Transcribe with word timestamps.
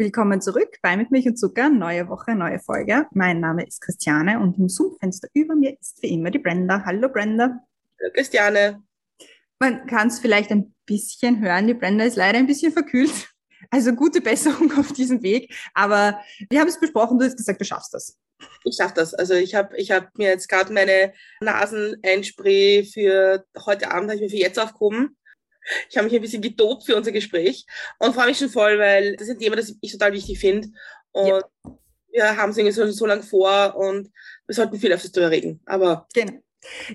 Willkommen 0.00 0.40
zurück 0.40 0.78
bei 0.80 0.96
Mit 0.96 1.10
Milch 1.10 1.26
und 1.26 1.36
Zucker, 1.36 1.68
neue 1.68 2.08
Woche, 2.08 2.34
neue 2.34 2.58
Folge. 2.58 3.06
Mein 3.12 3.38
Name 3.38 3.66
ist 3.66 3.82
Christiane 3.82 4.40
und 4.40 4.56
im 4.56 4.70
Zoom-Fenster 4.70 5.28
über 5.34 5.54
mir 5.54 5.78
ist 5.78 6.02
wie 6.02 6.14
immer 6.14 6.30
die 6.30 6.38
Brenda. 6.38 6.82
Hallo 6.86 7.10
Brenda. 7.10 7.60
Hallo 8.00 8.10
Christiane. 8.14 8.82
Man 9.58 9.86
kann 9.86 10.08
es 10.08 10.18
vielleicht 10.18 10.52
ein 10.52 10.74
bisschen 10.86 11.42
hören, 11.42 11.66
die 11.66 11.74
Brenda 11.74 12.04
ist 12.04 12.16
leider 12.16 12.38
ein 12.38 12.46
bisschen 12.46 12.72
verkühlt. 12.72 13.28
Also 13.68 13.92
gute 13.92 14.22
Besserung 14.22 14.72
auf 14.78 14.90
diesem 14.94 15.22
Weg. 15.22 15.54
Aber 15.74 16.18
wir 16.48 16.60
haben 16.60 16.68
es 16.68 16.80
besprochen, 16.80 17.18
du 17.18 17.26
hast 17.26 17.36
gesagt, 17.36 17.60
du 17.60 17.66
schaffst 17.66 17.92
das. 17.92 18.16
Ich 18.64 18.76
schaffe 18.76 18.94
das. 18.94 19.12
Also 19.12 19.34
ich 19.34 19.54
habe 19.54 19.76
ich 19.76 19.90
hab 19.90 20.16
mir 20.16 20.28
jetzt 20.28 20.48
gerade 20.48 20.72
meine 20.72 21.12
Naseneinspray 21.42 22.88
für 22.90 23.44
heute 23.66 23.90
Abend, 23.90 24.08
habe 24.08 24.14
ich 24.14 24.22
mir 24.22 24.30
für 24.30 24.42
jetzt 24.42 24.58
aufgehoben. 24.58 25.14
Ich 25.88 25.96
habe 25.96 26.06
mich 26.06 26.14
ein 26.14 26.22
bisschen 26.22 26.42
gedopt 26.42 26.84
für 26.84 26.96
unser 26.96 27.12
Gespräch 27.12 27.66
und 27.98 28.14
freue 28.14 28.26
mich 28.26 28.38
schon 28.38 28.48
voll, 28.48 28.78
weil 28.78 29.16
das 29.16 29.28
ist 29.28 29.34
ein 29.34 29.38
Thema, 29.38 29.56
das 29.56 29.74
ich 29.80 29.92
total 29.92 30.12
wichtig 30.12 30.38
finde. 30.38 30.68
Und 31.12 31.28
ja. 31.28 31.42
wir 32.12 32.36
haben 32.36 32.50
es 32.50 32.56
irgendwie 32.56 32.74
so, 32.74 32.90
so 32.90 33.06
lange 33.06 33.22
vor 33.22 33.76
und 33.76 34.10
wir 34.46 34.54
sollten 34.54 34.78
viel 34.78 34.92
auf 34.92 35.02
das 35.02 35.12
drüber 35.12 35.30
reden. 35.30 35.60
Aber 35.66 36.06
genau. 36.14 36.32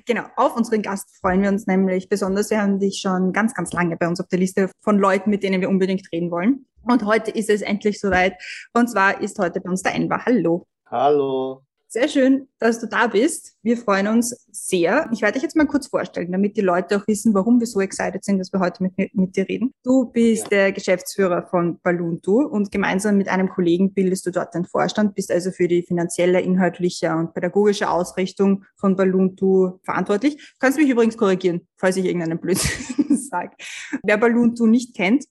Genau, 0.06 0.26
auf 0.36 0.56
unseren 0.56 0.84
Gast 0.84 1.18
freuen 1.20 1.42
wir 1.42 1.50
uns 1.50 1.66
nämlich 1.66 2.08
besonders. 2.08 2.52
Wir 2.52 2.62
haben 2.62 2.80
dich 2.80 3.00
schon 3.00 3.34
ganz, 3.34 3.56
ganz 3.56 3.74
lange 3.74 3.98
bei 3.98 4.08
uns 4.08 4.20
auf 4.20 4.28
der 4.28 4.38
Liste 4.38 4.70
von 4.82 5.00
Leuten, 5.00 5.32
mit 5.32 5.42
denen 5.42 5.60
wir 5.60 5.70
unbedingt 5.70 6.08
reden 6.12 6.30
wollen. 6.30 6.68
Und 6.84 7.04
heute 7.04 7.32
ist 7.32 7.50
es 7.50 7.64
endlich 7.64 8.00
soweit. 8.00 8.36
Und 8.74 8.90
zwar 8.90 9.22
ist 9.22 9.40
heute 9.40 9.60
bei 9.62 9.70
uns 9.72 9.82
der 9.82 9.96
Enver. 9.96 10.24
Hallo. 10.24 10.68
Hallo. 10.86 11.65
Sehr 11.96 12.10
schön, 12.10 12.50
dass 12.60 12.82
du 12.82 12.88
da 12.88 13.08
bist. 13.08 13.54
Wir 13.64 13.78
freuen 13.78 14.08
uns 14.08 14.36
sehr. 14.52 15.08
Ich 15.14 15.22
werde 15.22 15.36
dich 15.36 15.44
jetzt 15.44 15.56
mal 15.56 15.66
kurz 15.66 15.88
vorstellen, 15.88 16.30
damit 16.30 16.58
die 16.58 16.62
Leute 16.62 16.98
auch 16.98 17.08
wissen, 17.08 17.34
warum 17.34 17.62
wir 17.62 17.68
so 17.68 17.80
excited 17.80 18.22
sind, 18.22 18.38
dass 18.38 18.52
wir 18.52 18.60
heute 18.60 18.84
mit, 18.84 19.16
mit 19.16 19.38
dir 19.38 19.48
reden. 19.48 19.74
Du 19.82 20.12
bist 20.12 20.44
ja. 20.44 20.50
der 20.50 20.72
Geschäftsführer 20.74 21.48
von 21.48 21.80
Balloonto 21.80 22.42
und 22.48 22.70
gemeinsam 22.70 23.16
mit 23.16 23.30
einem 23.30 23.48
Kollegen 23.48 23.94
bildest 23.94 24.26
du 24.26 24.32
dort 24.32 24.54
den 24.54 24.66
Vorstand, 24.66 25.16
bist 25.16 25.32
also 25.32 25.52
für 25.52 25.70
die 25.70 25.84
finanzielle, 25.84 26.42
inhaltliche 26.42 27.16
und 27.16 27.34
pädagogische 27.34 27.90
Ausrichtung 27.90 28.66
von 28.76 28.98
Balloonto 28.98 29.80
verantwortlich. 29.84 30.36
Du 30.36 30.60
kannst 30.60 30.78
mich 30.78 30.90
übrigens 30.90 31.16
korrigieren, 31.16 31.66
falls 31.78 31.96
ich 31.96 32.04
irgendeinen 32.04 32.42
Blödsinn 32.42 33.16
sage. 33.30 33.56
Wer 34.04 34.18
Balloonto 34.18 34.66
nicht 34.66 34.98
kennt, 34.98 35.24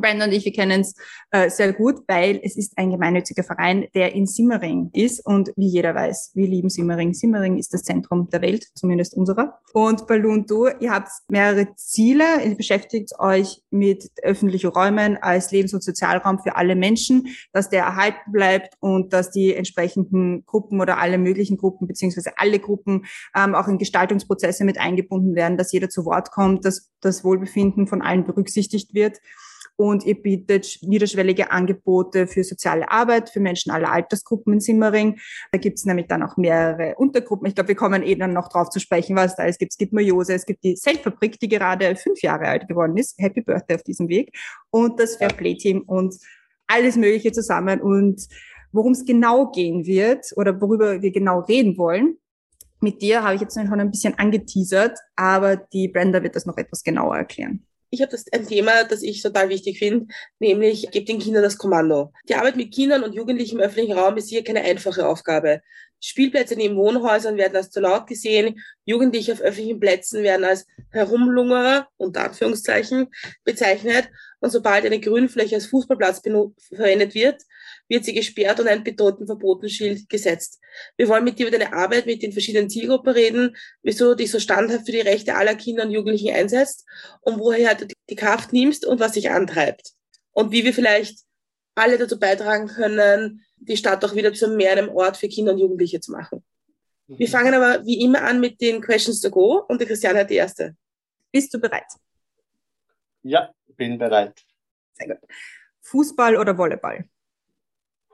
Brandon 0.00 0.28
und 0.28 0.34
ich, 0.34 0.44
wir 0.44 0.52
kennen 0.52 0.80
es 0.80 0.94
äh, 1.30 1.50
sehr 1.50 1.72
gut, 1.72 2.02
weil 2.06 2.40
es 2.42 2.56
ist 2.56 2.76
ein 2.76 2.90
gemeinnütziger 2.90 3.44
Verein, 3.44 3.86
der 3.94 4.14
in 4.14 4.26
Simmering 4.26 4.90
ist 4.92 5.24
und 5.24 5.52
wie 5.56 5.68
jeder 5.68 5.94
weiß, 5.94 6.32
wir 6.34 6.46
lieben 6.46 6.70
Simmering. 6.70 7.14
Simmering 7.14 7.58
ist 7.58 7.74
das 7.74 7.82
Zentrum 7.82 8.28
der 8.30 8.42
Welt, 8.42 8.66
zumindest 8.74 9.14
unserer. 9.14 9.58
Und 9.72 10.06
Balloon 10.06 10.46
Do, 10.46 10.68
ihr 10.80 10.90
habt 10.90 11.10
mehrere 11.28 11.74
Ziele, 11.76 12.24
ihr 12.44 12.56
beschäftigt 12.56 13.18
euch 13.18 13.62
mit 13.70 14.10
öffentlichen 14.22 14.70
Räumen 14.70 15.16
als 15.16 15.50
Lebens- 15.50 15.74
und 15.74 15.82
Sozialraum 15.82 16.38
für 16.38 16.56
alle 16.56 16.76
Menschen, 16.76 17.28
dass 17.52 17.70
der 17.70 17.84
erhalten 17.84 18.32
bleibt 18.32 18.74
und 18.80 19.12
dass 19.12 19.30
die 19.30 19.54
entsprechenden 19.54 20.44
Gruppen 20.46 20.80
oder 20.80 20.98
alle 20.98 21.18
möglichen 21.18 21.56
Gruppen 21.56 21.86
beziehungsweise 21.86 22.32
alle 22.36 22.58
Gruppen 22.58 23.04
ähm, 23.36 23.54
auch 23.54 23.68
in 23.68 23.78
Gestaltungsprozesse 23.78 24.64
mit 24.64 24.78
eingebunden 24.78 25.34
werden, 25.34 25.56
dass 25.56 25.72
jeder 25.72 25.88
zu 25.88 26.04
Wort 26.04 26.30
kommt, 26.30 26.64
dass 26.64 26.90
das 27.00 27.24
Wohlbefinden 27.24 27.86
von 27.86 28.02
allen 28.02 28.24
berücksichtigt 28.24 28.94
wird 28.94 29.18
und 29.76 30.04
ihr 30.04 30.20
bietet 30.20 30.78
niederschwellige 30.82 31.50
Angebote 31.50 32.26
für 32.26 32.44
soziale 32.44 32.90
Arbeit 32.90 33.30
für 33.30 33.40
Menschen 33.40 33.72
aller 33.72 33.90
Altersgruppen 33.90 34.54
in 34.54 34.60
Simmering. 34.60 35.18
Da 35.50 35.58
gibt 35.58 35.78
es 35.78 35.84
nämlich 35.84 36.06
dann 36.06 36.22
auch 36.22 36.36
mehrere 36.36 36.94
Untergruppen. 36.96 37.48
Ich 37.48 37.54
glaube, 37.54 37.68
wir 37.68 37.74
kommen 37.74 38.02
eh 38.02 38.14
dann 38.14 38.32
noch 38.32 38.48
drauf 38.48 38.70
zu 38.70 38.78
sprechen, 38.78 39.16
was 39.16 39.34
da 39.36 39.44
ist. 39.44 39.54
Es 39.54 39.58
gibt, 39.58 39.72
es 39.72 39.78
gibt 39.78 39.92
Mojose, 39.92 40.34
es 40.34 40.46
gibt 40.46 40.62
die 40.62 40.76
Seltfabrik, 40.76 41.40
die 41.40 41.48
gerade 41.48 41.96
fünf 41.96 42.22
Jahre 42.22 42.46
alt 42.46 42.68
geworden 42.68 42.96
ist. 42.96 43.18
Happy 43.18 43.40
Birthday 43.40 43.76
auf 43.76 43.82
diesem 43.82 44.08
Weg. 44.08 44.36
Und 44.70 45.00
das 45.00 45.16
Fairplay-Team 45.16 45.82
und 45.82 46.14
alles 46.66 46.96
Mögliche 46.96 47.32
zusammen. 47.32 47.80
Und 47.80 48.26
worum 48.70 48.92
es 48.92 49.04
genau 49.04 49.50
gehen 49.50 49.86
wird 49.86 50.32
oder 50.36 50.60
worüber 50.60 51.02
wir 51.02 51.10
genau 51.10 51.40
reden 51.40 51.76
wollen, 51.76 52.18
mit 52.80 53.02
dir 53.02 53.22
habe 53.22 53.34
ich 53.34 53.40
jetzt 53.40 53.54
schon 53.54 53.80
ein 53.80 53.90
bisschen 53.90 54.18
angeteasert, 54.18 54.98
aber 55.16 55.56
die 55.56 55.88
Brenda 55.88 56.22
wird 56.22 56.36
das 56.36 56.44
noch 56.44 56.58
etwas 56.58 56.84
genauer 56.84 57.16
erklären 57.16 57.64
ich 57.94 58.02
habe 58.02 58.10
das 58.10 58.24
ein 58.32 58.46
Thema, 58.46 58.84
das 58.84 59.02
ich 59.02 59.22
total 59.22 59.48
wichtig 59.48 59.78
finde, 59.78 60.06
nämlich 60.38 60.90
gebt 60.90 61.08
den 61.08 61.18
Kindern 61.18 61.42
das 61.42 61.56
Kommando. 61.56 62.12
Die 62.28 62.34
Arbeit 62.34 62.56
mit 62.56 62.74
Kindern 62.74 63.04
und 63.04 63.14
Jugendlichen 63.14 63.58
im 63.58 63.64
öffentlichen 63.64 63.96
Raum 63.96 64.16
ist 64.16 64.28
hier 64.28 64.44
keine 64.44 64.62
einfache 64.62 65.06
Aufgabe. 65.06 65.62
Spielplätze 66.00 66.54
neben 66.56 66.76
Wohnhäusern 66.76 67.38
werden 67.38 67.56
als 67.56 67.70
zu 67.70 67.80
laut 67.80 68.06
gesehen, 68.06 68.60
Jugendliche 68.84 69.32
auf 69.32 69.40
öffentlichen 69.40 69.80
Plätzen 69.80 70.22
werden 70.22 70.44
als 70.44 70.66
Herumlungerer, 70.90 71.88
unter 71.96 72.24
Anführungszeichen, 72.24 73.08
bezeichnet 73.44 74.10
und 74.40 74.50
sobald 74.50 74.84
eine 74.84 75.00
Grünfläche 75.00 75.54
als 75.54 75.66
Fußballplatz 75.66 76.20
verwendet 76.20 77.14
wird, 77.14 77.42
wird 77.88 78.04
sie 78.04 78.14
gesperrt 78.14 78.60
und 78.60 78.68
ein 78.68 78.84
bedrohten 78.84 79.26
Verbotenschild 79.26 80.08
gesetzt. 80.08 80.60
Wir 80.96 81.08
wollen 81.08 81.24
mit 81.24 81.38
dir 81.38 81.48
über 81.48 81.58
deine 81.58 81.72
Arbeit 81.72 82.06
mit 82.06 82.22
den 82.22 82.32
verschiedenen 82.32 82.70
Zielgruppen 82.70 83.12
reden, 83.12 83.56
wieso 83.82 84.10
du 84.10 84.16
dich 84.16 84.30
so 84.30 84.40
standhaft 84.40 84.86
für 84.86 84.92
die 84.92 85.00
Rechte 85.00 85.34
aller 85.34 85.54
Kinder 85.54 85.84
und 85.84 85.90
Jugendlichen 85.90 86.34
einsetzt 86.34 86.86
und 87.20 87.38
woher 87.38 87.74
du 87.74 87.86
die 88.08 88.16
Kraft 88.16 88.52
nimmst 88.52 88.86
und 88.86 89.00
was 89.00 89.12
dich 89.12 89.30
antreibt. 89.30 89.92
Und 90.32 90.50
wie 90.50 90.64
wir 90.64 90.74
vielleicht 90.74 91.20
alle 91.74 91.98
dazu 91.98 92.18
beitragen 92.18 92.68
können, 92.68 93.44
die 93.56 93.76
Stadt 93.76 94.04
auch 94.04 94.14
wieder 94.14 94.32
zu 94.32 94.48
mehr 94.48 94.72
einem 94.72 94.88
Ort 94.88 95.16
für 95.16 95.28
Kinder 95.28 95.52
und 95.52 95.58
Jugendliche 95.58 96.00
zu 96.00 96.12
machen. 96.12 96.44
Wir 97.06 97.28
fangen 97.28 97.52
aber 97.52 97.84
wie 97.84 98.00
immer 98.00 98.22
an 98.22 98.40
mit 98.40 98.60
den 98.60 98.80
Questions 98.80 99.20
to 99.20 99.30
go 99.30 99.64
und 99.68 99.80
die 99.80 99.86
Christiane 99.86 100.20
hat 100.20 100.30
die 100.30 100.36
erste. 100.36 100.74
Bist 101.30 101.52
du 101.52 101.58
bereit? 101.58 101.84
Ja, 103.22 103.52
bin 103.76 103.98
bereit. 103.98 104.40
Sehr 104.94 105.08
gut. 105.08 105.18
Fußball 105.82 106.36
oder 106.36 106.56
Volleyball? 106.56 107.04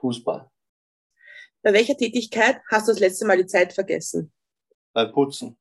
Fußball. 0.01 0.49
Bei 1.61 1.73
welcher 1.73 1.95
Tätigkeit 1.95 2.59
hast 2.69 2.87
du 2.87 2.91
das 2.91 2.99
letzte 2.99 3.25
Mal 3.25 3.37
die 3.37 3.45
Zeit 3.45 3.71
vergessen? 3.71 4.33
Beim 4.93 5.11
Putzen. 5.11 5.57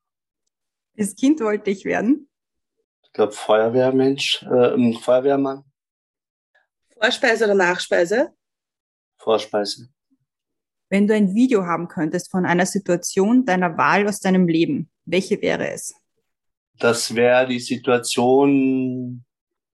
Als 0.99 1.15
Kind 1.15 1.41
wollte 1.41 1.71
ich 1.71 1.85
werden? 1.85 2.29
Ich 3.03 3.13
glaube 3.13 3.33
Feuerwehrmensch, 3.33 4.43
äh, 4.43 4.93
Feuerwehrmann. 4.95 5.65
Vorspeise 6.99 7.45
oder 7.45 7.55
Nachspeise? 7.55 8.35
Vorspeise. 9.19 9.89
Wenn 10.89 11.07
du 11.07 11.15
ein 11.15 11.35
Video 11.35 11.65
haben 11.65 11.87
könntest 11.87 12.31
von 12.31 12.45
einer 12.45 12.67
Situation 12.67 13.45
deiner 13.45 13.77
Wahl 13.77 14.09
aus 14.09 14.21
deinem 14.21 14.49
Leben, 14.49 14.91
welche 15.05 15.41
wäre 15.41 15.71
es? 15.71 15.95
Das 16.79 17.15
wäre 17.15 17.47
die 17.47 17.61
Situation, 17.61 19.25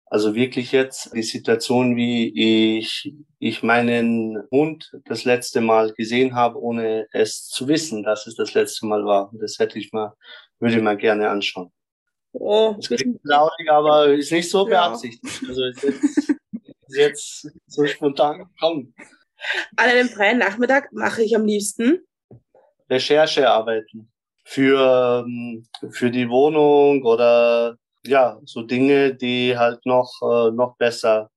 also 0.09 0.35
wirklich 0.35 0.71
jetzt 0.73 1.13
die 1.15 1.23
Situation, 1.23 1.97
wie 1.97 2.79
ich, 2.79 3.13
ich 3.41 3.63
meinen 3.63 4.43
Hund 4.51 4.93
das 5.05 5.25
letzte 5.25 5.61
Mal 5.61 5.93
gesehen 5.95 6.35
habe, 6.35 6.61
ohne 6.61 7.09
es 7.13 7.49
zu 7.49 7.67
wissen, 7.67 8.05
dass 8.05 8.27
es 8.27 8.37
das 8.37 8.55
letzte 8.55 8.87
Mal 8.87 9.05
war. 9.05 9.31
Das 9.35 9.59
hätte 9.59 9.79
ich 9.79 9.93
mal, 9.93 10.15
würde 10.61 10.77
ich 10.77 10.83
mal 10.83 10.97
gerne 10.97 11.29
anschauen. 11.29 11.73
Oh, 12.33 12.75
das 12.77 12.89
klingt 12.89 13.21
traurig, 13.25 13.71
aber 13.71 14.13
ist 14.13 14.31
nicht 14.31 14.49
so 14.49 14.65
beabsichtigt. 14.65 15.43
Ja. 15.43 15.49
Also 15.49 15.65
ist 15.65 15.83
jetzt, 15.83 16.19
ist 16.89 16.97
jetzt 16.97 17.49
so 17.67 17.87
spontan 17.87 18.39
gekommen. 18.39 18.95
An 19.77 19.91
einem 19.91 20.09
freien 20.09 20.39
Nachmittag 20.39 20.93
mache 20.93 21.23
ich 21.23 21.35
am 21.35 21.45
liebsten 21.45 22.07
Recherchearbeiten 22.89 24.13
für, 24.45 25.25
ähm, 25.27 25.67
für 25.91 26.11
die 26.11 26.29
Wohnung 26.29 27.03
oder 27.03 27.77
ja, 28.07 28.41
so 28.45 28.63
Dinge, 28.63 29.15
die 29.15 29.57
halt 29.57 29.85
noch, 29.87 30.13
äh, 30.23 30.51
noch 30.51 30.77
besser 30.77 31.31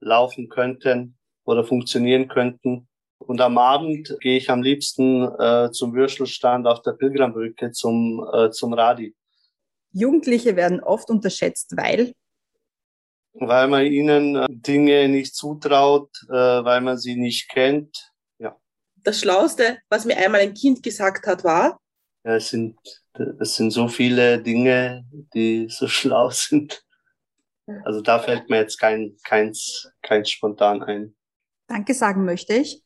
laufen 0.00 0.48
könnten 0.48 1.16
oder 1.44 1.64
funktionieren 1.64 2.28
könnten. 2.28 2.88
Und 3.18 3.40
am 3.40 3.58
Abend 3.58 4.16
gehe 4.20 4.36
ich 4.36 4.50
am 4.50 4.62
liebsten 4.62 5.24
äh, 5.38 5.70
zum 5.72 5.94
Würstelstand 5.94 6.66
auf 6.66 6.82
der 6.82 6.92
Pilgrambrücke 6.92 7.72
zum, 7.72 8.26
äh, 8.32 8.50
zum 8.50 8.74
Radi. 8.74 9.14
Jugendliche 9.92 10.56
werden 10.56 10.80
oft 10.80 11.08
unterschätzt, 11.08 11.74
weil 11.76 12.12
weil 13.34 13.66
man 13.68 13.84
ihnen 13.86 14.36
äh, 14.36 14.46
Dinge 14.48 15.08
nicht 15.08 15.34
zutraut, 15.34 16.10
äh, 16.28 16.32
weil 16.32 16.80
man 16.80 16.98
sie 16.98 17.16
nicht 17.16 17.48
kennt. 17.48 18.12
Ja. 18.38 18.56
Das 19.02 19.20
Schlauste, 19.20 19.78
was 19.88 20.04
mir 20.04 20.16
einmal 20.16 20.40
ein 20.40 20.54
Kind 20.54 20.82
gesagt 20.82 21.26
hat, 21.26 21.44
war? 21.44 21.80
Ja, 22.24 22.36
es 22.36 22.48
sind, 22.48 22.78
es 23.38 23.54
sind 23.54 23.70
so 23.70 23.86
viele 23.86 24.42
Dinge, 24.42 25.04
die 25.34 25.68
so 25.68 25.86
schlau 25.88 26.30
sind. 26.30 26.82
Also 27.84 28.00
da 28.00 28.18
fällt 28.18 28.50
mir 28.50 28.58
jetzt 28.58 28.78
kein, 28.78 29.16
keins, 29.24 29.90
keins 30.02 30.30
spontan 30.30 30.82
ein. 30.82 31.14
Danke 31.66 31.94
sagen 31.94 32.24
möchte 32.24 32.54
ich. 32.54 32.82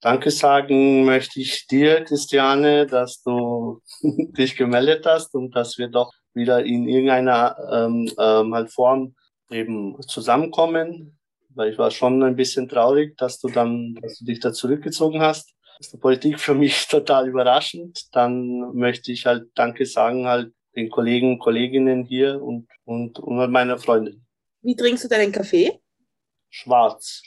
Danke 0.00 0.30
sagen 0.30 1.04
möchte 1.04 1.40
ich 1.40 1.66
dir, 1.66 2.04
Christiane, 2.04 2.86
dass 2.86 3.22
du 3.22 3.82
dich 4.02 4.56
gemeldet 4.56 5.06
hast 5.06 5.34
und 5.34 5.54
dass 5.56 5.78
wir 5.78 5.88
doch 5.88 6.12
wieder 6.34 6.64
in 6.64 6.86
irgendeiner 6.86 7.56
ähm, 7.72 8.10
ähm, 8.18 8.54
halt 8.54 8.70
Form 8.70 9.14
eben 9.50 10.00
zusammenkommen. 10.02 11.18
Weil 11.50 11.72
ich 11.72 11.78
war 11.78 11.90
schon 11.90 12.22
ein 12.22 12.36
bisschen 12.36 12.68
traurig, 12.68 13.16
dass 13.16 13.40
du 13.40 13.48
dann, 13.48 13.94
dass 14.02 14.18
du 14.18 14.26
dich 14.26 14.40
da 14.40 14.52
zurückgezogen 14.52 15.22
hast. 15.22 15.55
Das 15.78 15.88
ist 15.88 15.92
die 15.92 15.98
Politik 15.98 16.40
für 16.40 16.54
mich 16.54 16.86
total 16.88 17.28
überraschend. 17.28 18.14
Dann 18.14 18.74
möchte 18.74 19.12
ich 19.12 19.26
halt 19.26 19.50
Danke 19.54 19.84
sagen 19.84 20.26
halt 20.26 20.54
den 20.74 20.88
Kollegen, 20.88 21.38
Kolleginnen 21.38 22.04
hier 22.04 22.42
und, 22.42 22.66
und, 22.84 23.18
und 23.18 23.50
meiner 23.50 23.78
Freundin. 23.78 24.24
Wie 24.62 24.74
trinkst 24.74 25.04
du 25.04 25.08
deinen 25.08 25.32
Kaffee? 25.32 25.78
Schwarz. 26.48 27.22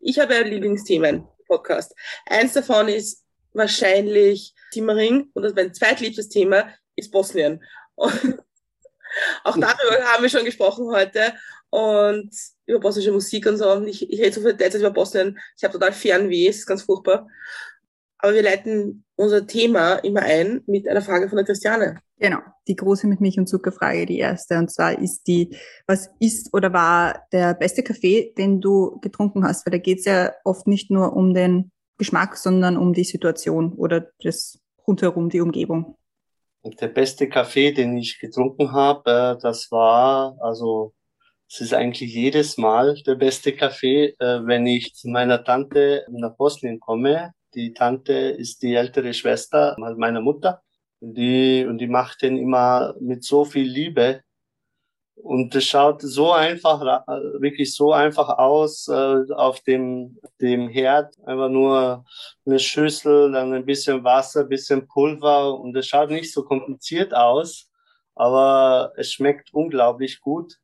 Ich 0.00 0.18
habe 0.18 0.34
ja 0.34 0.40
Lieblingsthemen 0.42 1.26
Podcast. 1.46 1.94
Eins 2.26 2.52
davon 2.52 2.88
ist 2.88 3.24
wahrscheinlich 3.54 4.54
Simmering 4.70 5.30
und 5.32 5.42
das 5.42 5.54
mein 5.54 5.72
zweitliebstes 5.72 6.28
Thema 6.28 6.68
ist 6.94 7.10
Bosnien. 7.10 7.64
Und 7.96 8.44
auch 9.44 9.56
darüber 9.56 10.04
haben 10.04 10.22
wir 10.22 10.28
schon 10.28 10.44
gesprochen 10.44 10.90
heute 10.92 11.34
und 11.70 12.30
über 12.66 12.80
bosnische 12.80 13.12
Musik 13.12 13.46
und 13.46 13.56
so. 13.56 13.70
Und 13.72 13.88
ich, 13.88 14.10
ich 14.10 14.20
rede 14.20 14.32
so 14.32 14.40
viel 14.40 14.54
derzeit 14.54 14.80
über 14.80 14.90
Bosnien. 14.90 15.38
Ich 15.56 15.64
habe 15.64 15.72
total 15.72 15.92
Fernweh, 15.92 16.48
es 16.48 16.58
ist 16.58 16.66
ganz 16.66 16.82
furchtbar. 16.82 17.26
Aber 18.18 18.34
wir 18.34 18.42
leiten 18.42 19.04
unser 19.16 19.46
Thema 19.46 19.94
immer 19.96 20.22
ein 20.22 20.62
mit 20.66 20.88
einer 20.88 21.02
Frage 21.02 21.28
von 21.28 21.36
der 21.36 21.44
Christiane. 21.44 22.00
Genau, 22.18 22.40
die 22.66 22.74
große 22.74 23.06
mit 23.06 23.20
Milch 23.20 23.38
und 23.38 23.48
Zuckerfrage, 23.48 24.06
die 24.06 24.18
erste. 24.18 24.58
Und 24.58 24.72
zwar 24.72 24.98
ist 24.98 25.28
die, 25.28 25.56
was 25.86 26.10
ist 26.18 26.52
oder 26.52 26.72
war 26.72 27.26
der 27.32 27.54
beste 27.54 27.84
Kaffee, 27.84 28.34
den 28.36 28.60
du 28.60 28.98
getrunken 29.00 29.44
hast? 29.44 29.64
Weil 29.64 29.72
da 29.72 29.78
geht 29.78 30.00
es 30.00 30.04
ja 30.04 30.32
oft 30.44 30.66
nicht 30.66 30.90
nur 30.90 31.14
um 31.14 31.32
den 31.32 31.70
Geschmack, 31.96 32.36
sondern 32.36 32.76
um 32.76 32.92
die 32.92 33.04
Situation 33.04 33.72
oder 33.72 34.08
das 34.22 34.58
rundherum, 34.86 35.28
die 35.28 35.40
Umgebung. 35.40 35.96
Der 36.64 36.88
beste 36.88 37.28
Kaffee, 37.28 37.72
den 37.72 37.96
ich 37.96 38.18
getrunken 38.18 38.72
habe, 38.72 39.10
äh, 39.10 39.40
das 39.40 39.70
war, 39.70 40.36
also 40.40 40.92
es 41.50 41.60
ist 41.62 41.72
eigentlich 41.72 42.12
jedes 42.12 42.58
Mal 42.58 42.94
der 43.06 43.14
beste 43.14 43.54
Kaffee, 43.54 44.14
äh, 44.18 44.46
wenn 44.46 44.66
ich 44.66 44.94
zu 44.94 45.08
meiner 45.08 45.42
Tante 45.44 46.04
nach 46.10 46.36
Bosnien 46.36 46.78
komme. 46.78 47.32
Die 47.54 47.72
Tante 47.72 48.12
ist 48.12 48.62
die 48.62 48.74
ältere 48.74 49.14
Schwester 49.14 49.74
meiner 49.78 50.20
Mutter. 50.20 50.62
Und 51.00 51.14
die, 51.14 51.64
und 51.66 51.78
die 51.78 51.86
macht 51.86 52.20
den 52.22 52.36
immer 52.36 52.94
mit 53.00 53.24
so 53.24 53.46
viel 53.46 53.66
Liebe. 53.66 54.20
Und 55.14 55.54
es 55.54 55.64
schaut 55.64 56.02
so 56.02 56.32
einfach, 56.32 56.80
wirklich 57.40 57.74
so 57.74 57.92
einfach 57.92 58.28
aus 58.38 58.86
äh, 58.88 59.32
auf 59.32 59.60
dem, 59.62 60.18
dem 60.40 60.68
Herd. 60.68 61.14
Einfach 61.24 61.48
nur 61.48 62.04
eine 62.44 62.58
Schüssel, 62.58 63.32
dann 63.32 63.54
ein 63.54 63.64
bisschen 63.64 64.04
Wasser, 64.04 64.40
ein 64.40 64.48
bisschen 64.48 64.86
Pulver. 64.86 65.58
Und 65.58 65.74
es 65.76 65.86
schaut 65.86 66.10
nicht 66.10 66.32
so 66.32 66.44
kompliziert 66.44 67.14
aus, 67.14 67.70
aber 68.14 68.92
es 68.96 69.12
schmeckt 69.12 69.54
unglaublich 69.54 70.20
gut. 70.20 70.58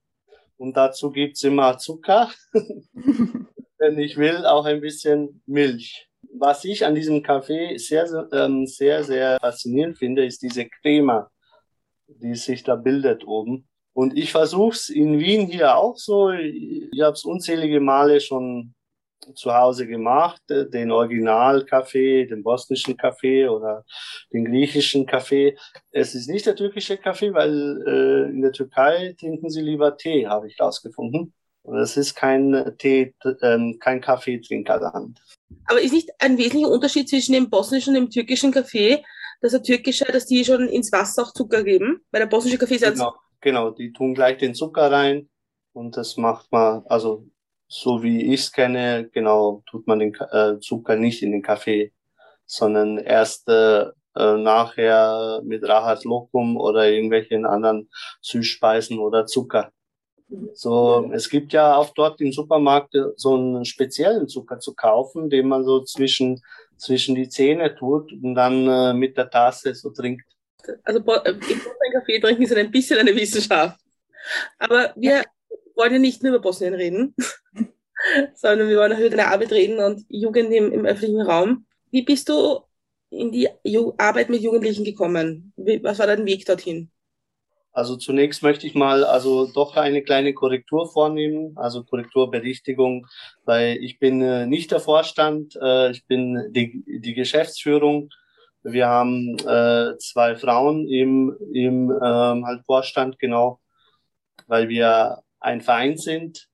Und 0.57 0.77
dazu 0.77 1.11
gibt's 1.11 1.43
immer 1.43 1.79
Zucker. 1.79 2.31
Wenn 3.79 3.99
ich 3.99 4.17
will, 4.17 4.47
auch 4.47 4.65
ein 4.65 4.81
bisschen 4.81 5.43
Milch 5.47 6.09
was 6.35 6.65
ich 6.65 6.85
an 6.85 6.95
diesem 6.95 7.23
Kaffee 7.23 7.77
sehr, 7.79 8.29
ähm, 8.33 8.67
sehr, 8.67 9.05
sehr 9.05 9.39
faszinierend 9.41 9.99
finde, 9.99 10.25
ist 10.25 10.43
diese 10.43 10.67
Crema, 10.69 11.31
die 12.07 12.35
sich 12.35 12.63
da 12.63 12.77
bildet 12.77 13.27
oben. 13.27 13.69
Und 13.93 14.19
ich 14.19 14.33
versuche 14.33 14.75
es 14.75 14.89
in 14.89 15.21
Wien 15.21 15.47
hier 15.47 15.77
auch 15.77 15.97
so. 15.97 16.31
Ich 16.31 17.01
habe 17.01 17.13
es 17.13 17.25
unzählige 17.25 17.81
Male 17.81 18.21
schon 18.21 18.75
zu 19.35 19.55
Hause 19.55 19.87
gemacht, 19.87 20.43
äh, 20.51 20.69
den 20.69 20.91
Original-Kaffee, 20.91 22.27
den 22.27 22.43
bosnischen 22.43 22.97
Kaffee 22.97 23.49
oder 23.49 23.85
den 24.33 24.45
griechischen 24.45 25.07
Kaffee. 25.07 25.57
Es 25.91 26.15
ist 26.15 26.29
nicht 26.29 26.47
der 26.47 26.57
türkische 26.57 26.97
Kaffee, 26.97 27.33
weil 27.33 27.83
äh, 27.87 28.31
in 28.31 28.43
der 28.43 28.53
Türkei 28.53 29.15
trinken 29.19 29.51
sie 29.51 29.63
lieber 29.63 29.97
Tee, 29.97 30.27
habe 30.27 30.49
ich 30.49 30.61
rausgefunden. 30.61 31.33
Und 31.63 31.79
es 31.79 31.97
ist 31.97 32.15
kein 32.15 32.75
Tee, 32.79 33.15
ähm, 33.41 33.79
kein 33.81 34.03
Kaffeetrinkerland. 34.03 35.19
Aber 35.67 35.81
ist 35.81 35.95
nicht 35.95 36.11
ein 36.19 36.37
wesentlicher 36.37 36.71
Unterschied 36.71 37.09
zwischen 37.09 37.33
dem 37.33 37.49
bosnischen 37.49 37.97
und 37.97 38.03
dem 38.03 38.11
türkischen 38.11 38.53
Kaffee, 38.53 39.03
dass 39.41 39.53
der 39.53 39.63
türkische, 39.63 40.05
dass 40.05 40.27
die 40.27 40.45
schon 40.45 40.69
ins 40.69 40.93
Wasser 40.93 41.23
auch 41.23 41.33
Zucker 41.33 41.65
geben? 41.65 42.03
Weil 42.11 42.21
der 42.21 42.27
bosnische 42.27 42.59
Kaffee 42.59 42.75
ist 42.75 42.85
genau, 42.85 43.15
genau, 43.41 43.71
die 43.71 43.93
tun 43.93 44.15
gleich 44.15 44.37
den 44.37 44.55
Zucker 44.55 44.93
rein 44.93 45.31
und 45.73 45.97
das 45.97 46.17
macht 46.17 46.51
man, 46.53 46.85
also 46.87 47.27
so 47.75 48.05
wie 48.05 48.33
ich 48.33 48.41
es 48.43 48.53
kenne, 48.53 49.11
genau, 49.13 49.65
tut 49.67 49.89
man 49.89 49.99
den 49.99 50.15
äh, 50.31 50.61
Zucker 50.61 50.95
nicht 50.95 51.25
in 51.25 51.33
den 51.33 51.43
Kaffee, 51.43 51.93
sondern 52.47 52.99
erst 52.99 53.49
äh, 53.49 53.87
äh 54.15 54.37
nachher 54.37 55.41
mit 55.43 55.69
Rahat 55.69 56.05
Lokum 56.05 56.57
oder 56.57 56.89
irgendwelchen 56.89 57.45
anderen 57.45 57.91
Süßspeisen 58.23 59.01
oder 59.01 59.27
Zucker. 59.27 59.73
So, 60.53 61.11
es 61.13 61.29
gibt 61.29 61.53
ja 61.53 61.75
auch 61.75 61.91
dort 61.95 62.21
im 62.21 62.33
Supermarkt 62.33 62.95
so 63.17 63.35
einen 63.35 63.65
speziellen 63.65 64.29
Zucker 64.29 64.61
zu 64.61 64.75
kaufen, 64.75 65.29
den 65.29 65.49
man 65.49 65.65
so 65.65 65.83
zwischen, 65.83 66.41
zwischen 66.77 67.17
die 67.17 67.29
Zähne 67.29 67.75
tut 67.75 68.13
und 68.13 68.37
dann 68.37 68.69
äh, 68.69 68.95
mit 68.95 69.17
der 69.17 69.29
Tasse 69.29 69.75
so 69.75 69.91
trinkt. 69.91 70.25
Also 70.85 71.01
äh, 71.01 71.31
im 71.31 71.93
Kaffee 71.93 72.21
trinken 72.21 72.43
ist 72.45 72.57
ein 72.57 72.71
bisschen 72.71 73.01
eine 73.01 73.15
Wissenschaft. 73.17 73.81
Aber 74.59 74.93
wir 74.95 75.25
wollen 75.75 75.93
ja 75.93 75.99
nicht 75.99 76.23
nur 76.23 76.35
über 76.35 76.43
Bosnien 76.43 76.75
reden, 76.75 77.15
sondern 78.35 78.69
wir 78.69 78.79
wollen 78.79 78.93
auch 78.93 78.99
über 78.99 79.11
deine 79.11 79.29
Arbeit 79.29 79.53
reden 79.53 79.79
und 79.79 80.05
Jugend 80.09 80.53
im, 80.53 80.73
im 80.73 80.85
öffentlichen 80.85 81.23
Raum. 81.23 81.67
Wie 81.91 82.03
bist 82.03 82.29
du 82.29 82.61
in 83.11 83.31
die 83.31 83.49
Arbeit 83.99 84.29
mit 84.29 84.43
Jugendlichen 84.43 84.85
gekommen? 84.85 85.53
Wie, 85.57 85.83
was 85.83 85.99
war 85.99 86.07
dein 86.07 86.27
Weg 86.27 86.45
dorthin? 86.47 86.91
Also 87.75 87.97
zunächst 87.97 88.45
möchte 88.45 88.69
ich 88.69 88.77
mal 88.77 89.03
also 89.03 89.47
doch 89.47 89.77
eine 89.77 90.03
kleine 90.03 90.33
Korrektur 90.33 90.89
vornehmen, 90.93 91.57
also 91.57 91.83
Korrekturberichtigung, 91.83 93.09
weil 93.45 93.79
ich 93.79 93.99
bin 93.99 94.23
äh, 94.23 94.47
nicht 94.47 94.71
der 94.71 94.79
Vorstand, 94.79 95.59
äh, 95.61 95.91
ich 95.91 96.07
bin 96.07 96.53
die, 96.53 96.85
die 96.87 97.15
Geschäftsführung. 97.15 98.11
Wir 98.63 98.87
haben 98.87 99.37
äh, 99.41 99.99
zwei 99.99 100.37
Frauen 100.37 100.87
im, 100.87 101.37
im 101.53 101.91
ähm, 101.91 102.47
halt 102.47 102.65
Vorstand, 102.65 103.19
genau, 103.19 103.59
weil 104.47 104.69
wir 104.69 105.24
ein 105.45 105.61
Verein 105.61 105.97
sind 105.97 106.49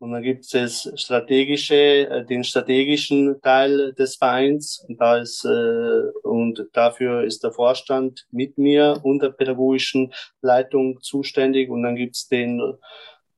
und 0.00 0.12
dann 0.12 0.22
gibt 0.22 0.52
es 0.54 0.90
strategische, 0.96 1.74
äh, 2.08 2.24
den 2.24 2.42
strategischen 2.42 3.38
Teil 3.42 3.92
des 3.92 4.16
Vereins. 4.16 4.82
Und 4.88 4.98
da 4.98 5.18
ist, 5.18 5.44
äh, 5.44 6.10
und 6.22 6.66
dafür 6.72 7.22
ist 7.22 7.44
der 7.44 7.52
Vorstand 7.52 8.26
mit 8.30 8.56
mir 8.56 8.98
und 9.02 9.22
der 9.22 9.28
pädagogischen 9.28 10.10
Leitung 10.40 11.02
zuständig. 11.02 11.68
Und 11.68 11.82
dann 11.82 11.96
gibt 11.96 12.16
es 12.16 12.28
den, 12.28 12.62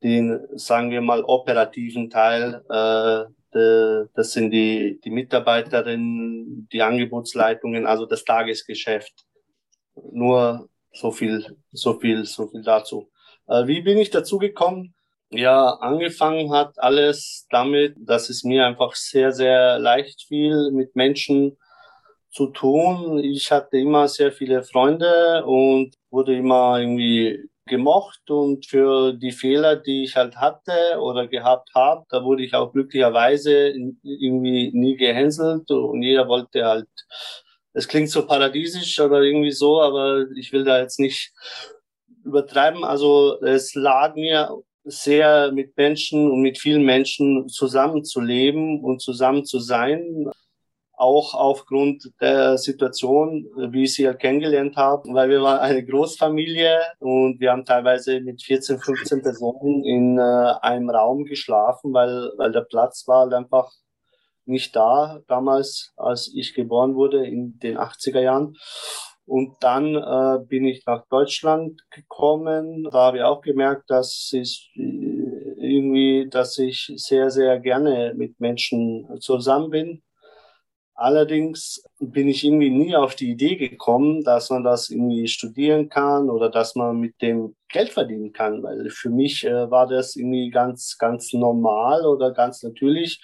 den, 0.04 0.38
sagen 0.54 0.92
wir 0.92 1.00
mal, 1.00 1.25
operativen 1.25 2.09
Teil. 2.11 2.62
Äh, 2.71 3.25
das 4.14 4.33
sind 4.33 4.52
die, 4.52 5.00
die 5.04 5.11
Mitarbeiterinnen, 5.11 6.68
die 6.73 6.80
Angebotsleitungen, 6.80 7.87
also 7.87 8.07
das 8.07 8.25
Tagesgeschäft. 8.25 9.12
Nur 10.12 10.68
so 10.92 11.11
viel, 11.11 11.57
so 11.73 11.99
viel, 11.99 12.25
so 12.25 12.47
viel 12.47 12.62
dazu. 12.62 13.12
Äh, 13.46 13.66
wie 13.66 13.82
bin 13.82 13.99
ich 13.99 14.11
dazu 14.11 14.38
gekommen? 14.38 14.94
Ja, 15.30 15.70
angefangen 15.80 16.52
hat 16.52 16.78
alles 16.78 17.46
damit, 17.50 17.96
dass 17.99 18.28
es 18.28 18.44
mir 18.44 18.66
einfach 18.66 18.94
sehr, 18.94 19.32
sehr 19.32 19.78
leicht 19.78 20.25
fiel, 20.28 20.70
mit 20.72 20.94
Menschen 20.94 21.56
zu 22.30 22.49
tun. 22.49 23.18
Ich 23.18 23.50
hatte 23.50 23.78
immer 23.78 24.08
sehr 24.08 24.32
viele 24.32 24.62
Freunde 24.62 25.44
und 25.46 25.94
wurde 26.11 26.37
immer 26.37 26.80
irgendwie 26.80 27.49
gemocht 27.66 28.28
und 28.30 28.66
für 28.66 29.12
die 29.12 29.32
Fehler, 29.32 29.76
die 29.76 30.04
ich 30.04 30.16
halt 30.16 30.37
hatte 30.37 30.99
oder 31.00 31.28
gehabt 31.28 31.70
habe, 31.75 32.04
da 32.11 32.25
wurde 32.25 32.44
ich 32.44 32.54
auch 32.54 32.72
glücklicherweise 32.72 33.72
irgendwie 34.02 34.72
nie 34.75 34.96
gehänselt 34.96 35.70
und 35.70 36.02
jeder 36.02 36.26
wollte 36.28 36.64
halt, 36.64 36.88
es 37.72 37.88
klingt 37.88 38.11
so 38.11 38.26
paradiesisch 38.26 38.99
oder 39.00 39.20
irgendwie 39.22 39.52
so, 39.52 39.80
aber 39.80 40.26
ich 40.37 40.52
will 40.52 40.64
da 40.64 40.80
jetzt 40.80 40.99
nicht 40.99 41.32
übertreiben. 42.25 42.85
Also 42.85 43.41
es 43.43 43.75
lag 43.75 44.14
mir 44.14 44.62
sehr 44.85 45.52
mit 45.52 45.76
Menschen 45.76 46.31
und 46.31 46.43
mit 46.43 46.59
vielen 46.59 46.85
Menschen 46.85 47.49
zusammenzuleben 47.49 48.83
und 48.83 49.00
zusammen 49.00 49.45
zu 49.45 49.61
sein. 49.61 50.31
Auch 50.95 51.35
aufgrund 51.35 52.12
der 52.21 52.59
Situation, 52.59 53.47
wie 53.57 53.85
ich 53.85 53.95
sie 53.95 54.05
ja 54.05 54.14
kennengelernt 54.14 54.76
habe, 54.76 55.09
weil 55.12 55.31
wir 55.31 55.43
waren 55.43 55.59
eine 55.59 55.85
Großfamilie 55.85 56.79
und 57.00 57.41
wir 57.41 57.50
haben 57.50 57.64
teilweise 57.64 58.21
mit 58.21 58.43
14, 58.43 58.79
15 58.79 59.23
Personen 59.23 59.85
in 59.85 60.19
äh, 60.19 60.23
einem 60.61 60.91
Raum 60.91 61.25
geschlafen, 61.25 61.93
weil, 61.93 62.31
weil 62.37 62.52
der 62.52 62.61
Platz 62.62 63.09
war 63.09 63.23
halt 63.23 63.35
einfach 63.35 63.73
nicht 64.45 64.75
da 64.76 65.21
damals, 65.29 65.93
als 65.97 66.33
ich 66.35 66.55
geboren 66.55 66.95
wurde 66.95 67.26
in 67.26 67.59
den 67.59 67.79
80er 67.79 68.21
Jahren. 68.21 68.57
Und 69.25 69.57
dann 69.61 69.95
äh, 69.95 70.45
bin 70.45 70.64
ich 70.64 70.85
nach 70.87 71.07
Deutschland 71.09 71.83
gekommen. 71.91 72.85
Da 72.85 73.07
habe 73.07 73.19
ich 73.19 73.23
auch 73.23 73.41
gemerkt, 73.41 73.88
dass 73.88 74.33
es 74.33 74.69
irgendwie 74.75 75.12
irgendwie, 75.62 76.29
dass 76.29 76.59
ich 76.59 76.93
sehr, 76.97 77.31
sehr 77.31 77.59
gerne 77.61 78.14
mit 78.17 78.41
Menschen 78.41 79.09
zusammen 79.21 79.71
bin. 79.71 80.02
Allerdings 80.95 81.83
bin 81.99 82.29
ich 82.29 82.45
irgendwie 82.45 82.71
nie 82.71 82.95
auf 82.95 83.14
die 83.14 83.31
Idee 83.31 83.57
gekommen, 83.57 84.23
dass 84.23 84.50
man 84.50 84.62
das 84.62 84.91
irgendwie 84.91 85.26
studieren 85.26 85.88
kann 85.88 86.29
oder 86.29 86.50
dass 86.50 86.75
man 86.75 87.00
mit 87.00 87.21
dem 87.23 87.57
Geld 87.69 87.91
verdienen 87.91 88.33
kann, 88.33 88.62
weil 88.62 88.91
für 88.91 89.09
mich 89.09 89.45
äh, 89.45 89.71
war 89.71 89.87
das 89.87 90.17
irgendwie 90.17 90.50
ganz, 90.50 90.99
ganz 90.99 91.33
normal 91.33 92.05
oder 92.07 92.33
ganz 92.33 92.62
natürlich, 92.62 93.21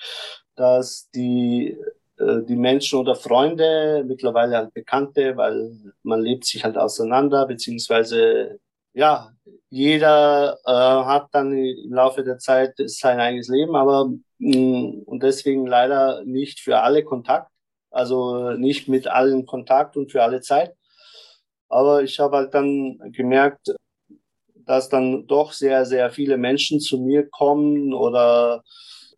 dass 0.57 1.11
die 1.15 1.77
äh, 2.19 2.43
die 2.47 2.57
Menschen 2.57 2.99
oder 2.99 3.15
Freunde, 3.15 4.05
mittlerweile 4.07 4.57
halt 4.57 4.75
Bekannte, 4.75 5.37
weil 5.37 5.73
man 6.03 6.21
lebt 6.21 6.45
sich 6.45 6.65
halt 6.65 6.77
auseinander, 6.77 7.47
beziehungsweise 7.47 8.59
ja, 8.95 9.31
jeder 9.71 10.59
äh, 10.65 10.71
hat 10.73 11.29
dann 11.33 11.53
im 11.57 11.93
Laufe 11.93 12.25
der 12.25 12.39
Zeit 12.39 12.75
sein 12.77 13.21
eigenes 13.21 13.49
Leben, 13.49 13.77
aber 13.77 14.07
mh, 14.39 14.57
mm, 14.57 15.03
und 15.07 15.23
deswegen 15.23 15.67
leider 15.67 16.25
nicht 16.25 16.61
für 16.61 16.81
alle 16.81 17.05
Kontakt, 17.05 17.51
also 17.91 18.51
nicht 18.53 18.89
mit 18.89 19.07
allen 19.09 19.47
Kontakt 19.47 19.97
und 19.97 20.11
für 20.13 20.23
alle 20.23 20.41
Zeit. 20.41 20.75
Aber 21.69 22.03
ich 22.03 22.19
habe 22.19 22.37
halt 22.39 22.55
dann 22.55 22.99
gemerkt, 23.13 23.75
dass 24.55 24.89
dann 24.89 25.27
doch 25.27 25.53
sehr, 25.53 25.87
sehr 25.87 26.11
viele 26.11 26.37
Menschen 26.37 26.81
zu 26.81 26.99
mir 26.99 27.29
kommen 27.29 27.95
oder 27.95 28.63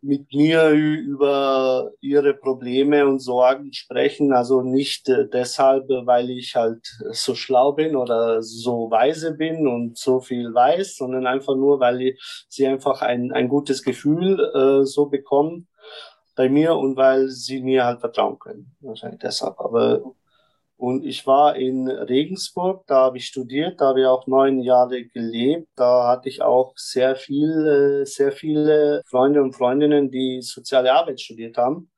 mit 0.03 0.33
mir 0.33 0.71
über 0.71 1.91
ihre 2.01 2.35
Probleme 2.35 3.07
und 3.07 3.21
Sorgen 3.21 3.73
sprechen. 3.73 4.33
Also 4.33 4.63
nicht 4.63 5.09
äh, 5.09 5.29
deshalb, 5.29 5.89
weil 5.89 6.31
ich 6.31 6.55
halt 6.55 6.87
so 7.11 7.35
schlau 7.35 7.73
bin 7.73 7.97
oder 7.97 8.43
so 8.43 8.91
weise 8.91 9.35
bin 9.35 9.67
und 9.67 9.99
so 9.99 10.21
viel 10.21 10.55
weiß, 10.55 10.97
sondern 10.97 11.27
einfach 11.27 11.55
nur, 11.55 11.81
weil 11.81 12.17
sie 12.49 12.67
einfach 12.67 13.03
ein, 13.03 13.33
ein 13.33 13.49
gutes 13.49 13.83
Gefühl 13.83 14.41
äh, 14.55 14.87
so 14.87 15.07
bekommen 15.07 15.69
bei 16.35 16.49
mir 16.49 16.75
und 16.77 16.97
weil 16.97 17.29
sie 17.29 17.63
mir 17.63 17.85
halt 17.85 18.01
vertrauen 18.01 18.39
können. 18.39 18.75
Wahrscheinlich 18.81 19.21
deshalb. 19.21 19.61
Aber 19.61 20.03
und 20.81 21.05
ich 21.05 21.27
war 21.27 21.57
in 21.57 21.91
Regensburg, 21.91 22.87
da 22.87 23.03
habe 23.03 23.19
ich 23.19 23.27
studiert, 23.27 23.83
da 23.83 23.89
habe 23.89 24.01
ich 24.01 24.07
auch 24.07 24.27
neun 24.27 24.63
Jahre 24.63 25.05
gelebt. 25.05 25.69
Da 25.77 26.09
hatte 26.09 26.31
ich 26.31 26.41
auch 26.41 26.73
sehr 26.75 27.17
viel, 27.17 28.05
sehr 28.07 28.33
viele 28.33 29.03
Freunde 29.05 29.43
und 29.43 29.53
Freundinnen, 29.53 30.11
die 30.11 30.41
soziale 30.41 30.95
Arbeit 30.95 31.21
studiert 31.21 31.59
haben. 31.59 31.91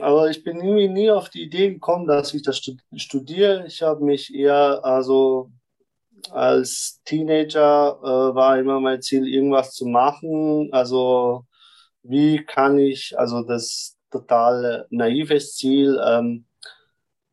Aber 0.00 0.28
ich 0.28 0.42
bin 0.42 0.56
irgendwie 0.56 0.88
nie 0.88 1.08
auf 1.08 1.28
die 1.28 1.44
Idee 1.44 1.70
gekommen, 1.74 2.08
dass 2.08 2.34
ich 2.34 2.42
das 2.42 2.60
studiere. 2.96 3.64
Ich 3.68 3.80
habe 3.80 4.04
mich 4.04 4.34
eher, 4.34 4.84
also 4.84 5.52
als 6.32 7.00
Teenager 7.04 7.96
äh, 8.02 8.34
war 8.34 8.58
immer 8.58 8.80
mein 8.80 9.02
Ziel, 9.02 9.24
irgendwas 9.28 9.72
zu 9.72 9.86
machen. 9.86 10.68
Also 10.72 11.44
wie 12.02 12.44
kann 12.44 12.76
ich, 12.76 13.16
also 13.16 13.44
das 13.44 13.96
total 14.10 14.88
naives 14.90 15.54
Ziel, 15.54 15.96
ähm, 16.04 16.46
äh, 16.48 16.49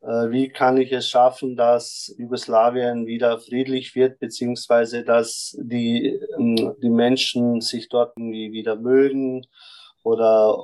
wie 0.01 0.49
kann 0.49 0.77
ich 0.77 0.91
es 0.91 1.09
schaffen, 1.09 1.55
dass 1.55 2.13
Jugoslawien 2.17 3.07
wieder 3.07 3.39
friedlich 3.39 3.95
wird, 3.95 4.19
beziehungsweise 4.19 5.03
dass 5.03 5.57
die, 5.59 6.19
ähm, 6.37 6.75
die 6.81 6.89
Menschen 6.89 7.61
sich 7.61 7.89
dort 7.89 8.15
irgendwie 8.15 8.51
wieder 8.51 8.75
mögen 8.75 9.45
oder, 10.03 10.57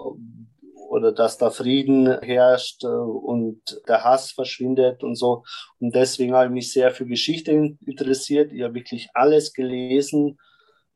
oder 0.89 1.11
dass 1.11 1.37
da 1.37 1.49
Frieden 1.49 2.21
herrscht 2.21 2.83
äh, 2.83 2.87
und 2.87 3.81
der 3.87 4.03
Hass 4.03 4.31
verschwindet 4.31 5.03
und 5.03 5.15
so. 5.15 5.43
Und 5.79 5.95
deswegen 5.95 6.33
habe 6.33 6.45
ich 6.45 6.51
mich 6.51 6.71
sehr 6.71 6.91
für 6.91 7.05
Geschichte 7.05 7.75
interessiert. 7.85 8.53
Ich 8.53 8.61
habe 8.61 8.75
wirklich 8.75 9.09
alles 9.13 9.53
gelesen 9.53 10.37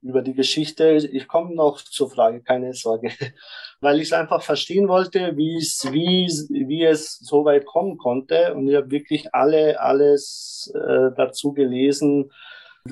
über 0.01 0.21
die 0.21 0.33
Geschichte. 0.33 0.95
Ich 1.11 1.27
komme 1.27 1.55
noch 1.55 1.81
zur 1.81 2.09
Frage, 2.09 2.41
keine 2.41 2.73
Sorge, 2.73 3.11
weil 3.81 3.99
ich 3.99 4.13
einfach 4.13 4.41
verstehen 4.41 4.87
wollte, 4.87 5.35
wie 5.37 5.57
es, 5.57 5.91
wie, 5.91 6.27
wie 6.49 6.83
es 6.83 7.17
so 7.19 7.45
weit 7.45 7.65
kommen 7.65 7.97
konnte. 7.97 8.53
Und 8.53 8.67
ich 8.67 8.75
habe 8.75 8.91
wirklich 8.91 9.33
alle, 9.33 9.79
alles 9.79 10.71
äh, 10.73 11.11
dazu 11.15 11.53
gelesen, 11.53 12.31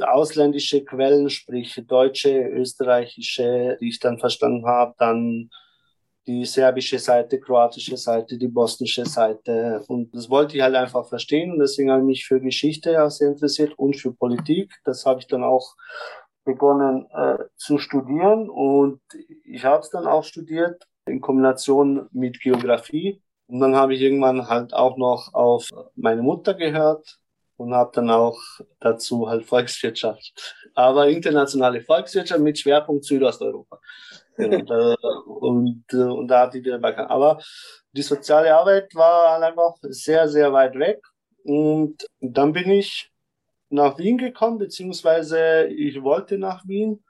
ausländische 0.01 0.83
Quellen, 0.83 1.29
sprich 1.29 1.81
deutsche, 1.87 2.37
österreichische, 2.49 3.77
die 3.79 3.89
ich 3.89 3.99
dann 3.99 4.19
verstanden 4.19 4.65
habe, 4.65 4.93
dann 4.97 5.49
die 6.27 6.45
serbische 6.45 6.97
Seite, 6.97 7.39
kroatische 7.39 7.97
Seite, 7.97 8.37
die 8.37 8.47
bosnische 8.47 9.05
Seite. 9.05 9.83
Und 9.87 10.13
das 10.15 10.29
wollte 10.29 10.57
ich 10.57 10.63
halt 10.63 10.75
einfach 10.75 11.07
verstehen. 11.07 11.51
Und 11.51 11.59
deswegen 11.59 11.91
habe 11.91 12.01
ich 12.01 12.07
mich 12.07 12.25
für 12.25 12.41
Geschichte 12.41 13.03
auch 13.03 13.11
sehr 13.11 13.29
interessiert 13.29 13.77
und 13.77 13.95
für 13.95 14.11
Politik. 14.11 14.73
Das 14.85 15.05
habe 15.05 15.19
ich 15.19 15.27
dann 15.27 15.43
auch 15.43 15.75
begonnen 16.45 17.07
äh, 17.11 17.37
zu 17.57 17.77
studieren 17.77 18.49
und 18.49 19.01
ich 19.43 19.65
habe 19.65 19.81
es 19.81 19.89
dann 19.89 20.07
auch 20.07 20.23
studiert 20.23 20.87
in 21.05 21.21
Kombination 21.21 22.07
mit 22.11 22.39
Geografie. 22.39 23.21
Und 23.47 23.59
dann 23.59 23.75
habe 23.75 23.93
ich 23.93 24.01
irgendwann 24.01 24.47
halt 24.47 24.73
auch 24.73 24.97
noch 24.97 25.33
auf 25.33 25.69
meine 25.95 26.23
Mutter 26.23 26.55
gehört 26.55 27.19
und 27.57 27.73
habe 27.73 27.91
dann 27.93 28.09
auch 28.09 28.39
dazu 28.79 29.29
halt 29.29 29.45
Volkswirtschaft, 29.45 30.55
aber 30.73 31.07
internationale 31.07 31.81
Volkswirtschaft 31.81 32.41
mit 32.41 32.57
Schwerpunkt 32.57 33.05
Südosteuropa. 33.05 33.79
Genau, 34.37 34.95
und, 35.25 35.85
äh, 35.93 35.97
und 35.97 36.27
da 36.27 36.41
hatte 36.41 36.57
ich 36.57 36.63
den 36.63 36.81
Balkan. 36.81 37.07
Aber 37.07 37.39
die 37.91 38.01
soziale 38.01 38.53
Arbeit 38.55 38.93
war 38.95 39.33
halt 39.33 39.43
einfach 39.43 39.75
sehr, 39.81 40.27
sehr 40.27 40.51
weit 40.51 40.77
weg. 40.77 41.01
Und 41.43 42.05
dann 42.19 42.51
bin 42.51 42.69
ich 42.71 43.11
nach 43.69 43.97
Wien 43.97 44.17
gekommen, 44.17 44.57
beziehungsweise 44.57 45.65
ich 45.67 46.01
wollte 46.01 46.37
nach 46.37 46.67
Wien. 46.67 47.03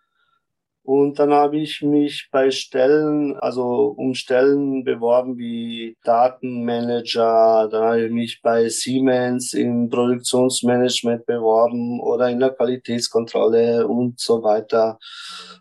Und 0.85 1.17
dann 1.17 1.33
habe 1.33 1.57
ich 1.57 1.81
mich 1.81 2.29
bei 2.31 2.51
Stellen, 2.51 3.35
also 3.37 3.95
um 3.97 4.13
Stellen 4.13 4.83
beworben 4.83 5.35
wie 5.39 5.97
Datenmanager, 6.03 7.67
dann 7.71 7.83
habe 7.83 8.05
ich 8.05 8.11
mich 8.11 8.41
bei 8.43 8.69
Siemens 8.69 9.53
im 9.55 9.89
Produktionsmanagement 9.89 11.25
beworben 11.25 11.99
oder 11.99 12.29
in 12.29 12.39
der 12.39 12.51
Qualitätskontrolle 12.51 13.87
und 13.87 14.19
so 14.19 14.43
weiter 14.43 14.99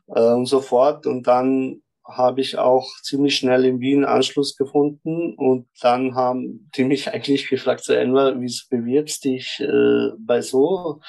äh, 0.08 0.20
und 0.20 0.44
so 0.44 0.60
fort. 0.60 1.06
Und 1.06 1.26
dann 1.26 1.80
habe 2.06 2.40
ich 2.40 2.58
auch 2.58 2.86
ziemlich 3.02 3.36
schnell 3.36 3.64
in 3.64 3.80
Wien 3.80 4.04
Anschluss 4.04 4.56
gefunden 4.56 5.34
und 5.36 5.68
dann 5.80 6.14
haben 6.14 6.70
die 6.76 6.84
mich 6.84 7.08
eigentlich 7.12 7.48
gefragt, 7.48 7.84
so 7.84 7.94
Enver, 7.94 8.40
wieso 8.40 8.64
bewirbst 8.70 9.24
dich 9.24 9.60
äh, 9.60 10.10
bei 10.18 10.40
so 10.40 11.00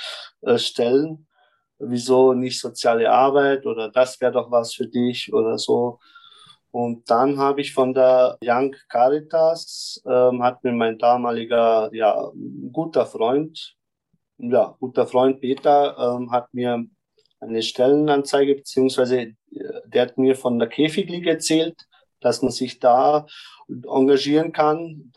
äh, 0.42 0.58
Stellen? 0.58 1.28
Wieso 1.78 2.34
nicht 2.34 2.60
soziale 2.60 3.12
Arbeit 3.12 3.66
oder 3.66 3.92
das 3.92 4.20
wäre 4.22 4.32
doch 4.32 4.50
was 4.50 4.74
für 4.74 4.88
dich 4.88 5.34
oder 5.34 5.58
so. 5.58 6.00
Und 6.72 7.10
dann 7.10 7.38
habe 7.38 7.62
ich 7.62 7.74
von 7.74 7.94
der 7.94 8.38
Young 8.42 8.76
Caritas, 8.90 10.02
ähm, 10.06 10.44
hat 10.44 10.64
mir 10.64 10.74
mein 10.74 10.98
damaliger, 10.98 11.90
ja, 11.94 12.32
guter 12.72 13.06
Freund, 13.06 13.76
ja, 14.38 14.76
guter 14.80 15.08
Freund 15.08 15.40
Peter, 15.40 15.98
ähm, 15.98 16.32
hat 16.32 16.54
mir 16.54 16.86
eine 17.40 17.62
Stellenanzeige, 17.62 18.56
beziehungsweise 18.56 19.20
äh, 19.20 19.36
der 19.86 20.04
hat 20.04 20.18
mir 20.18 20.36
von 20.36 20.60
der 20.60 20.68
Käfigliga 20.68 21.32
erzählt, 21.32 21.76
dass 22.22 22.42
man 22.42 22.52
sich 22.52 22.80
da 22.80 23.26
engagieren 23.68 24.52
kann. 24.52 25.12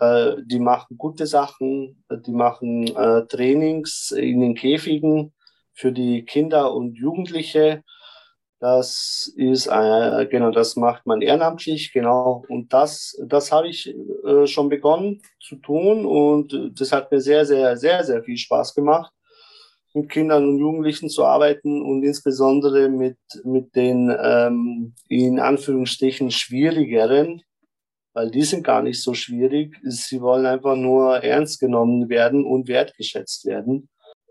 Die 0.45 0.59
machen 0.59 0.99
gute 0.99 1.27
Sachen, 1.27 2.05
die 2.11 2.33
machen 2.33 2.89
äh, 2.89 3.27
Trainings 3.27 4.11
in 4.11 4.41
den 4.41 4.55
Käfigen 4.55 5.33
für 5.73 5.93
die 5.93 6.25
Kinder 6.25 6.75
und 6.75 6.97
Jugendliche. 6.97 7.83
Das 8.61 9.33
ist 9.37 9.69
äh, 9.69 10.27
genau, 10.27 10.51
das 10.51 10.77
macht 10.77 11.07
man 11.07 11.23
ehrenamtlich, 11.23 11.93
genau. 11.93 12.45
Und 12.49 12.73
das, 12.73 13.17
das 13.25 13.53
habe 13.53 13.69
ich 13.69 13.95
äh, 14.27 14.47
schon 14.47 14.69
begonnen 14.69 15.23
zu 15.41 15.57
tun 15.57 16.05
und 16.05 16.73
das 16.79 16.91
hat 16.91 17.13
mir 17.13 17.21
sehr, 17.21 17.47
sehr, 17.47 17.77
sehr, 17.77 18.03
sehr 18.03 18.23
viel 18.25 18.37
Spaß 18.37 18.75
gemacht 18.75 19.13
mit 19.95 20.11
Kindern 20.11 20.49
und 20.49 20.59
Jugendlichen 20.59 21.09
zu 21.09 21.25
arbeiten 21.25 21.83
und 21.83 22.03
insbesondere 22.03 22.89
mit, 22.89 23.19
mit 23.45 23.75
den 23.75 24.15
ähm, 24.23 24.95
in 25.09 25.41
Anführungsstrichen 25.41 26.31
schwierigeren, 26.31 27.43
weil 28.13 28.31
die 28.31 28.43
sind 28.43 28.65
gar 28.65 28.83
nicht 28.83 29.03
so 29.03 29.15
schwierig. 29.15 29.77
Sie 29.83 30.21
wollen 30.21 30.47
einfach 30.47 30.77
nur 30.77 31.23
ernst 31.23 31.61
genommen 31.61 32.09
werden 32.09 32.45
und 32.45 32.69
wertgeschätzt 32.69 33.47
werden. 33.47 33.89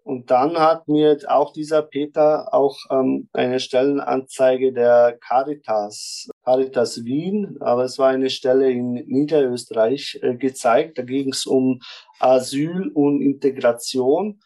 Und 0.07 0.31
dann 0.31 0.57
hat 0.57 0.87
mir 0.87 1.17
auch 1.27 1.51
dieser 1.51 1.81
Peter 1.81 2.53
auch 2.53 2.77
ähm, 2.89 3.27
eine 3.33 3.59
Stellenanzeige 3.59 4.71
der 4.71 5.17
Caritas, 5.19 6.29
Caritas 6.45 7.03
Wien, 7.03 7.57
aber 7.59 7.83
es 7.83 7.99
war 7.99 8.07
eine 8.07 8.29
Stelle 8.29 8.71
in 8.71 8.93
Niederösterreich 8.93 10.17
äh, 10.21 10.35
gezeigt. 10.35 10.97
Da 10.97 11.01
ging 11.01 11.33
es 11.33 11.45
um 11.45 11.81
Asyl 12.19 12.87
und 12.93 13.21
Integration. 13.21 14.39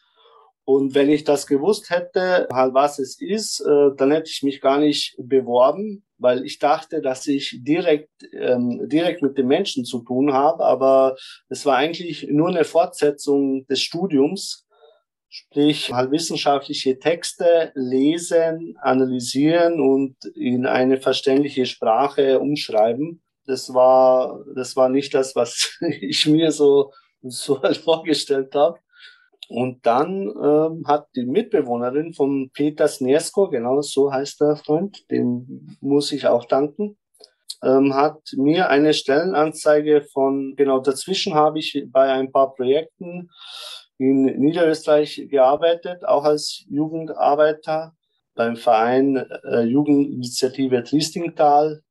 Und 0.74 0.96
wenn 0.96 1.10
ich 1.10 1.26
das 1.26 1.48
gewusst 1.48 1.90
hätte, 1.90 2.48
halt 2.50 2.74
was 2.74 2.98
es 2.98 3.20
ist, 3.20 3.60
äh, 3.60 3.90
dann 3.98 4.12
hätte 4.12 4.30
ich 4.30 4.42
mich 4.42 4.62
gar 4.62 4.80
nicht 4.80 5.18
beworben, 5.18 6.06
weil 6.18 6.46
ich 6.46 6.60
dachte, 6.60 7.02
dass 7.02 7.28
ich 7.28 7.60
direkt, 7.62 8.10
ähm, 8.32 8.88
direkt 8.88 9.22
mit 9.22 9.38
den 9.38 9.48
Menschen 9.48 9.84
zu 9.84 10.00
tun 10.00 10.32
habe. 10.32 10.64
Aber 10.64 11.18
es 11.50 11.66
war 11.66 11.76
eigentlich 11.76 12.26
nur 12.30 12.48
eine 12.48 12.64
Fortsetzung 12.64 13.66
des 13.68 13.82
Studiums. 13.82 14.66
sprich 15.34 15.94
halt 15.94 16.12
wissenschaftliche 16.12 17.00
Texte 17.00 17.72
lesen, 17.74 18.76
analysieren 18.82 19.80
und 19.80 20.16
in 20.36 20.66
eine 20.66 20.98
verständliche 20.98 21.66
Sprache 21.66 22.40
umschreiben. 22.40 23.22
Das 23.46 23.74
war, 23.74 24.44
das 24.56 24.76
war 24.76 24.90
nicht 24.90 25.14
das, 25.14 25.36
was 25.36 25.78
ich 26.02 26.28
mir 26.28 26.52
so, 26.52 26.92
so 27.22 27.62
vorgestellt 27.84 28.56
habe. 28.56 28.80
Und 29.52 29.86
dann 29.86 30.32
ähm, 30.42 30.86
hat 30.88 31.08
die 31.14 31.26
Mitbewohnerin 31.26 32.14
von 32.14 32.50
Peter 32.54 32.88
Snersko, 32.88 33.50
genau 33.50 33.82
so 33.82 34.12
heißt 34.12 34.40
der 34.40 34.56
Freund, 34.56 35.12
dem 35.12 35.78
muss 35.82 36.14
ich 36.14 36.26
auch 36.26 36.46
danken, 36.46 36.98
ähm, 37.62 37.94
hat 37.94 38.22
mir 38.38 38.70
eine 38.70 38.94
Stellenanzeige 38.94 40.04
von, 40.14 40.56
genau 40.56 40.80
dazwischen 40.80 41.34
habe 41.34 41.60
ich 41.60 41.86
bei 41.92 42.14
ein 42.14 42.32
paar 42.32 42.54
Projekten 42.54 43.30
in 43.98 44.24
Niederösterreich 44.24 45.28
gearbeitet, 45.30 46.06
auch 46.06 46.24
als 46.24 46.64
Jugendarbeiter 46.70 47.94
beim 48.36 48.56
Verein 48.56 49.18
äh, 49.44 49.64
Jugendinitiative 49.64 50.82
Triestingtal. 50.84 51.82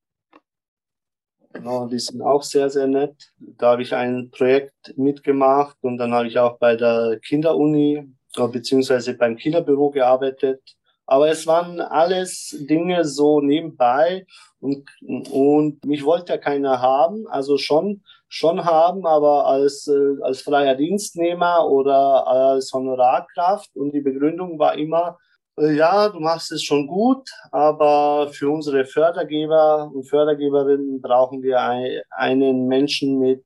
Genau, 1.53 1.87
die 1.87 1.99
sind 1.99 2.23
auch 2.23 2.43
sehr, 2.43 2.71
sehr 2.71 2.87
nett. 2.87 3.33
Da 3.39 3.73
habe 3.73 3.83
ich 3.83 3.95
ein 3.95 4.31
Projekt 4.31 4.97
mitgemacht 4.97 5.77
und 5.81 5.99
dann 5.99 6.13
habe 6.15 6.29
ich 6.29 6.39
auch 6.39 6.59
bei 6.59 6.77
der 6.77 7.19
Kinderuni 7.25 8.09
äh, 8.37 8.49
beziehungsweise 8.49 9.15
beim 9.15 9.37
Kinderbüro 9.37 9.91
gearbeitet. 9.91 10.63
Aber 11.07 11.29
es 11.29 11.47
waren 11.47 11.81
alles 11.81 12.57
Dinge 12.69 13.05
so 13.05 13.41
nebenbei 13.41 14.27
und, 14.61 14.89
und 15.03 15.85
mich 15.85 16.05
wollte 16.05 16.35
ja 16.35 16.39
keiner 16.39 16.81
haben, 16.81 17.27
also 17.27 17.59
schon 17.59 18.03
schon 18.31 18.65
haben, 18.65 19.07
aber 19.07 19.47
als, 19.47 19.89
äh, 19.89 20.23
als 20.23 20.43
freier 20.43 20.77
Dienstnehmer 20.77 21.69
oder 21.69 22.27
als 22.29 22.73
Honorarkraft. 22.73 23.75
Und 23.75 23.93
die 23.93 24.01
Begründung 24.01 24.59
war 24.59 24.79
immer, 24.79 25.19
ja, 25.61 26.09
du 26.09 26.21
machst 26.21 26.53
es 26.53 26.63
schon 26.63 26.87
gut, 26.87 27.29
aber 27.53 28.31
für 28.33 28.51
unsere 28.51 28.85
Fördergeber 28.85 29.91
und 29.93 30.09
Fördergeberinnen 30.09 31.01
brauchen 31.01 31.43
wir 31.43 31.61
ein, 31.61 32.01
einen 32.11 32.67
Menschen 32.67 33.19
mit, 33.19 33.45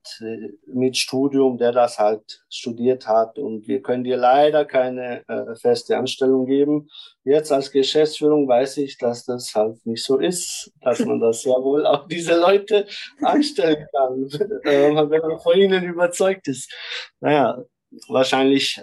mit 0.67 0.97
Studium, 0.97 1.59
der 1.59 1.73
das 1.73 1.99
halt 1.99 2.45
studiert 2.51 3.07
hat. 3.07 3.39
Und 3.39 3.67
wir 3.67 3.83
können 3.83 4.05
dir 4.05 4.17
leider 4.17 4.65
keine 4.65 5.23
äh, 5.29 5.55
feste 5.57 5.97
Anstellung 5.97 6.47
geben. 6.47 6.89
Jetzt 7.25 7.51
als 7.53 7.71
Geschäftsführung 7.71 8.47
weiß 8.47 8.79
ich, 8.79 8.99
dass 8.99 9.25
das 9.25 9.55
halt 9.55 9.85
nicht 9.87 10.05
so 10.05 10.19
ist, 10.19 10.73
dass 10.83 11.01
man 11.01 11.21
das 11.21 11.45
ja 11.45 11.55
wohl 11.55 11.87
auch 11.87 12.07
diese 12.07 12.39
Leute 12.39 12.87
anstellen 13.23 13.87
kann, 13.93 14.29
äh, 14.65 14.95
wenn 14.95 15.21
man 15.21 15.41
von 15.41 15.57
ihnen 15.57 15.85
überzeugt 15.85 16.49
ist. 16.49 16.73
Naja, 17.21 17.63
wahrscheinlich 18.09 18.81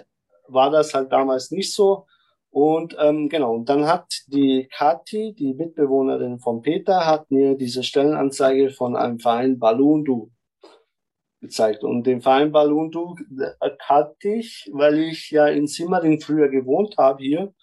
war 0.48 0.70
das 0.70 0.94
halt 0.94 1.12
damals 1.12 1.50
nicht 1.50 1.72
so. 1.72 2.06
Und 2.52 2.94
ähm, 3.00 3.30
genau, 3.30 3.54
und 3.54 3.70
dann 3.70 3.86
hat 3.86 4.06
die 4.26 4.68
Kathi, 4.70 5.32
die 5.32 5.54
Mitbewohnerin 5.54 6.38
von 6.38 6.60
Peter, 6.60 7.06
hat 7.06 7.30
mir 7.30 7.56
diese 7.56 7.82
Stellenanzeige 7.82 8.68
von 8.68 8.94
einem 8.94 9.18
Verein 9.18 9.58
Balundu 9.58 10.30
gezeigt. 11.40 11.82
Und 11.82 12.06
den 12.06 12.20
Verein 12.20 12.52
Balundu 12.52 13.16
kannte 13.86 14.28
ich, 14.28 14.70
weil 14.70 14.98
ich 14.98 15.30
ja 15.30 15.46
in 15.46 15.66
Simmering 15.66 16.20
früher 16.20 16.48
gewohnt 16.48 16.96
habe 16.98 17.22
hier 17.22 17.54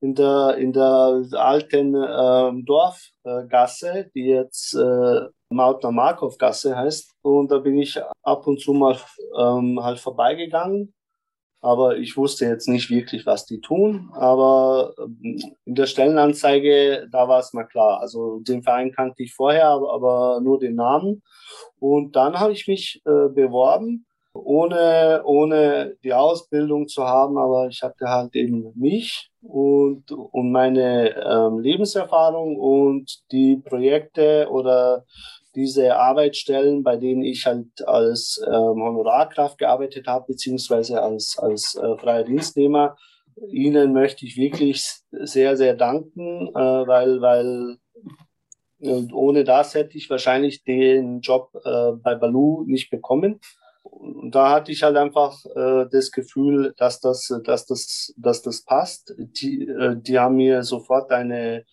in 0.00 0.14
der 0.14 0.56
in 0.56 0.72
der 0.72 1.22
alten 1.32 1.94
ähm, 1.94 2.64
Dorfgasse, 2.64 4.10
die 4.14 4.26
jetzt 4.26 4.74
äh, 4.74 5.28
Mautner 5.50 5.92
Markov 5.92 6.38
Gasse 6.38 6.76
heißt. 6.76 7.12
Und 7.22 7.50
da 7.50 7.58
bin 7.58 7.78
ich 7.78 8.00
ab 8.22 8.46
und 8.46 8.60
zu 8.60 8.72
mal 8.72 8.96
ähm, 9.38 9.78
halt 9.82 10.00
vorbeigegangen 10.00 10.94
aber 11.62 11.96
ich 11.96 12.16
wusste 12.16 12.44
jetzt 12.44 12.68
nicht 12.68 12.90
wirklich, 12.90 13.24
was 13.24 13.46
die 13.46 13.60
tun. 13.60 14.10
Aber 14.14 14.92
ähm, 14.98 15.40
in 15.64 15.74
der 15.76 15.86
Stellenanzeige, 15.86 17.08
da 17.10 17.28
war 17.28 17.38
es 17.38 17.52
mal 17.52 17.64
klar. 17.64 18.00
Also 18.00 18.40
den 18.40 18.64
Verein 18.64 18.92
kannte 18.92 19.22
ich 19.22 19.32
vorher, 19.32 19.68
aber, 19.68 20.40
nur 20.42 20.58
den 20.58 20.74
Namen. 20.74 21.22
Und 21.78 22.16
dann 22.16 22.38
habe 22.38 22.52
ich 22.52 22.66
mich 22.66 23.00
äh, 23.06 23.28
beworben, 23.28 24.06
ohne, 24.34 25.22
ohne 25.24 25.94
die 26.02 26.12
Ausbildung 26.12 26.88
zu 26.88 27.04
haben, 27.04 27.38
aber 27.38 27.68
ich 27.68 27.82
hatte 27.82 28.08
halt 28.08 28.34
eben 28.34 28.72
mich 28.74 29.30
und, 29.40 30.10
und 30.10 30.50
meine 30.50 31.14
ähm, 31.16 31.60
Lebenserfahrung 31.60 32.56
und 32.56 33.20
die 33.30 33.56
Projekte 33.56 34.48
oder 34.50 35.04
diese 35.54 35.96
Arbeitsstellen, 35.96 36.82
bei 36.82 36.96
denen 36.96 37.22
ich 37.22 37.46
halt 37.46 37.86
als 37.86 38.42
ähm, 38.46 38.82
Honorarkraft 38.82 39.58
gearbeitet 39.58 40.06
habe, 40.06 40.26
beziehungsweise 40.28 41.02
als, 41.02 41.38
als 41.38 41.74
äh, 41.76 41.96
freier 41.98 42.24
Dienstnehmer, 42.24 42.96
Ihnen 43.48 43.92
möchte 43.92 44.26
ich 44.26 44.36
wirklich 44.36 44.84
sehr, 45.10 45.56
sehr 45.56 45.74
danken, 45.74 46.48
äh, 46.48 46.86
weil, 46.86 47.20
weil 47.20 47.78
ohne 49.12 49.44
das 49.44 49.74
hätte 49.74 49.96
ich 49.96 50.10
wahrscheinlich 50.10 50.64
den 50.64 51.20
Job 51.20 51.50
äh, 51.64 51.92
bei 51.92 52.14
Balu 52.14 52.64
nicht 52.66 52.90
bekommen. 52.90 53.40
Und 53.82 54.34
da 54.34 54.50
hatte 54.50 54.72
ich 54.72 54.82
halt 54.82 54.96
einfach 54.96 55.44
äh, 55.54 55.86
das 55.90 56.10
Gefühl, 56.10 56.74
dass 56.76 57.00
das, 57.00 57.32
dass 57.44 57.66
das, 57.66 58.12
dass 58.16 58.42
das 58.42 58.64
passt. 58.64 59.14
Die, 59.16 59.68
äh, 59.68 59.96
die 59.96 60.18
haben 60.18 60.36
mir 60.36 60.62
sofort 60.62 61.10
eine 61.10 61.64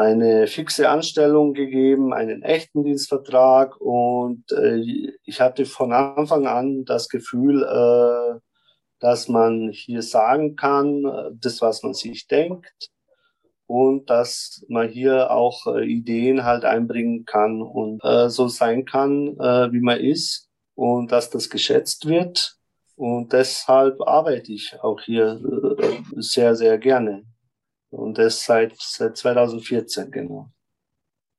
eine 0.00 0.46
fixe 0.46 0.88
Anstellung 0.88 1.52
gegeben, 1.52 2.14
einen 2.14 2.42
echten 2.42 2.84
Dienstvertrag 2.84 3.78
und 3.80 4.50
äh, 4.52 4.76
ich 5.24 5.40
hatte 5.40 5.66
von 5.66 5.92
Anfang 5.92 6.46
an 6.46 6.84
das 6.86 7.08
Gefühl, 7.08 7.62
äh, 7.62 8.40
dass 8.98 9.28
man 9.28 9.70
hier 9.70 10.02
sagen 10.02 10.56
kann, 10.56 11.04
äh, 11.04 11.30
das, 11.34 11.60
was 11.60 11.82
man 11.82 11.92
sich 11.92 12.26
denkt 12.26 12.90
und 13.66 14.08
dass 14.08 14.64
man 14.68 14.88
hier 14.88 15.30
auch 15.30 15.66
äh, 15.66 15.84
Ideen 15.84 16.44
halt 16.44 16.64
einbringen 16.64 17.26
kann 17.26 17.60
und 17.60 18.02
äh, 18.02 18.30
so 18.30 18.48
sein 18.48 18.86
kann, 18.86 19.38
äh, 19.38 19.70
wie 19.70 19.80
man 19.80 20.00
ist 20.00 20.48
und 20.74 21.12
dass 21.12 21.28
das 21.28 21.50
geschätzt 21.50 22.08
wird. 22.08 22.56
Und 22.96 23.32
deshalb 23.32 24.00
arbeite 24.00 24.52
ich 24.52 24.76
auch 24.82 25.00
hier 25.00 25.40
sehr, 26.16 26.54
sehr 26.54 26.78
gerne. 26.78 27.24
Und 27.90 28.18
das 28.18 28.44
seit, 28.44 28.74
seit 28.78 29.16
2014, 29.16 30.10
genau. 30.10 30.50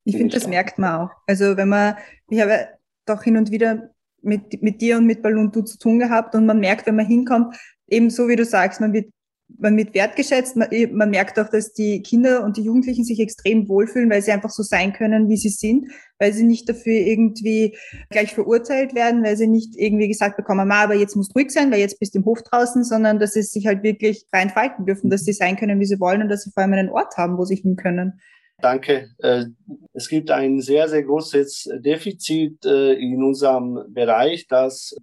Ich 0.03 0.17
finde, 0.17 0.33
das 0.35 0.43
da. 0.43 0.49
merkt 0.49 0.77
man 0.77 1.01
auch. 1.01 1.09
Also 1.27 1.57
wenn 1.57 1.69
man, 1.69 1.95
ich 2.29 2.41
habe 2.41 2.67
doch 3.05 3.23
hin 3.23 3.37
und 3.37 3.51
wieder 3.51 3.91
mit, 4.21 4.61
mit 4.61 4.81
dir 4.81 4.97
und 4.97 5.05
mit 5.05 5.21
Baluntu 5.21 5.61
zu 5.61 5.77
tun 5.77 5.99
gehabt 5.99 6.35
und 6.35 6.45
man 6.45 6.59
merkt, 6.59 6.85
wenn 6.85 6.95
man 6.95 7.05
hinkommt, 7.05 7.55
eben 7.87 8.09
so 8.09 8.27
wie 8.27 8.35
du 8.35 8.45
sagst, 8.45 8.81
man 8.81 8.93
wird 8.93 9.11
man 9.59 9.77
wird 9.77 9.93
wertgeschätzt. 9.93 10.55
Man, 10.55 10.69
man, 10.91 11.09
merkt 11.09 11.39
auch, 11.39 11.49
dass 11.49 11.73
die 11.73 12.01
Kinder 12.01 12.43
und 12.43 12.57
die 12.57 12.63
Jugendlichen 12.63 13.03
sich 13.03 13.19
extrem 13.19 13.67
wohlfühlen, 13.67 14.09
weil 14.09 14.21
sie 14.21 14.31
einfach 14.31 14.49
so 14.49 14.63
sein 14.63 14.93
können, 14.93 15.29
wie 15.29 15.37
sie 15.37 15.49
sind, 15.49 15.87
weil 16.19 16.33
sie 16.33 16.43
nicht 16.43 16.67
dafür 16.69 16.93
irgendwie 16.93 17.77
gleich 18.09 18.33
verurteilt 18.33 18.95
werden, 18.95 19.23
weil 19.23 19.37
sie 19.37 19.47
nicht 19.47 19.75
irgendwie 19.75 20.07
gesagt 20.07 20.37
bekommen, 20.37 20.67
Ma, 20.67 20.83
aber 20.83 20.95
jetzt 20.95 21.15
musst 21.15 21.35
ruhig 21.35 21.51
sein, 21.51 21.71
weil 21.71 21.79
jetzt 21.79 21.99
bist 21.99 22.15
du 22.15 22.19
im 22.19 22.25
Hof 22.25 22.41
draußen, 22.43 22.83
sondern 22.83 23.19
dass 23.19 23.33
sie 23.33 23.43
sich 23.43 23.67
halt 23.67 23.83
wirklich 23.83 24.25
frei 24.29 24.41
entfalten 24.43 24.85
dürfen, 24.85 25.09
dass 25.09 25.23
sie 25.23 25.33
sein 25.33 25.57
können, 25.57 25.79
wie 25.79 25.85
sie 25.85 25.99
wollen 25.99 26.21
und 26.21 26.29
dass 26.29 26.43
sie 26.43 26.51
vor 26.51 26.63
allem 26.63 26.73
einen 26.73 26.89
Ort 26.89 27.17
haben, 27.17 27.37
wo 27.37 27.45
sie 27.45 27.55
hin 27.55 27.75
können. 27.75 28.19
Danke. 28.61 29.09
Äh, 29.17 29.45
es 29.93 30.07
gibt 30.07 30.29
ein 30.31 30.61
sehr, 30.61 30.87
sehr 30.87 31.03
großes 31.03 31.69
Defizit 31.79 32.63
äh, 32.65 32.93
in 32.93 33.23
unserem 33.23 33.79
Bereich, 33.89 34.47
dass 34.47 34.95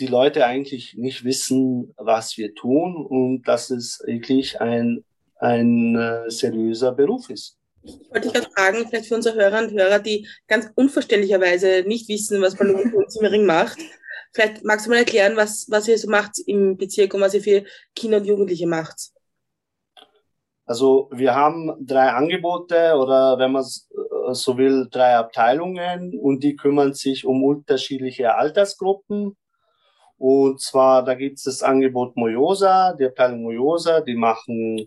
die 0.00 0.06
Leute 0.06 0.46
eigentlich 0.46 0.94
nicht 0.96 1.24
wissen, 1.24 1.94
was 1.96 2.36
wir 2.36 2.54
tun 2.54 2.96
und 2.96 3.42
dass 3.42 3.70
es 3.70 4.02
wirklich 4.04 4.60
ein, 4.60 5.04
ein 5.36 5.96
äh, 5.96 6.30
seriöser 6.30 6.92
Beruf 6.92 7.30
ist. 7.30 7.56
Ich 7.82 7.98
wollte 8.10 8.28
dich 8.28 8.32
gerade 8.32 8.50
fragen, 8.54 8.88
vielleicht 8.88 9.06
für 9.06 9.14
unsere 9.14 9.36
Hörer 9.36 9.62
und 9.62 9.72
Hörer, 9.72 9.98
die 10.00 10.26
ganz 10.48 10.70
unverständlicherweise 10.74 11.84
nicht 11.86 12.08
wissen, 12.08 12.42
was 12.42 12.56
Ballon 12.56 12.92
und 12.92 13.10
Zimmering 13.10 13.46
macht. 13.46 13.78
Vielleicht 14.32 14.64
magst 14.64 14.86
du 14.86 14.90
mal 14.90 14.98
erklären, 14.98 15.36
was, 15.36 15.66
was 15.68 15.88
ihr 15.88 15.98
so 15.98 16.08
macht 16.08 16.38
im 16.46 16.76
Bezirk 16.76 17.14
und 17.14 17.20
was 17.20 17.34
ihr 17.34 17.42
für 17.42 17.64
Kinder 17.94 18.18
und 18.18 18.26
Jugendliche 18.26 18.66
macht. 18.66 19.10
Also 20.66 21.08
wir 21.12 21.34
haben 21.34 21.74
drei 21.84 22.10
Angebote 22.10 22.94
oder 22.94 23.38
wenn 23.38 23.50
man 23.50 23.64
äh, 23.64 24.34
so 24.34 24.56
will, 24.56 24.86
drei 24.88 25.16
Abteilungen 25.16 26.16
und 26.16 26.44
die 26.44 26.54
kümmern 26.54 26.94
sich 26.94 27.26
um 27.26 27.42
unterschiedliche 27.42 28.36
Altersgruppen. 28.36 29.36
Und 30.20 30.60
zwar, 30.60 31.02
da 31.02 31.14
gibt 31.14 31.38
es 31.38 31.44
das 31.44 31.62
Angebot 31.62 32.14
Mojosa, 32.14 32.92
die 32.92 33.06
Abteilung 33.06 33.40
Mojosa, 33.42 34.02
die 34.02 34.14
machen 34.14 34.86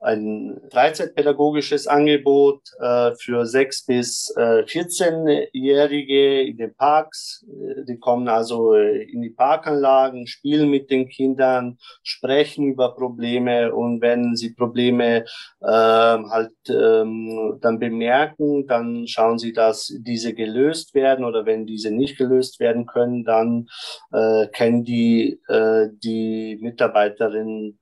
ein 0.00 0.60
freizeitpädagogisches 0.70 1.86
Angebot 1.86 2.60
äh, 2.80 3.12
für 3.20 3.46
6 3.46 3.86
bis 3.86 4.34
äh, 4.36 4.62
14-Jährige 4.64 6.42
in 6.42 6.56
den 6.58 6.74
Parks. 6.74 7.44
Die 7.88 7.98
kommen 7.98 8.28
also 8.28 8.74
äh, 8.74 9.02
in 9.04 9.22
die 9.22 9.30
Parkanlagen, 9.30 10.26
spielen 10.26 10.70
mit 10.70 10.90
den 10.90 11.08
Kindern, 11.08 11.78
sprechen 12.02 12.66
über 12.66 12.94
Probleme 12.94 13.74
und 13.74 14.00
wenn 14.02 14.36
sie 14.36 14.54
Probleme 14.54 15.24
äh, 15.62 15.66
halt 15.66 16.52
ähm, 16.68 17.58
dann 17.60 17.78
bemerken, 17.78 18.66
dann 18.66 19.06
schauen 19.06 19.38
sie, 19.38 19.52
dass 19.52 19.92
diese 20.00 20.34
gelöst 20.34 20.94
werden 20.94 21.24
oder 21.24 21.46
wenn 21.46 21.66
diese 21.66 21.90
nicht 21.90 22.18
gelöst 22.18 22.60
werden 22.60 22.86
können, 22.86 23.24
dann 23.24 23.66
äh, 24.12 24.46
kennen 24.48 24.84
die 24.84 25.40
äh, 25.48 25.88
die 26.02 26.58
Mitarbeiterin 26.60 27.78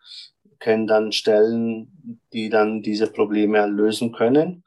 können 0.65 0.87
dann 0.87 1.13
Stellen, 1.13 2.21
die 2.33 2.49
dann 2.49 2.81
diese 2.81 3.07
Probleme 3.13 3.67
lösen 3.67 4.13
können. 4.13 4.65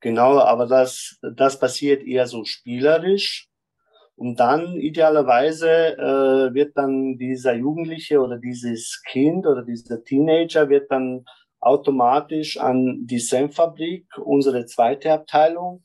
Genau, 0.00 0.38
aber 0.38 0.66
das, 0.66 1.18
das 1.36 1.58
passiert 1.58 2.04
eher 2.04 2.26
so 2.26 2.44
spielerisch. 2.44 3.48
Und 4.14 4.38
dann 4.38 4.76
idealerweise 4.76 5.96
äh, 5.96 6.54
wird 6.54 6.76
dann 6.76 7.16
dieser 7.16 7.54
Jugendliche 7.54 8.20
oder 8.20 8.36
dieses 8.38 9.02
Kind 9.10 9.46
oder 9.46 9.62
dieser 9.62 10.04
Teenager 10.04 10.68
wird 10.68 10.90
dann 10.90 11.24
automatisch 11.60 12.58
an 12.58 12.98
die 13.06 13.18
Senfabrik, 13.18 14.06
unsere 14.18 14.66
zweite 14.66 15.12
Abteilung, 15.12 15.82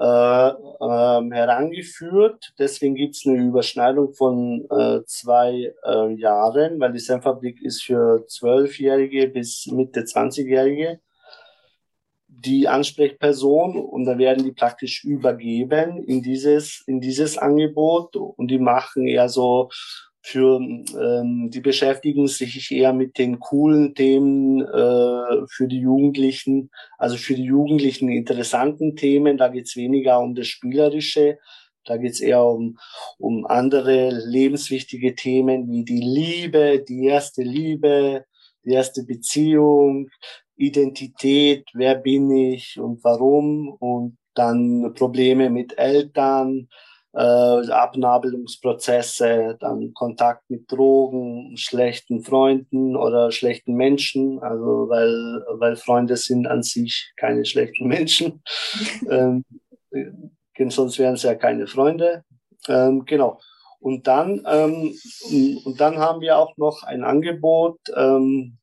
herangeführt. 0.00 2.54
Deswegen 2.58 2.94
gibt 2.94 3.16
es 3.16 3.26
eine 3.26 3.36
Überschneidung 3.36 4.14
von 4.14 4.66
äh, 4.70 5.04
zwei 5.04 5.74
äh, 5.84 6.14
Jahren, 6.14 6.80
weil 6.80 6.92
die 6.92 6.98
Senfabrik 6.98 7.60
ist 7.62 7.82
für 7.82 8.24
Zwölfjährige 8.26 9.28
bis 9.28 9.66
Mitte 9.66 10.00
20-Jährige 10.00 11.00
die 12.44 12.68
Ansprechperson 12.68 13.76
und 13.76 14.04
da 14.04 14.16
werden 14.16 14.44
die 14.44 14.52
praktisch 14.52 15.04
übergeben 15.04 16.02
in 16.04 16.22
dieses, 16.22 16.82
in 16.86 17.00
dieses 17.00 17.36
Angebot 17.36 18.16
und 18.16 18.48
die 18.48 18.58
machen 18.58 19.06
eher 19.06 19.28
so 19.28 19.68
für 20.22 20.60
ähm, 20.60 21.50
die 21.50 21.60
beschäftigen 21.60 22.26
sich 22.26 22.70
eher 22.70 22.92
mit 22.92 23.18
den 23.18 23.40
coolen 23.40 23.94
Themen 23.94 24.60
äh, 24.60 25.46
für 25.48 25.66
die 25.66 25.80
Jugendlichen, 25.80 26.70
also 26.98 27.16
für 27.16 27.34
die 27.34 27.44
Jugendlichen 27.44 28.10
interessanten 28.10 28.96
Themen. 28.96 29.38
Da 29.38 29.48
geht's 29.48 29.76
weniger 29.76 30.20
um 30.20 30.34
das 30.34 30.46
Spielerische, 30.46 31.38
da 31.84 31.96
geht's 31.96 32.20
eher 32.20 32.44
um, 32.44 32.78
um 33.18 33.46
andere 33.46 34.10
lebenswichtige 34.10 35.14
Themen 35.14 35.70
wie 35.70 35.84
die 35.84 36.00
Liebe, 36.00 36.84
die 36.86 37.06
erste 37.06 37.42
Liebe, 37.42 38.26
die 38.64 38.72
erste 38.72 39.04
Beziehung, 39.04 40.10
Identität, 40.56 41.64
wer 41.72 41.94
bin 41.94 42.30
ich 42.30 42.78
und 42.78 43.02
warum 43.02 43.68
und 43.68 44.18
dann 44.34 44.92
Probleme 44.94 45.48
mit 45.48 45.78
Eltern, 45.78 46.68
äh, 47.12 47.70
Abnabelungsprozesse, 47.70 49.56
dann 49.60 49.92
Kontakt 49.94 50.48
mit 50.48 50.70
Drogen, 50.70 51.56
schlechten 51.56 52.22
Freunden 52.22 52.96
oder 52.96 53.32
schlechten 53.32 53.74
Menschen, 53.74 54.40
also 54.40 54.88
weil, 54.88 55.44
weil 55.58 55.76
Freunde 55.76 56.16
sind 56.16 56.46
an 56.46 56.62
sich 56.62 57.12
keine 57.16 57.44
schlechten 57.44 57.88
Menschen. 57.88 58.42
ähm, 59.10 59.44
sonst 60.68 60.98
wären 60.98 61.14
es 61.14 61.22
ja 61.22 61.34
keine 61.34 61.66
Freunde. 61.66 62.24
Ähm, 62.68 63.04
genau. 63.06 63.40
Und 63.80 64.06
dann, 64.06 64.46
ähm, 64.46 64.94
und 65.64 65.80
dann 65.80 65.98
haben 65.98 66.20
wir 66.20 66.36
auch 66.36 66.56
noch 66.58 66.82
ein 66.82 67.02
Angebot, 67.02 67.78
ähm, 67.96 68.58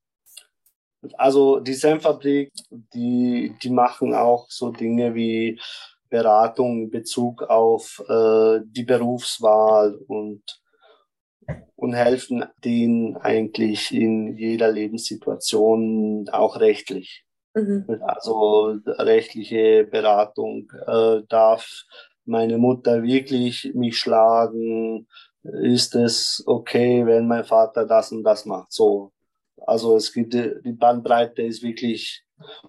also 1.18 1.60
die 1.60 1.74
Senfabrik, 1.74 2.52
die, 2.70 3.56
die 3.62 3.70
machen 3.70 4.14
auch 4.14 4.48
so 4.50 4.72
Dinge 4.72 5.16
wie 5.16 5.60
Beratung 6.10 6.84
in 6.84 6.90
Bezug 6.90 7.44
auf 7.44 8.04
äh, 8.08 8.60
die 8.66 8.84
Berufswahl 8.84 9.96
und, 10.08 10.42
und 11.76 11.94
helfen 11.94 12.46
denen 12.64 13.18
eigentlich 13.18 13.94
in 13.94 14.38
jeder 14.38 14.72
Lebenssituation 14.72 16.28
auch 16.32 16.60
rechtlich. 16.60 17.26
Mhm. 17.54 18.02
Also 18.02 18.78
rechtliche 18.86 19.86
Beratung 19.86 20.72
äh, 20.86 21.22
darf 21.28 21.86
meine 22.26 22.58
Mutter 22.58 23.04
wirklich 23.04 23.72
mich 23.74 23.98
schlagen? 23.98 25.08
Ist 25.44 25.96
es 25.96 26.44
okay, 26.46 27.06
wenn 27.06 27.28
mein 27.28 27.46
Vater 27.46 27.86
das 27.86 28.12
und 28.12 28.24
das 28.24 28.46
macht? 28.46 28.72
So. 28.72 29.12
Also 29.66 29.96
es 29.96 30.14
gibt 30.14 30.34
die 30.34 30.74
Bandbreite 30.74 31.42
ist 31.42 31.64
wirklich 31.64 32.24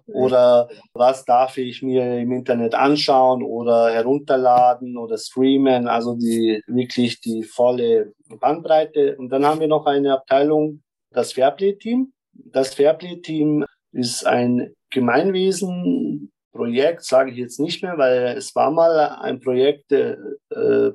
oder 0.07 0.69
was 0.93 1.25
darf 1.25 1.57
ich 1.59 1.83
mir 1.83 2.19
im 2.19 2.31
Internet 2.33 2.75
anschauen 2.75 3.43
oder 3.43 3.91
herunterladen 3.91 4.97
oder 4.97 5.19
streamen? 5.19 5.89
Also 5.89 6.15
die 6.15 6.63
wirklich 6.67 7.21
die 7.21 7.43
volle 7.43 8.13
Bandbreite. 8.41 9.17
Und 9.17 9.29
dann 9.31 9.45
haben 9.45 9.61
wir 9.61 9.69
noch 9.69 9.85
eine 9.87 10.15
Abteilung, 10.15 10.83
das 11.11 11.35
Fairplay-Team. 11.35 12.13
Das 12.33 12.75
Fairplay-Team 12.75 13.67
ist 13.93 14.27
ein 14.27 14.73
Gemeinwesen-Projekt, 14.91 17.05
sage 17.05 17.33
ich 17.33 17.37
jetzt 17.37 17.61
nicht 17.61 17.83
mehr, 17.83 17.99
weil 17.99 18.37
es 18.37 18.55
war 18.55 18.71
mal 18.71 19.19
ein 19.21 19.41
Projekt, 19.41 19.93
äh, 19.93 20.17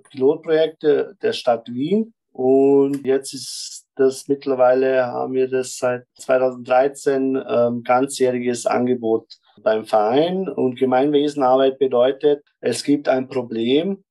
Pilotprojekt 0.10 0.82
der 0.84 1.34
Stadt 1.34 1.72
Wien. 1.72 2.14
Und 2.32 3.06
jetzt 3.06 3.34
ist 3.34 3.83
das 3.96 4.28
mittlerweile 4.28 5.06
haben 5.08 5.34
wir 5.34 5.48
das 5.48 5.78
seit 5.78 6.06
2013 6.16 7.42
ähm, 7.48 7.84
ganzjähriges 7.84 8.66
Angebot 8.66 9.28
beim 9.62 9.86
Verein. 9.86 10.50
Und 10.50 10.80
Gemeinwesenarbeit 10.80 11.78
bedeutet, 11.80 12.44
es 12.60 12.84
gibt 12.84 13.08
ein 13.08 13.28
Problem 13.28 14.04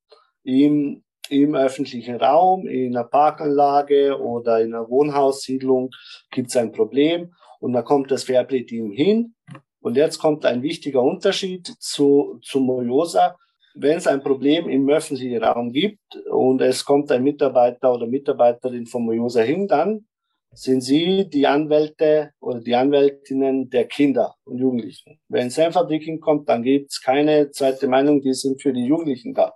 im, 0.44 1.02
im 1.28 1.54
öffentlichen 1.54 2.16
Raum, 2.16 2.66
in 2.66 2.96
einer 2.96 3.06
Parkanlage 3.06 4.18
oder 4.20 4.60
in 4.60 4.74
einer 4.74 4.88
Wohnhaussiedlung 4.88 5.90
gibt 6.30 6.48
es 6.48 6.56
ein 6.56 6.72
Problem 6.72 7.34
und 7.60 7.72
da 7.72 7.82
kommt 7.82 8.10
das 8.10 8.24
Fairplay-Team 8.24 8.90
hin. 8.90 9.34
Und 9.80 9.96
jetzt 9.96 10.18
kommt 10.18 10.44
ein 10.46 10.62
wichtiger 10.62 11.02
Unterschied 11.02 11.66
zu, 11.80 12.38
zu 12.42 12.60
Mojosa 12.60 13.36
wenn 13.74 13.98
es 13.98 14.06
ein 14.06 14.22
Problem 14.22 14.68
im 14.68 14.88
öffentlichen 14.88 15.42
Raum 15.42 15.72
gibt 15.72 16.16
und 16.30 16.60
es 16.60 16.84
kommt 16.84 17.10
ein 17.10 17.22
Mitarbeiter 17.22 17.92
oder 17.92 18.06
Mitarbeiterin 18.06 18.86
von 18.86 19.04
Mojosa 19.04 19.40
hin, 19.40 19.66
dann 19.66 20.06
sind 20.54 20.82
Sie 20.82 21.28
die 21.30 21.46
Anwälte 21.46 22.32
oder 22.40 22.60
die 22.60 22.74
Anwältinnen 22.74 23.70
der 23.70 23.86
Kinder 23.86 24.34
und 24.44 24.58
Jugendlichen. 24.58 25.18
Wenn 25.28 25.48
Senfabrik 25.48 26.02
hinkommt, 26.02 26.48
dann 26.48 26.62
gibt 26.62 26.90
es 26.90 27.00
keine 27.00 27.50
zweite 27.50 27.88
Meinung, 27.88 28.20
die 28.20 28.34
sind 28.34 28.60
für 28.60 28.72
die 28.72 28.84
Jugendlichen 28.84 29.32
da. 29.32 29.54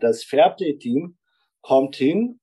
Das 0.00 0.22
Fairplay-Team 0.22 1.16
kommt 1.62 1.96
hin 1.96 2.38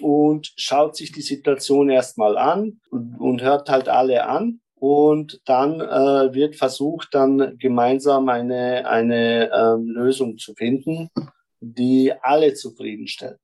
und 0.00 0.52
schaut 0.56 0.96
sich 0.96 1.12
die 1.12 1.22
Situation 1.22 1.88
erstmal 1.88 2.36
an 2.36 2.80
und, 2.90 3.16
und 3.18 3.42
hört 3.42 3.70
halt 3.70 3.88
alle 3.88 4.26
an 4.26 4.60
und 4.84 5.40
dann 5.46 5.80
äh, 5.80 6.34
wird 6.34 6.56
versucht, 6.56 7.14
dann 7.14 7.56
gemeinsam 7.58 8.28
eine, 8.28 8.86
eine 8.86 9.50
ähm, 9.50 9.86
Lösung 9.86 10.36
zu 10.36 10.52
finden, 10.52 11.08
die 11.58 12.12
alle 12.20 12.52
zufriedenstellt. 12.52 13.40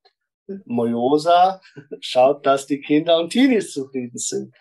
Mojosa 0.67 1.63
schaut, 2.01 2.45
dass 2.45 2.67
die 2.67 2.83
Kinder 2.83 3.19
und 3.19 3.31
Teenies 3.31 3.73
zufrieden 3.73 4.19
sind. 4.19 4.55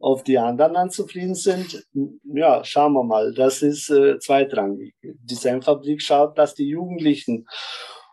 Ob 0.00 0.24
die 0.24 0.36
anderen 0.36 0.74
dann 0.74 0.90
zufrieden 0.90 1.36
sind, 1.36 1.86
ja, 2.24 2.64
schauen 2.64 2.94
wir 2.94 3.04
mal. 3.04 3.32
Das 3.32 3.62
ist 3.62 3.88
äh, 3.90 4.18
zweitrangig. 4.18 4.92
Die 5.02 5.36
Senfabrik 5.36 6.02
schaut, 6.02 6.36
dass 6.36 6.56
die 6.56 6.66
Jugendlichen 6.66 7.46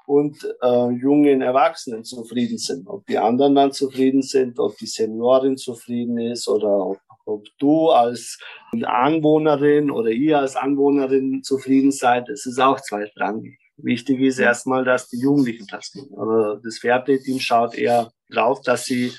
und 0.05 0.37
äh, 0.61 0.89
jungen 0.91 1.41
Erwachsenen 1.41 2.03
zufrieden 2.03 2.59
sind. 2.59 2.87
Ob 2.87 3.03
die 3.07 3.17
anderen 3.17 3.55
dann 3.55 3.71
zufrieden 3.71 4.21
sind, 4.21 4.59
ob 4.59 4.77
die 4.77 4.85
Seniorin 4.85 5.57
zufrieden 5.57 6.19
ist 6.19 6.47
oder 6.47 6.85
ob 6.85 6.99
ob 7.33 7.45
du 7.59 7.89
als 7.89 8.39
Anwohnerin 8.83 9.91
oder 9.91 10.09
ihr 10.09 10.39
als 10.39 10.55
Anwohnerin 10.55 11.43
zufrieden 11.43 11.91
seid, 11.91 12.29
das 12.29 12.45
ist 12.45 12.59
auch 12.59 12.79
zweitrangig. 12.79 13.57
Wichtig 13.77 14.19
ist 14.21 14.39
erstmal, 14.39 14.85
dass 14.85 15.09
die 15.09 15.19
Jugendlichen 15.19 15.65
das 15.67 15.91
kriegen. 15.91 16.15
Aber 16.17 16.59
das 16.63 16.79
Fairplay-Team 16.79 17.39
schaut 17.39 17.73
eher 17.75 18.11
drauf, 18.29 18.61
dass 18.61 18.85
sie 18.85 19.11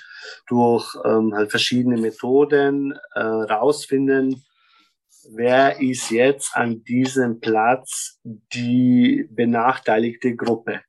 durch 0.48 0.94
ähm, 1.04 1.34
halt 1.34 1.50
verschiedene 1.50 1.96
Methoden 1.96 2.94
äh, 3.14 3.20
rausfinden, 3.20 4.44
wer 5.30 5.80
ist 5.80 6.10
jetzt 6.10 6.56
an 6.56 6.82
diesem 6.84 7.40
Platz 7.40 8.20
die 8.24 9.28
benachteiligte 9.30 10.34
Gruppe. 10.36 10.80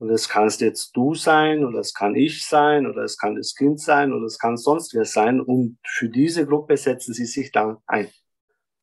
Und 0.00 0.08
das 0.08 0.30
kannst 0.30 0.62
jetzt 0.62 0.96
du 0.96 1.14
sein 1.14 1.62
oder 1.62 1.80
es 1.80 1.92
kann 1.92 2.14
ich 2.14 2.46
sein 2.46 2.86
oder 2.86 3.02
es 3.02 3.18
kann 3.18 3.36
das 3.36 3.54
Kind 3.54 3.80
sein 3.80 4.14
oder 4.14 4.24
es 4.24 4.38
kann 4.38 4.56
sonst 4.56 4.94
wer 4.94 5.04
sein. 5.04 5.42
Und 5.42 5.78
für 5.86 6.08
diese 6.08 6.46
Gruppe 6.46 6.78
setzen 6.78 7.12
sie 7.12 7.26
sich 7.26 7.52
dann 7.52 7.76
ein 7.86 8.08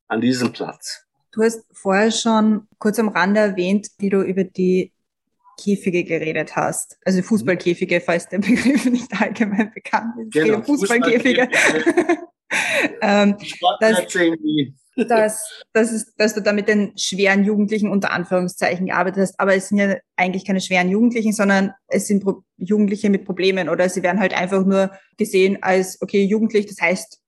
an 0.07 0.21
diesem 0.21 0.53
Platz. 0.53 1.05
Du 1.31 1.41
hast 1.41 1.65
vorher 1.73 2.11
schon 2.11 2.67
kurz 2.77 2.99
am 2.99 3.09
Rande 3.09 3.39
erwähnt, 3.39 3.87
wie 3.97 4.09
du 4.09 4.21
über 4.21 4.43
die 4.43 4.93
Käfige 5.59 6.03
geredet 6.03 6.55
hast. 6.55 6.99
Also 7.03 7.23
Fußballkäfige, 7.23 7.99
falls 7.99 8.29
der 8.29 8.37
Begriff 8.37 8.85
nicht 8.91 9.11
allgemein 9.19 9.71
bekannt 9.73 10.13
ist. 10.19 10.31
Genau, 10.33 10.61
Fußballkäfige. 10.61 11.49
ähm, 13.01 13.35
dass, 13.79 14.05
dass, 15.05 15.63
dass, 15.73 15.91
es, 15.91 16.13
dass 16.15 16.33
du 16.33 16.41
da 16.41 16.53
mit 16.53 16.67
den 16.67 16.97
schweren 16.97 17.43
Jugendlichen 17.43 17.89
unter 17.89 18.11
Anführungszeichen 18.11 18.87
gearbeitet 18.87 19.23
hast, 19.23 19.39
aber 19.39 19.55
es 19.55 19.69
sind 19.69 19.77
ja 19.77 19.95
eigentlich 20.15 20.45
keine 20.45 20.61
schweren 20.61 20.89
Jugendlichen, 20.89 21.33
sondern 21.33 21.71
es 21.87 22.07
sind 22.07 22.23
Pro 22.23 22.43
Jugendliche 22.57 23.09
mit 23.09 23.25
Problemen 23.25 23.69
oder 23.69 23.87
sie 23.87 24.01
werden 24.01 24.19
halt 24.19 24.33
einfach 24.33 24.65
nur 24.65 24.91
gesehen 25.17 25.61
als, 25.61 26.01
okay, 26.01 26.23
jugendlich, 26.23 26.65
das 26.65 26.81
heißt, 26.81 27.19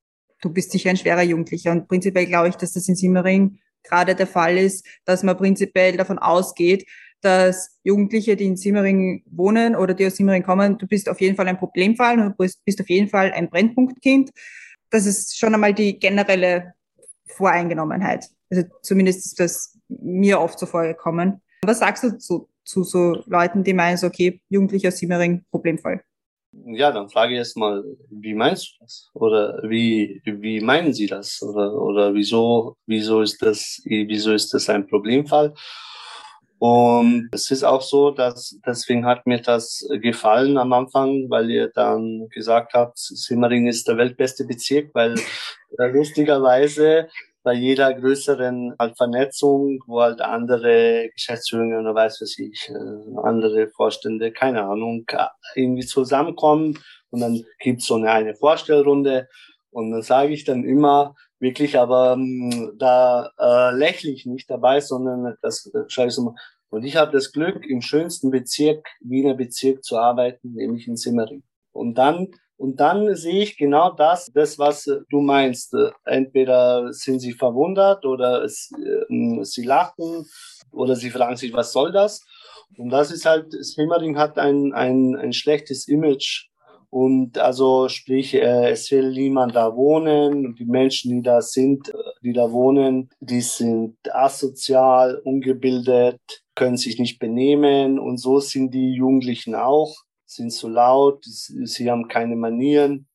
du 0.41 0.49
bist 0.51 0.71
sicher 0.71 0.89
ein 0.89 0.97
schwerer 0.97 1.21
Jugendlicher. 1.21 1.71
Und 1.71 1.87
prinzipiell 1.87 2.25
glaube 2.25 2.49
ich, 2.49 2.55
dass 2.55 2.73
das 2.73 2.87
in 2.87 2.95
Simmering 2.95 3.59
gerade 3.83 4.15
der 4.15 4.27
Fall 4.27 4.57
ist, 4.57 4.85
dass 5.05 5.23
man 5.23 5.37
prinzipiell 5.37 5.97
davon 5.97 6.17
ausgeht, 6.17 6.85
dass 7.21 7.77
Jugendliche, 7.83 8.35
die 8.35 8.45
in 8.45 8.57
Simmering 8.57 9.23
wohnen 9.29 9.75
oder 9.75 9.93
die 9.93 10.07
aus 10.07 10.15
Simmering 10.15 10.43
kommen, 10.43 10.77
du 10.77 10.87
bist 10.87 11.09
auf 11.09 11.19
jeden 11.21 11.35
Fall 11.35 11.47
ein 11.47 11.57
Problemfall 11.57 12.19
und 12.19 12.39
du 12.39 12.51
bist 12.65 12.79
auf 12.79 12.89
jeden 12.89 13.09
Fall 13.09 13.31
ein 13.31 13.49
Brennpunktkind. 13.49 14.31
Das 14.89 15.05
ist 15.05 15.37
schon 15.37 15.53
einmal 15.53 15.73
die 15.73 15.99
generelle 15.99 16.73
Voreingenommenheit. 17.29 18.25
Also 18.49 18.63
zumindest 18.81 19.25
ist 19.25 19.39
das 19.39 19.77
mir 19.87 20.39
oft 20.39 20.59
so 20.59 20.65
vorgekommen. 20.65 21.41
Was 21.63 21.79
sagst 21.79 22.03
du 22.03 22.17
zu, 22.17 22.49
zu 22.63 22.83
so 22.83 23.23
Leuten, 23.25 23.63
die 23.63 23.73
meinen, 23.73 23.97
so, 23.97 24.07
okay, 24.07 24.41
Jugendliche 24.49 24.89
aus 24.89 24.97
Simmering, 24.97 25.43
Problemfall? 25.51 26.01
Ja, 26.51 26.91
dann 26.91 27.09
frage 27.09 27.33
ich 27.33 27.37
erst 27.37 27.57
mal, 27.57 27.83
wie 28.09 28.33
meinst 28.33 28.71
du 28.71 28.83
das? 28.83 29.09
Oder 29.13 29.61
wie, 29.63 30.21
wie 30.25 30.59
meinen 30.61 30.93
Sie 30.93 31.05
das? 31.05 31.41
Oder, 31.43 31.73
oder 31.73 32.13
wieso, 32.15 32.75
wieso 32.87 33.21
ist 33.21 33.41
das, 33.41 33.81
wieso 33.85 34.33
ist 34.33 34.53
das 34.53 34.67
ein 34.69 34.87
Problemfall? 34.87 35.53
Und 36.59 37.29
es 37.31 37.49
ist 37.51 37.63
auch 37.63 37.81
so, 37.81 38.11
dass 38.11 38.59
deswegen 38.65 39.05
hat 39.05 39.25
mir 39.25 39.41
das 39.41 39.87
gefallen 40.01 40.57
am 40.57 40.73
Anfang, 40.73 41.29
weil 41.29 41.49
ihr 41.49 41.69
dann 41.69 42.27
gesagt 42.29 42.73
habt, 42.73 42.97
Simmering 42.97 43.67
ist 43.67 43.87
der 43.87 43.97
weltbeste 43.97 44.45
Bezirk, 44.45 44.89
weil 44.93 45.15
lustigerweise 45.77 47.07
bei 47.43 47.53
jeder 47.53 47.93
größeren 47.93 48.75
halt 48.77 48.97
Vernetzung, 48.97 49.79
wo 49.87 50.01
halt 50.01 50.19
andere 50.19 51.09
Geschäftsführungen 51.13 51.79
oder 51.79 51.95
weiß 51.95 52.19
was 52.21 52.37
ich, 52.37 52.69
äh, 52.69 53.19
andere 53.23 53.69
Vorstände, 53.69 54.31
keine 54.33 54.63
Ahnung, 54.63 55.05
irgendwie 55.55 55.85
zusammenkommen 55.85 56.77
und 57.09 57.21
dann 57.21 57.43
gibt's 57.59 57.87
so 57.87 57.95
eine, 57.95 58.11
eine 58.11 58.35
Vorstellrunde. 58.35 59.27
Und 59.71 59.91
dann 59.91 60.01
sage 60.01 60.33
ich 60.33 60.45
dann 60.45 60.63
immer, 60.63 61.15
wirklich, 61.39 61.77
aber 61.77 62.13
ähm, 62.13 62.73
da 62.77 63.31
äh, 63.39 63.75
lächle 63.75 64.11
ich 64.11 64.25
nicht 64.25 64.49
dabei, 64.49 64.79
sondern 64.79 65.35
das 65.41 65.71
schaue 65.87 66.07
ich 66.07 66.13
so 66.13 66.23
mal. 66.23 66.35
Und 66.69 66.83
ich 66.83 66.95
habe 66.95 67.11
das 67.11 67.31
Glück, 67.31 67.65
im 67.65 67.81
schönsten 67.81 68.29
Bezirk, 68.29 68.87
Wiener 69.01 69.33
Bezirk 69.33 69.83
zu 69.83 69.97
arbeiten, 69.97 70.53
nämlich 70.53 70.87
in 70.87 70.95
Simmering. 70.95 71.43
Und 71.71 71.97
dann 71.97 72.27
und 72.59 72.81
dann 72.81 73.15
sehe 73.15 73.41
ich 73.41 73.55
genau 73.55 73.93
das, 73.93 74.29
das, 74.33 74.59
was 74.59 74.83
du 74.83 75.21
meinst. 75.21 75.73
Entweder 76.03 76.91
sind 76.91 77.21
sie 77.21 77.31
verwundert 77.31 78.03
oder 78.05 78.43
es, 78.43 78.69
äh, 78.77 79.43
sie 79.45 79.63
lachen 79.63 80.25
oder 80.73 80.97
sie 80.97 81.09
fragen 81.09 81.37
sich, 81.37 81.53
was 81.53 81.71
soll 81.71 81.93
das? 81.93 82.21
Und 82.77 82.89
das 82.89 83.11
ist 83.11 83.25
halt, 83.25 83.45
Simmering 83.51 84.17
hat 84.17 84.37
ein, 84.37 84.73
ein, 84.73 85.15
ein 85.15 85.31
schlechtes 85.31 85.87
Image 85.87 86.48
und 86.91 87.37
also 87.37 87.87
sprich, 87.87 88.33
äh, 88.33 88.71
es 88.71 88.89
will 88.91 89.11
niemand 89.11 89.55
da 89.55 89.75
wohnen. 89.75 90.45
Und 90.45 90.59
die 90.59 90.65
Menschen, 90.65 91.11
die 91.11 91.21
da 91.21 91.41
sind, 91.41 91.89
äh, 91.89 91.93
die 92.23 92.33
da 92.33 92.51
wohnen, 92.51 93.09
die 93.19 93.41
sind 93.41 93.97
asozial, 94.11 95.21
ungebildet, 95.23 96.19
können 96.55 96.77
sich 96.77 96.99
nicht 96.99 97.19
benehmen. 97.19 97.99
Und 97.99 98.17
so 98.17 98.39
sind 98.39 98.73
die 98.73 98.93
Jugendlichen 98.93 99.53
auch, 99.53 99.95
sind 100.25 100.51
zu 100.51 100.67
laut, 100.67 101.23
sie 101.25 101.91
haben 101.91 102.07
keine 102.07 102.35
Manieren. 102.35 103.07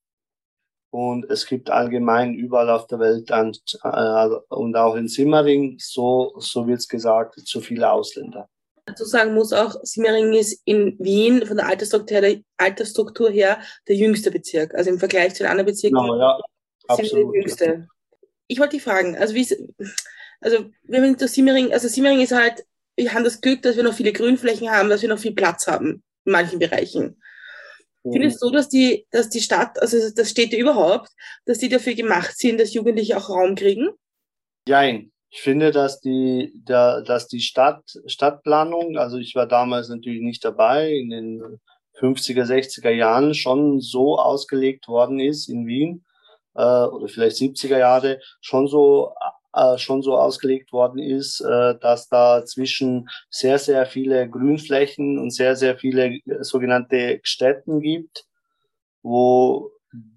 Und 0.91 1.29
es 1.29 1.47
gibt 1.47 1.71
allgemein 1.71 2.35
überall 2.35 2.71
auf 2.71 2.87
der 2.87 3.01
Welt 3.01 3.33
und, 3.33 3.61
äh, 3.83 4.55
und 4.55 4.77
auch 4.77 4.95
in 4.95 5.09
Simmering, 5.09 5.77
so, 5.81 6.35
so 6.39 6.69
wird 6.69 6.79
es 6.79 6.89
gesagt, 6.89 7.41
zu 7.41 7.61
viele 7.61 7.91
Ausländer 7.91 8.49
dazu 8.87 9.05
sagen 9.05 9.35
muss 9.35 9.53
auch, 9.53 9.77
Simmering 9.83 10.33
ist 10.35 10.61
in 10.65 10.97
Wien 10.99 11.47
von 11.47 11.57
der 11.57 11.67
Altersstruktur, 11.67 12.21
der 12.21 12.41
Altersstruktur 12.57 13.31
her 13.31 13.61
der 13.89 13.97
jüngste 13.97 14.31
Bezirk. 14.31 14.75
Also 14.75 14.91
im 14.91 14.99
Vergleich 14.99 15.35
zu 15.35 15.43
den 15.43 15.51
anderen 15.51 15.67
Bezirken 15.67 15.97
genau, 15.97 16.19
ja, 16.19 16.39
sind 16.97 17.13
wir 17.13 17.25
der 17.25 17.41
jüngste. 17.41 17.89
Ich 18.47 18.59
wollte 18.59 18.77
dich 18.77 18.85
fragen, 18.85 19.17
also 19.17 19.35
wie 19.35 19.47
also 20.41 20.71
wenn 20.83 21.03
wir 21.03 21.17
durch 21.17 21.33
Simmering, 21.33 21.73
also 21.73 21.89
Simmering 21.89 22.21
ist 22.21 22.33
halt, 22.33 22.65
wir 22.97 23.13
haben 23.15 23.25
das 23.25 23.41
Glück, 23.41 23.63
dass 23.63 23.77
wir 23.77 23.83
noch 23.83 23.95
viele 23.95 24.13
Grünflächen 24.13 24.71
haben, 24.71 24.91
dass 24.91 25.01
wir 25.01 25.09
noch 25.09 25.19
viel 25.19 25.35
Platz 25.35 25.67
haben 25.67 26.05
in 26.27 26.33
manchen 26.33 26.59
Bereichen. 26.59 27.21
Mhm. 28.05 28.13
Findest 28.13 28.43
du, 28.43 28.51
dass 28.51 28.69
die, 28.69 29.07
dass 29.11 29.31
die 29.31 29.41
Stadt, 29.41 29.81
also 29.81 29.97
das 30.15 30.31
Städte 30.31 30.57
überhaupt, 30.57 31.09
dass 31.47 31.59
die 31.59 31.71
dafür 31.71 31.95
gemacht 31.95 32.39
sind, 32.39 32.61
dass 32.61 32.75
Jugendliche 32.75 33.17
auch 33.17 33.31
Raum 33.31 33.55
kriegen? 33.55 33.89
Jein. 34.69 35.13
Ich 35.37 35.43
finde, 35.43 35.73
dass 35.73 36.01
die, 36.01 36.53
da, 36.65 37.01
dass 37.01 37.27
die 37.27 37.41
Stadt, 37.41 37.83
Stadtplanung, 38.07 38.97
also 38.97 39.17
ich 39.19 39.35
war 39.35 39.49
damals 39.49 39.89
natürlich 39.89 40.23
nicht 40.23 40.45
dabei, 40.45 40.93
in 40.93 41.11
den 41.11 41.61
50er, 41.99 42.45
60er 42.45 42.91
Jahren 42.91 43.35
schon 43.35 43.81
so 43.81 44.17
ausgelegt 44.17 44.87
worden 44.87 45.19
ist 45.19 45.49
in 45.49 45.67
Wien, 45.67 46.05
äh, 46.55 46.63
oder 46.63 47.09
vielleicht 47.09 47.37
70er 47.39 47.79
Jahre, 47.79 48.21
schon 48.43 48.69
so, 48.69 49.13
äh, 49.55 49.77
schon 49.77 50.03
so 50.03 50.17
ausgelegt 50.17 50.73
worden 50.73 51.01
ist, 51.01 51.41
äh, 51.41 51.75
dass 51.81 52.09
da 52.09 52.45
zwischen 52.45 53.09
sehr, 53.29 53.59
sehr 53.59 53.87
viele 53.87 54.31
Grünflächen 54.31 55.19
und 55.19 55.33
sehr, 55.33 55.57
sehr 55.57 55.77
viele 55.77 56.21
sogenannte 56.43 57.19
Städten 57.25 57.81
gibt, 57.81 58.25
wo 59.03 59.74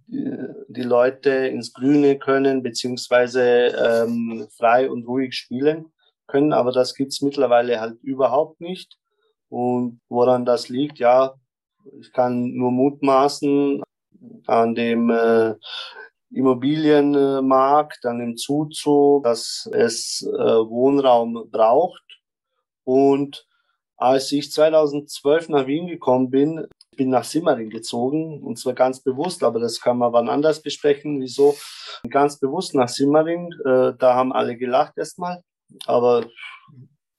die 0.08 0.84
Leute 0.84 1.30
ins 1.30 1.74
Grüne 1.74 2.18
können, 2.18 2.64
beziehungsweise 2.64 3.42
ähm, 3.42 4.48
frei 4.56 4.90
und 4.90 5.06
ruhig 5.08 5.36
spielen 5.36 5.92
können. 6.28 6.54
Aber 6.54 6.72
das 6.72 6.96
gibt's 6.96 7.22
mittlerweile 7.22 7.80
halt 7.80 8.02
überhaupt 8.04 8.62
nicht. 8.62 8.98
Und 9.50 10.00
woran 10.10 10.46
das 10.46 10.70
liegt, 10.70 11.00
ja, 11.00 11.36
ich 12.00 12.12
kann 12.12 12.54
nur 12.54 12.72
mutmaßen 12.72 13.82
an 14.46 14.76
dem 14.76 15.10
äh, 15.10 15.56
Immobilienmarkt, 16.32 18.06
an 18.06 18.20
dem 18.20 18.36
Zuzug, 18.36 19.24
dass 19.24 19.70
es 19.72 20.28
äh, 20.34 20.38
Wohnraum 20.38 21.50
braucht. 21.50 22.04
Und 22.84 23.48
als 23.96 24.32
ich 24.32 24.52
2012 24.52 25.50
nach 25.50 25.68
Wien 25.68 25.88
gekommen 25.88 26.30
bin, 26.30 26.68
bin 26.98 27.10
nach 27.10 27.24
Simmering 27.24 27.70
gezogen 27.70 28.44
und 28.44 28.60
zwar 28.60 28.74
ganz 28.74 29.00
bewusst, 29.00 29.44
aber 29.44 29.60
das 29.60 29.80
kann 29.80 29.98
man 29.98 30.12
wann 30.12 30.28
anders 30.28 30.62
besprechen. 30.62 31.22
Wieso? 31.22 31.56
Ganz 32.10 32.40
bewusst 32.40 32.76
nach 32.76 32.90
Simmering. 32.90 33.54
Äh, 33.64 33.94
da 33.98 34.16
haben 34.16 34.34
alle 34.34 34.58
gelacht 34.58 34.98
erstmal, 34.98 35.42
aber 35.86 36.26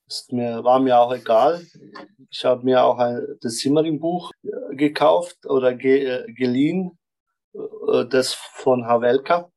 ist 0.09 0.33
mir, 0.33 0.65
war 0.65 0.81
mir 0.81 0.99
auch 0.99 1.15
egal. 1.15 1.65
Ich 2.31 2.45
habe 2.45 2.65
mir 2.65 2.83
auch 2.83 2.99
ein, 2.99 3.27
das 3.41 3.59
Simmering-Buch 3.59 4.33
äh, 4.43 4.77
gekauft 4.77 5.47
oder 5.47 5.75
ge, 5.75 6.05
äh, 6.05 6.33
geliehen, 6.33 6.99
äh, 7.55 8.05
das 8.07 8.35
von 8.35 8.87
Havelka. 8.87 9.51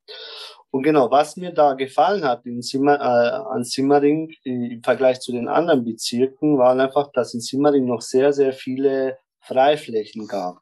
Und 0.72 0.84
genau, 0.84 1.12
was 1.12 1.36
mir 1.36 1.52
da 1.52 1.74
gefallen 1.74 2.24
hat 2.24 2.46
in 2.46 2.62
Simmer, 2.62 2.96
äh, 2.96 3.54
an 3.54 3.64
Simmering 3.64 4.34
im 4.44 4.82
Vergleich 4.84 5.20
zu 5.20 5.34
den 5.34 5.50
anderen 5.50 5.84
Bezirken, 5.84 6.58
war 6.58 6.78
einfach, 6.80 7.12
dass 7.12 7.34
in 7.34 7.42
Simmering 7.42 7.86
noch 7.86 8.02
sehr, 8.02 8.32
sehr 8.32 8.54
viele 8.54 9.18
Freiflächen 9.42 10.28
gab. 10.28 10.62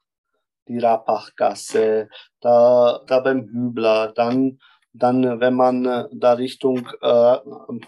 Die 0.67 0.79
Rapachgasse, 0.79 2.09
da, 2.41 3.01
da 3.07 3.19
beim 3.21 3.47
Hübler, 3.47 4.13
dann, 4.13 4.59
dann, 4.93 5.39
wenn 5.39 5.55
man 5.55 5.85
äh, 5.85 6.05
da 6.11 6.33
Richtung 6.33 6.87
äh, 7.01 7.37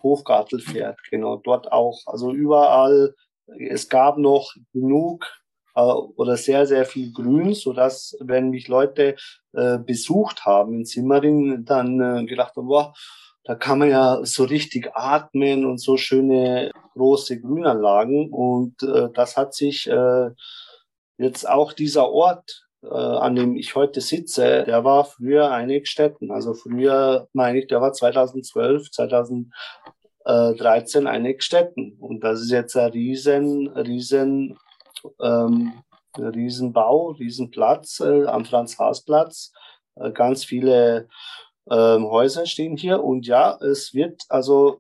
Hofgartel 0.01 0.59
fährt, 0.59 0.99
genau, 1.09 1.37
dort 1.37 1.71
auch. 1.71 2.01
Also 2.07 2.31
überall, 2.31 3.15
es 3.47 3.87
gab 3.87 4.17
noch 4.17 4.53
genug 4.73 5.25
äh, 5.75 5.81
oder 5.81 6.37
sehr, 6.37 6.65
sehr 6.65 6.85
viel 6.85 7.11
Grün, 7.11 7.53
so 7.53 7.73
dass 7.73 8.17
wenn 8.19 8.49
mich 8.49 8.67
Leute 8.67 9.15
äh, 9.53 9.77
besucht 9.77 10.45
haben 10.45 10.73
in 10.79 10.85
Simmering, 10.85 11.65
dann 11.65 12.01
äh, 12.01 12.25
gedacht 12.25 12.55
haben, 12.55 12.67
boah, 12.67 12.93
da 13.43 13.55
kann 13.55 13.79
man 13.79 13.89
ja 13.89 14.19
so 14.23 14.43
richtig 14.43 14.91
atmen 14.93 15.65
und 15.65 15.79
so 15.79 15.97
schöne 15.97 16.71
große 16.93 17.41
Grünanlagen. 17.41 18.31
Und 18.31 18.83
äh, 18.83 19.09
das 19.13 19.35
hat 19.35 19.53
sich 19.53 19.87
äh, 19.87 20.29
Jetzt 21.21 21.47
auch 21.47 21.71
dieser 21.73 22.09
Ort, 22.09 22.65
äh, 22.83 22.87
an 22.87 23.35
dem 23.35 23.55
ich 23.55 23.75
heute 23.75 24.01
sitze, 24.01 24.63
der 24.65 24.83
war 24.83 25.05
früher 25.05 25.51
Einigstetten. 25.51 26.31
Also 26.31 26.55
früher, 26.55 27.27
meine 27.33 27.59
ich, 27.59 27.67
der 27.67 27.79
war 27.79 27.93
2012, 27.93 28.89
2013 28.89 31.05
Einigstetten. 31.05 31.97
Und 31.99 32.23
das 32.23 32.41
ist 32.41 32.49
jetzt 32.49 32.75
ein 32.75 32.89
riesen, 32.91 33.67
riesen, 33.67 34.57
ähm, 35.21 35.73
Riesenbau, 36.17 37.11
Riesenplatz 37.11 37.99
äh, 37.99 38.25
am 38.25 38.43
Franz-Haas-Platz. 38.43 39.53
Äh, 39.95 40.11
ganz 40.11 40.43
viele 40.43 41.07
ähm, 41.69 42.09
Häuser 42.09 42.47
stehen 42.47 42.77
hier. 42.77 43.03
Und 43.03 43.27
ja, 43.27 43.59
es 43.61 43.93
wird 43.93 44.23
also 44.27 44.79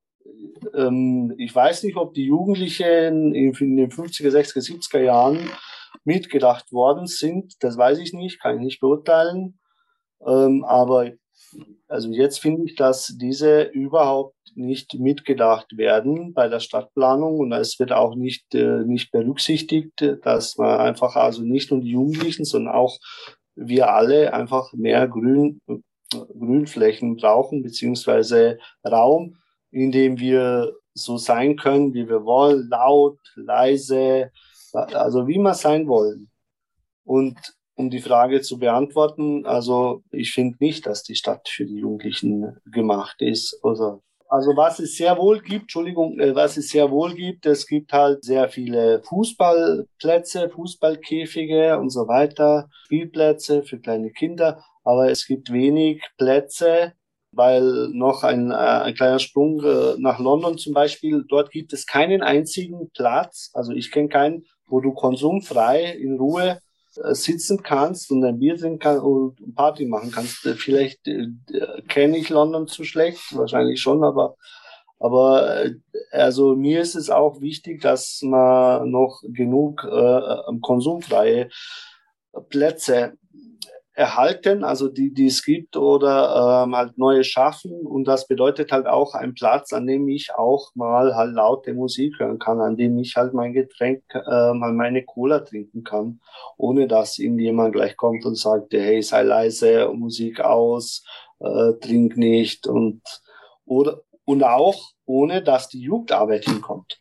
ähm, 0.75 1.33
ich 1.37 1.53
weiß 1.53 1.83
nicht, 1.83 1.97
ob 1.97 2.13
die 2.13 2.25
Jugendlichen 2.25 3.35
in 3.35 3.53
den 3.53 3.91
50er, 3.91 4.29
60er, 4.29 4.59
70er 4.59 5.01
Jahren 5.01 5.51
mitgedacht 6.03 6.71
worden 6.71 7.07
sind. 7.07 7.55
Das 7.59 7.77
weiß 7.77 7.99
ich 7.99 8.13
nicht, 8.13 8.41
kann 8.41 8.57
ich 8.57 8.61
nicht 8.61 8.79
beurteilen. 8.79 9.59
Ähm, 10.25 10.63
aber 10.63 11.11
also 11.87 12.09
jetzt 12.11 12.39
finde 12.39 12.63
ich, 12.65 12.75
dass 12.75 13.15
diese 13.19 13.63
überhaupt 13.63 14.35
nicht 14.55 14.93
mitgedacht 14.99 15.77
werden 15.77 16.33
bei 16.33 16.47
der 16.47 16.59
Stadtplanung 16.59 17.39
und 17.39 17.51
es 17.51 17.79
wird 17.79 17.91
auch 17.91 18.15
nicht, 18.15 18.53
äh, 18.53 18.83
nicht 18.85 19.11
berücksichtigt, 19.11 19.93
dass 20.23 20.57
man 20.57 20.79
einfach 20.79 21.15
also 21.15 21.41
nicht 21.41 21.71
nur 21.71 21.81
die 21.81 21.91
Jugendlichen, 21.91 22.45
sondern 22.45 22.73
auch 22.73 22.97
wir 23.55 23.91
alle 23.91 24.33
einfach 24.33 24.71
mehr 24.73 25.07
Grün, 25.07 25.61
Grünflächen 26.09 27.15
brauchen, 27.17 27.63
beziehungsweise 27.63 28.59
Raum, 28.85 29.37
in 29.71 29.91
dem 29.91 30.19
wir 30.19 30.73
so 30.93 31.17
sein 31.17 31.55
können, 31.55 31.93
wie 31.93 32.09
wir 32.09 32.25
wollen, 32.25 32.67
laut, 32.69 33.19
leise, 33.35 34.31
also 34.73 35.27
wie 35.27 35.37
wir 35.37 35.53
sein 35.53 35.87
wollen. 35.87 36.29
Und 37.03 37.37
um 37.75 37.89
die 37.89 38.01
Frage 38.01 38.41
zu 38.41 38.59
beantworten, 38.59 39.45
also 39.45 40.03
ich 40.11 40.31
finde 40.33 40.57
nicht, 40.59 40.85
dass 40.85 41.03
die 41.03 41.15
Stadt 41.15 41.49
für 41.49 41.65
die 41.65 41.79
Jugendlichen 41.79 42.57
gemacht 42.65 43.21
ist. 43.21 43.59
Also, 43.63 44.01
also 44.27 44.55
was 44.55 44.79
es 44.79 44.95
sehr 44.95 45.17
wohl 45.17 45.41
gibt, 45.41 45.63
Entschuldigung, 45.63 46.19
äh, 46.19 46.35
was 46.35 46.57
es 46.57 46.69
sehr 46.69 46.91
wohl 46.91 47.13
gibt, 47.15 47.45
es 47.45 47.65
gibt 47.67 47.91
halt 47.91 48.23
sehr 48.23 48.49
viele 48.49 49.01
Fußballplätze, 49.03 50.49
Fußballkäfige 50.49 51.79
und 51.79 51.89
so 51.89 52.07
weiter, 52.07 52.69
Spielplätze 52.85 53.63
für 53.63 53.79
kleine 53.79 54.11
Kinder, 54.11 54.63
aber 54.83 55.09
es 55.09 55.25
gibt 55.25 55.51
wenig 55.51 56.01
Plätze, 56.17 56.93
weil 57.33 57.89
noch 57.93 58.23
ein, 58.23 58.51
äh, 58.51 58.55
ein 58.55 58.93
kleiner 58.93 59.19
Sprung 59.19 59.63
äh, 59.63 59.95
nach 59.97 60.19
London 60.19 60.57
zum 60.57 60.73
Beispiel, 60.73 61.25
dort 61.27 61.51
gibt 61.51 61.73
es 61.73 61.85
keinen 61.85 62.21
einzigen 62.21 62.89
Platz, 62.93 63.49
also 63.53 63.71
ich 63.71 63.91
kenne 63.91 64.09
keinen, 64.09 64.45
wo 64.71 64.79
du 64.79 64.93
konsumfrei 64.93 65.91
in 65.91 66.17
Ruhe 66.17 66.59
äh, 66.95 67.13
sitzen 67.13 67.61
kannst 67.61 68.11
und 68.11 68.23
ein 68.23 68.39
Bier 68.39 68.57
trinken 68.57 68.79
kannst 68.79 69.03
und 69.03 69.55
Party 69.55 69.85
machen 69.85 70.11
kannst. 70.11 70.45
Äh, 70.45 70.55
vielleicht 70.55 71.07
äh, 71.07 71.27
kenne 71.87 72.17
ich 72.17 72.29
London 72.29 72.67
zu 72.67 72.83
schlecht, 72.83 73.35
wahrscheinlich 73.35 73.81
schon, 73.81 74.03
aber 74.03 74.35
aber 74.99 75.65
äh, 75.65 75.73
also 76.11 76.55
mir 76.55 76.81
ist 76.81 76.95
es 76.95 77.09
auch 77.09 77.41
wichtig, 77.41 77.81
dass 77.81 78.21
man 78.21 78.89
noch 78.89 79.21
genug 79.23 79.83
äh, 79.83 80.59
konsumfreie 80.61 81.49
Plätze 82.49 83.13
erhalten, 84.01 84.63
also 84.63 84.87
die, 84.87 85.13
die 85.13 85.27
es 85.27 85.43
gibt, 85.45 85.77
oder 85.77 86.63
ähm, 86.65 86.75
halt 86.75 86.97
neue 86.97 87.23
schaffen. 87.23 87.71
Und 87.85 88.05
das 88.05 88.27
bedeutet 88.27 88.71
halt 88.71 88.87
auch 88.87 89.13
ein 89.13 89.35
Platz, 89.35 89.73
an 89.73 89.85
dem 89.85 90.07
ich 90.07 90.33
auch 90.33 90.71
mal 90.73 91.15
halt 91.15 91.33
laute 91.33 91.73
Musik 91.73 92.19
hören 92.19 92.39
kann, 92.39 92.59
an 92.59 92.77
dem 92.77 92.97
ich 92.97 93.15
halt 93.15 93.33
mein 93.33 93.53
Getränk, 93.53 94.03
äh, 94.13 94.53
mal 94.53 94.73
meine 94.73 95.03
Cola 95.03 95.39
trinken 95.39 95.83
kann, 95.83 96.19
ohne 96.57 96.87
dass 96.87 97.19
irgendjemand 97.19 97.73
gleich 97.73 97.95
kommt 97.95 98.25
und 98.25 98.37
sagt, 98.37 98.73
hey, 98.73 99.01
sei 99.03 99.21
leise, 99.21 99.89
Musik 99.93 100.41
aus, 100.41 101.05
äh, 101.39 101.73
trink 101.79 102.17
nicht 102.17 102.67
und 102.67 103.01
oder 103.65 104.01
und 104.25 104.43
auch 104.43 104.91
ohne 105.05 105.43
dass 105.43 105.69
die 105.69 105.81
Jugendarbeit 105.81 106.45
hinkommt. 106.45 107.00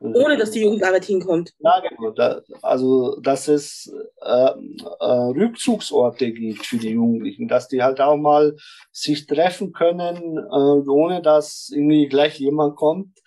Ohne 0.00 0.38
dass 0.38 0.50
die 0.50 0.62
Jugendarbeit 0.62 1.04
hinkommt. 1.04 1.52
Ja, 1.58 1.80
genau. 1.80 2.10
Da, 2.12 2.40
also, 2.62 3.20
dass 3.20 3.48
es 3.48 3.92
äh, 4.22 4.50
äh, 4.98 5.04
Rückzugsorte 5.04 6.32
gibt 6.32 6.64
für 6.64 6.78
die 6.78 6.92
Jugendlichen, 6.92 7.48
dass 7.48 7.68
die 7.68 7.82
halt 7.82 8.00
auch 8.00 8.16
mal 8.16 8.56
sich 8.90 9.26
treffen 9.26 9.72
können, 9.72 10.38
äh, 10.38 10.88
ohne 10.88 11.20
dass 11.20 11.70
irgendwie 11.70 12.08
gleich 12.08 12.38
jemand 12.38 12.76
kommt. 12.76 13.18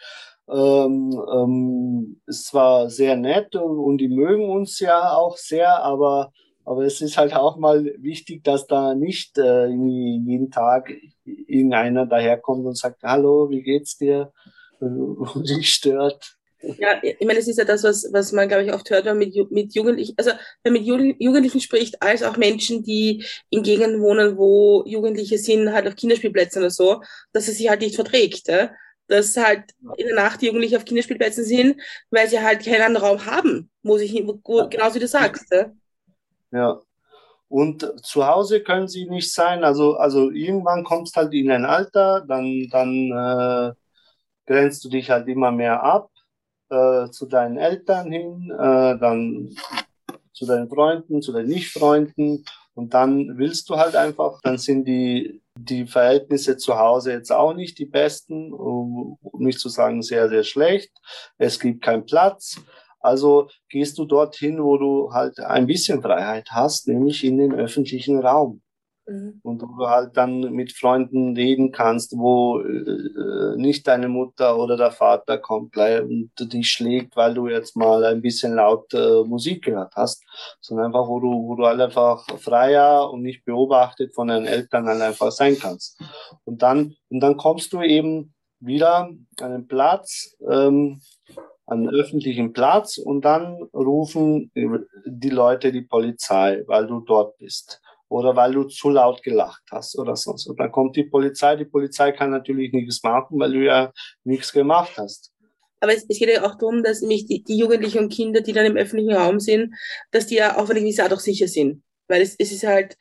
Ähm, 0.49 1.15
ähm, 1.31 2.21
ist 2.25 2.47
zwar 2.47 2.89
sehr 2.89 3.15
nett 3.17 3.55
und, 3.55 3.79
und 3.79 3.97
die 3.99 4.09
mögen 4.09 4.49
uns 4.49 4.79
ja 4.79 5.13
auch 5.13 5.37
sehr, 5.37 5.83
aber 5.83 6.31
aber 6.65 6.85
es 6.85 7.01
ist 7.01 7.17
halt 7.17 7.33
auch 7.33 7.57
mal 7.57 7.83
wichtig, 7.97 8.43
dass 8.43 8.67
da 8.67 8.95
nicht 8.95 9.37
äh, 9.37 9.67
jeden 9.67 10.49
Tag 10.49 10.93
irgendeiner 11.25 12.05
daherkommt 12.05 12.65
und 12.65 12.77
sagt, 12.77 13.03
hallo, 13.03 13.49
wie 13.49 13.61
geht's 13.61 13.97
dir? 13.97 14.31
Und 14.79 15.49
dich 15.49 15.73
stört. 15.73 16.37
Ja, 16.63 16.97
ich 17.01 17.25
meine, 17.27 17.39
es 17.39 17.47
ist 17.47 17.57
ja 17.57 17.65
das, 17.65 17.83
was, 17.83 18.07
was 18.13 18.31
man, 18.31 18.47
glaube 18.47 18.63
ich, 18.63 18.73
oft 18.73 18.89
hört, 18.89 19.03
wenn 19.03 19.17
man 19.17 19.27
mit, 19.27 19.51
mit 19.51 19.75
Jugendlichen, 19.75 20.13
also 20.17 20.31
wenn 20.63 20.71
man 20.73 20.81
mit 20.81 21.17
Jugendlichen 21.19 21.59
spricht, 21.59 22.01
als 22.01 22.23
auch 22.23 22.37
Menschen, 22.37 22.83
die 22.83 23.25
in 23.49 23.63
Gegenden 23.63 24.01
wohnen, 24.01 24.37
wo 24.37 24.83
Jugendliche 24.85 25.37
sind, 25.37 25.73
halt 25.73 25.87
auf 25.87 25.97
Kinderspielplätzen 25.97 26.61
oder 26.61 26.71
so, 26.71 27.01
dass 27.33 27.49
es 27.49 27.57
sich 27.57 27.67
halt 27.67 27.81
nicht 27.81 27.95
verträgt. 27.95 28.47
Ja? 28.47 28.71
Dass 29.07 29.35
halt 29.35 29.63
in 29.97 30.07
der 30.07 30.15
Nacht 30.15 30.41
die 30.41 30.45
Jugendlichen 30.45 30.77
auf 30.77 30.85
Kinderspielplätzen 30.85 31.43
sind, 31.43 31.81
weil 32.11 32.29
sie 32.29 32.39
halt 32.39 32.63
keinen 32.63 32.81
anderen 32.81 33.07
Raum 33.07 33.25
haben, 33.25 33.69
muss 33.81 33.99
ich, 33.99 34.13
genauso 34.13 34.95
wie 34.95 34.99
du 34.99 35.07
sagst. 35.07 35.51
Ja. 35.51 35.71
ja. 36.51 36.81
Und 37.49 37.93
zu 38.03 38.25
Hause 38.25 38.63
können 38.63 38.87
sie 38.87 39.05
nicht 39.05 39.33
sein. 39.33 39.65
Also, 39.65 39.95
also 39.95 40.31
irgendwann 40.31 40.85
kommst 40.85 41.17
halt 41.17 41.33
in 41.33 41.51
ein 41.51 41.65
Alter, 41.65 42.23
dann, 42.25 42.69
dann 42.71 43.11
äh, 43.11 43.73
grenzt 44.45 44.85
du 44.85 44.89
dich 44.89 45.09
halt 45.09 45.27
immer 45.27 45.51
mehr 45.51 45.83
ab 45.83 46.09
äh, 46.69 47.09
zu 47.09 47.25
deinen 47.25 47.57
Eltern 47.57 48.11
hin, 48.11 48.51
äh, 48.51 48.97
dann 48.99 49.55
zu 50.33 50.45
deinen 50.45 50.69
Freunden, 50.69 51.21
zu 51.21 51.31
deinen 51.31 51.47
Nicht-Freunden 51.47 52.43
und 52.75 52.93
dann 52.93 53.37
willst 53.37 53.69
du 53.69 53.75
halt 53.75 53.95
einfach, 53.95 54.39
dann 54.41 54.57
sind 54.57 54.85
die, 54.85 55.41
die 55.55 55.85
Verhältnisse 55.85 56.57
zu 56.57 56.77
Hause 56.77 57.11
jetzt 57.11 57.31
auch 57.31 57.53
nicht 57.53 57.77
die 57.77 57.85
besten, 57.85 58.51
um 58.51 59.17
nicht 59.37 59.59
zu 59.59 59.69
sagen 59.69 60.01
sehr, 60.01 60.27
sehr 60.29 60.43
schlecht. 60.43 60.91
Es 61.37 61.59
gibt 61.59 61.83
keinen 61.83 62.05
Platz. 62.05 62.59
Also 62.99 63.49
gehst 63.69 63.97
du 63.97 64.05
dorthin, 64.05 64.63
wo 64.63 64.77
du 64.77 65.11
halt 65.13 65.39
ein 65.39 65.67
bisschen 65.67 66.01
Freiheit 66.01 66.49
hast, 66.51 66.87
nämlich 66.87 67.23
in 67.23 67.37
den 67.37 67.53
öffentlichen 67.53 68.19
Raum. 68.19 68.61
Mhm. 69.05 69.41
Und 69.43 69.61
wo 69.61 69.65
du 69.65 69.89
halt 69.89 70.15
dann 70.15 70.39
mit 70.53 70.71
Freunden 70.71 71.35
reden 71.35 71.71
kannst, 71.71 72.13
wo 72.17 72.59
äh, 72.61 73.57
nicht 73.57 73.87
deine 73.87 74.07
Mutter 74.07 74.57
oder 74.57 74.77
der 74.77 74.91
Vater 74.91 75.37
kommt 75.37 75.75
und 75.75 76.31
dich 76.37 76.71
schlägt, 76.71 77.15
weil 77.15 77.33
du 77.33 77.47
jetzt 77.47 77.75
mal 77.75 78.03
ein 78.05 78.21
bisschen 78.21 78.55
laut 78.55 78.93
äh, 78.93 79.23
Musik 79.25 79.65
gehört 79.65 79.93
hast, 79.95 80.23
sondern 80.61 80.87
einfach, 80.87 81.07
wo 81.07 81.19
du, 81.19 81.27
wo 81.31 81.55
du 81.55 81.65
halt 81.65 81.81
einfach 81.81 82.25
freier 82.39 83.09
und 83.11 83.23
nicht 83.23 83.43
beobachtet 83.43 84.15
von 84.15 84.29
deinen 84.29 84.45
Eltern 84.45 84.87
halt 84.87 85.01
einfach 85.01 85.31
sein 85.31 85.57
kannst. 85.59 85.99
Und 86.45 86.61
dann, 86.61 86.95
und 87.09 87.19
dann 87.19 87.35
kommst 87.35 87.73
du 87.73 87.81
eben 87.81 88.33
wieder 88.59 89.09
an 89.09 89.27
einen 89.41 89.67
Platz, 89.67 90.37
ähm, 90.49 91.01
an 91.65 91.79
einen 91.79 91.89
öffentlichen 91.89 92.53
Platz 92.53 92.97
und 92.97 93.25
dann 93.25 93.63
rufen 93.73 94.51
die 94.53 95.29
Leute 95.29 95.71
die 95.71 95.81
Polizei, 95.81 96.63
weil 96.67 96.87
du 96.87 97.01
dort 97.01 97.37
bist 97.37 97.81
oder 98.13 98.35
weil 98.35 98.53
du 98.53 98.65
zu 98.65 98.89
laut 98.89 99.23
gelacht 99.23 99.63
hast 99.71 99.97
oder 99.97 100.15
sonst. 100.15 100.45
Und 100.45 100.59
dann 100.59 100.71
kommt 100.71 100.95
die 100.95 101.03
Polizei. 101.03 101.55
Die 101.55 101.65
Polizei 101.65 102.11
kann 102.11 102.29
natürlich 102.29 102.71
nichts 102.71 103.01
machen, 103.01 103.39
weil 103.39 103.53
du 103.53 103.65
ja 103.65 103.91
nichts 104.23 104.53
gemacht 104.53 104.93
hast. 104.97 105.31
Aber 105.79 105.95
es, 105.95 106.07
geht 106.07 106.29
ja 106.29 106.45
auch 106.45 106.55
darum, 106.55 106.83
dass 106.83 107.01
nämlich 107.01 107.25
die, 107.25 107.43
die 107.43 107.57
Jugendlichen 107.57 107.97
und 107.97 108.13
Kinder, 108.13 108.41
die 108.41 108.53
dann 108.53 108.67
im 108.67 108.77
öffentlichen 108.77 109.15
Raum 109.15 109.39
sind, 109.39 109.73
dass 110.11 110.27
die 110.27 110.35
ja 110.35 110.57
auf 110.57 110.69
eine 110.69 110.79
gewisse 110.79 111.03
Art 111.03 111.11
auch 111.11 111.19
sicher 111.19 111.47
sind. 111.47 111.83
Weil 112.07 112.21
es, 112.21 112.35
es 112.37 112.51
ist 112.51 112.63
halt 112.63 112.95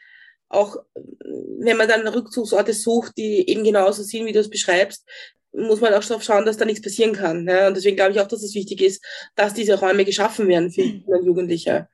auch, 0.48 0.76
wenn 0.94 1.76
man 1.76 1.88
dann 1.88 2.08
Rückzugsorte 2.08 2.72
sucht, 2.72 3.12
die 3.18 3.48
eben 3.50 3.64
genauso 3.64 4.02
sind, 4.02 4.24
wie 4.24 4.32
du 4.32 4.40
es 4.40 4.48
beschreibst, 4.48 5.06
muss 5.52 5.82
man 5.82 5.92
auch 5.92 6.02
darauf 6.02 6.22
schauen, 6.22 6.46
dass 6.46 6.56
da 6.56 6.64
nichts 6.64 6.82
passieren 6.82 7.12
kann. 7.12 7.46
Ja? 7.46 7.68
Und 7.68 7.76
deswegen 7.76 7.96
glaube 7.96 8.12
ich 8.12 8.20
auch, 8.20 8.28
dass 8.28 8.42
es 8.42 8.54
wichtig 8.54 8.80
ist, 8.80 9.04
dass 9.36 9.52
diese 9.52 9.78
Räume 9.78 10.06
geschaffen 10.06 10.48
werden 10.48 10.70
für 10.70 10.80
Kinder 10.80 11.18
und 11.18 11.26
Jugendliche. 11.26 11.88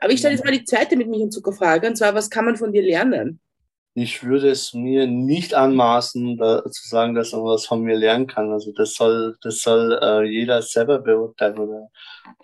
Aber 0.00 0.12
ich 0.12 0.18
stelle 0.18 0.34
jetzt 0.34 0.44
mal 0.44 0.52
die 0.52 0.64
zweite 0.64 0.96
mit 0.96 1.08
mich 1.08 1.22
und 1.22 1.32
Zuckerfrage, 1.32 1.88
und 1.88 1.96
zwar, 1.96 2.14
was 2.14 2.30
kann 2.30 2.44
man 2.44 2.56
von 2.56 2.72
dir 2.72 2.82
lernen? 2.82 3.40
Ich 3.94 4.22
würde 4.22 4.50
es 4.50 4.74
mir 4.74 5.06
nicht 5.06 5.54
anmaßen, 5.54 6.36
da, 6.36 6.62
zu 6.70 6.88
sagen, 6.88 7.14
dass 7.14 7.32
man 7.32 7.44
was 7.44 7.64
von 7.64 7.80
mir 7.80 7.96
lernen 7.96 8.26
kann. 8.26 8.52
Also 8.52 8.72
das 8.72 8.92
soll, 8.94 9.38
das 9.40 9.60
soll 9.60 9.98
äh, 10.02 10.22
jeder 10.24 10.60
selber 10.60 10.98
beurteilen 10.98 11.58
oder 11.58 11.88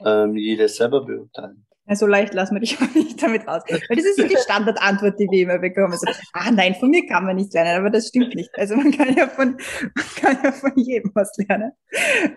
ähm, 0.05 0.35
jeder 0.35 0.67
selber 0.69 1.05
beurteilen. 1.05 1.67
So 1.97 2.07
leicht 2.07 2.35
lassen 2.35 2.55
wir 2.55 2.61
dich 2.61 2.77
auch 2.81 2.95
nicht 2.95 3.23
damit 3.23 3.47
raus. 3.47 3.63
Weil 3.69 3.97
das 3.97 4.05
ist 4.05 4.17
so 4.17 4.27
die 4.27 4.37
Standardantwort, 4.37 5.19
die 5.19 5.29
wir 5.31 5.43
immer 5.43 5.59
bekommen. 5.59 5.97
So, 5.99 6.07
ah 6.33 6.51
nein, 6.51 6.75
von 6.75 6.91
mir 6.91 7.07
kann 7.07 7.25
man 7.25 7.37
nicht 7.37 7.53
lernen, 7.53 7.79
aber 7.79 7.91
das 7.91 8.09
stimmt 8.09 8.35
nicht. 8.35 8.51
Also 8.57 8.77
man 8.77 8.91
kann 8.91 9.15
ja 9.17 9.29
von, 9.29 9.57
man 9.83 10.05
kann 10.17 10.39
ja 10.43 10.53
von 10.53 10.73
jedem 10.77 11.11
was 11.15 11.33
lernen. 11.37 11.73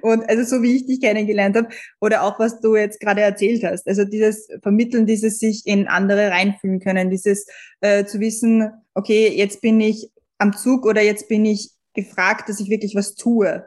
Und 0.02 0.28
also 0.30 0.44
so 0.44 0.64
wie 0.64 0.76
ich 0.76 0.86
dich 0.86 1.02
kennengelernt 1.02 1.56
habe, 1.58 1.70
oder 2.02 2.24
auch 2.24 2.40
was 2.40 2.60
du 2.60 2.76
jetzt 2.76 3.00
gerade 3.00 3.22
erzählt 3.22 3.64
hast, 3.64 3.88
also 3.88 4.06
dieses 4.06 4.48
Vermitteln, 4.62 5.06
dieses 5.06 5.40
sich 5.40 5.64
in 5.66 5.88
andere 5.88 6.30
reinfühlen 6.30 6.80
können, 6.80 7.10
dieses 7.10 7.46
äh, 7.82 8.06
zu 8.06 8.20
wissen, 8.20 8.72
okay, 8.94 9.30
jetzt 9.36 9.62
bin 9.62 9.80
ich 9.82 10.10
am 10.38 10.54
Zug 10.54 10.86
oder 10.86 11.02
jetzt 11.02 11.28
bin 11.28 11.46
ich 11.46 11.72
gefragt, 11.94 12.50
dass 12.50 12.60
ich 12.60 12.70
wirklich 12.70 12.96
was 12.96 13.16
tue 13.16 13.64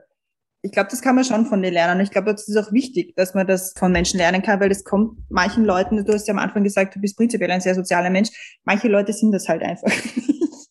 ich 0.68 0.72
glaube, 0.72 0.90
das 0.90 1.00
kann 1.00 1.14
man 1.14 1.24
schon 1.24 1.46
von 1.46 1.62
dir 1.62 1.70
lernen. 1.70 1.98
Und 1.98 2.04
ich 2.04 2.10
glaube, 2.10 2.30
das 2.30 2.46
ist 2.46 2.56
auch 2.58 2.70
wichtig, 2.72 3.16
dass 3.16 3.32
man 3.32 3.46
das 3.46 3.72
von 3.78 3.90
Menschen 3.90 4.18
lernen 4.18 4.42
kann, 4.42 4.60
weil 4.60 4.68
das 4.68 4.84
kommt 4.84 5.18
manchen 5.30 5.64
Leuten, 5.64 6.04
du 6.04 6.12
hast 6.12 6.28
ja 6.28 6.34
am 6.34 6.38
Anfang 6.38 6.62
gesagt, 6.62 6.94
du 6.94 7.00
bist 7.00 7.16
prinzipiell 7.16 7.50
ein 7.50 7.62
sehr 7.62 7.74
sozialer 7.74 8.10
Mensch. 8.10 8.28
Manche 8.64 8.88
Leute 8.88 9.14
sind 9.14 9.32
das 9.32 9.48
halt 9.48 9.62
einfach 9.62 9.88
nicht. 10.16 10.68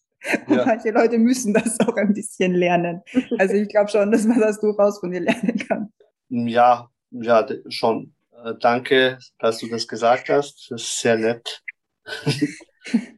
Und 0.47 0.57
ja. 0.57 0.65
manche 0.65 0.91
Leute 0.91 1.17
müssen 1.17 1.51
das 1.51 1.79
auch 1.79 1.95
ein 1.95 2.13
bisschen 2.13 2.53
lernen. 2.53 3.01
Also 3.39 3.55
ich 3.55 3.69
glaube 3.69 3.89
schon, 3.89 4.11
dass 4.11 4.25
man 4.25 4.39
das 4.39 4.59
durchaus 4.59 4.99
von 4.99 5.11
dir 5.11 5.21
lernen 5.21 5.57
kann. 5.67 5.91
Ja, 6.29 6.89
ja, 7.09 7.47
schon. 7.69 8.13
Äh, 8.43 8.53
danke, 8.59 9.17
dass 9.39 9.57
du 9.57 9.67
das 9.67 9.87
gesagt 9.87 10.29
hast. 10.29 10.67
Das 10.69 10.83
ist 10.83 10.99
sehr 10.99 11.17
nett. 11.17 11.63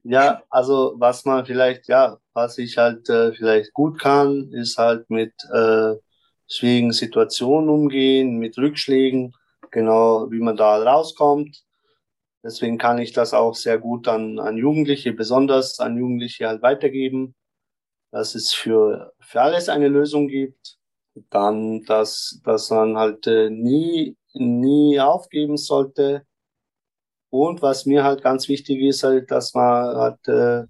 Ja, 0.01 0.41
also 0.49 0.95
was 0.97 1.25
man 1.25 1.45
vielleicht, 1.45 1.89
ja, 1.89 2.17
was 2.33 2.57
ich 2.57 2.79
halt 2.79 3.07
äh, 3.07 3.31
vielleicht 3.33 3.71
gut 3.73 3.99
kann, 4.01 4.49
ist 4.51 4.79
halt 4.79 5.07
mit 5.11 5.31
äh, 5.53 5.93
schwierigen 6.49 6.91
Situationen 6.91 7.69
umgehen, 7.69 8.37
mit 8.37 8.57
Rückschlägen, 8.57 9.33
genau 9.71 10.29
wie 10.31 10.39
man 10.39 10.57
da 10.57 10.81
rauskommt. 10.81 11.63
Deswegen 12.43 12.77
kann 12.77 12.99
ich 12.99 13.13
das 13.13 13.33
auch 13.33 13.55
sehr 13.55 13.77
gut 13.77 14.07
an, 14.07 14.39
an 14.39 14.57
Jugendliche, 14.57 15.13
besonders 15.13 15.79
an 15.79 15.97
Jugendliche 15.97 16.47
halt 16.47 16.61
weitergeben, 16.61 17.35
dass 18.11 18.35
es 18.35 18.53
für, 18.53 19.13
für 19.19 19.41
alles 19.41 19.69
eine 19.69 19.87
Lösung 19.89 20.27
gibt. 20.27 20.77
Dann, 21.29 21.83
dass, 21.83 22.39
dass 22.45 22.69
man 22.69 22.97
halt 22.97 23.27
äh, 23.27 23.49
nie, 23.49 24.15
nie 24.33 24.99
aufgeben 24.99 25.57
sollte. 25.57 26.25
Und 27.29 27.61
was 27.61 27.85
mir 27.85 28.03
halt 28.03 28.23
ganz 28.23 28.47
wichtig 28.47 28.81
ist, 28.81 29.03
halt, 29.03 29.29
dass 29.29 29.53
man 29.53 29.97
halt, 29.97 30.27
äh, 30.27 30.63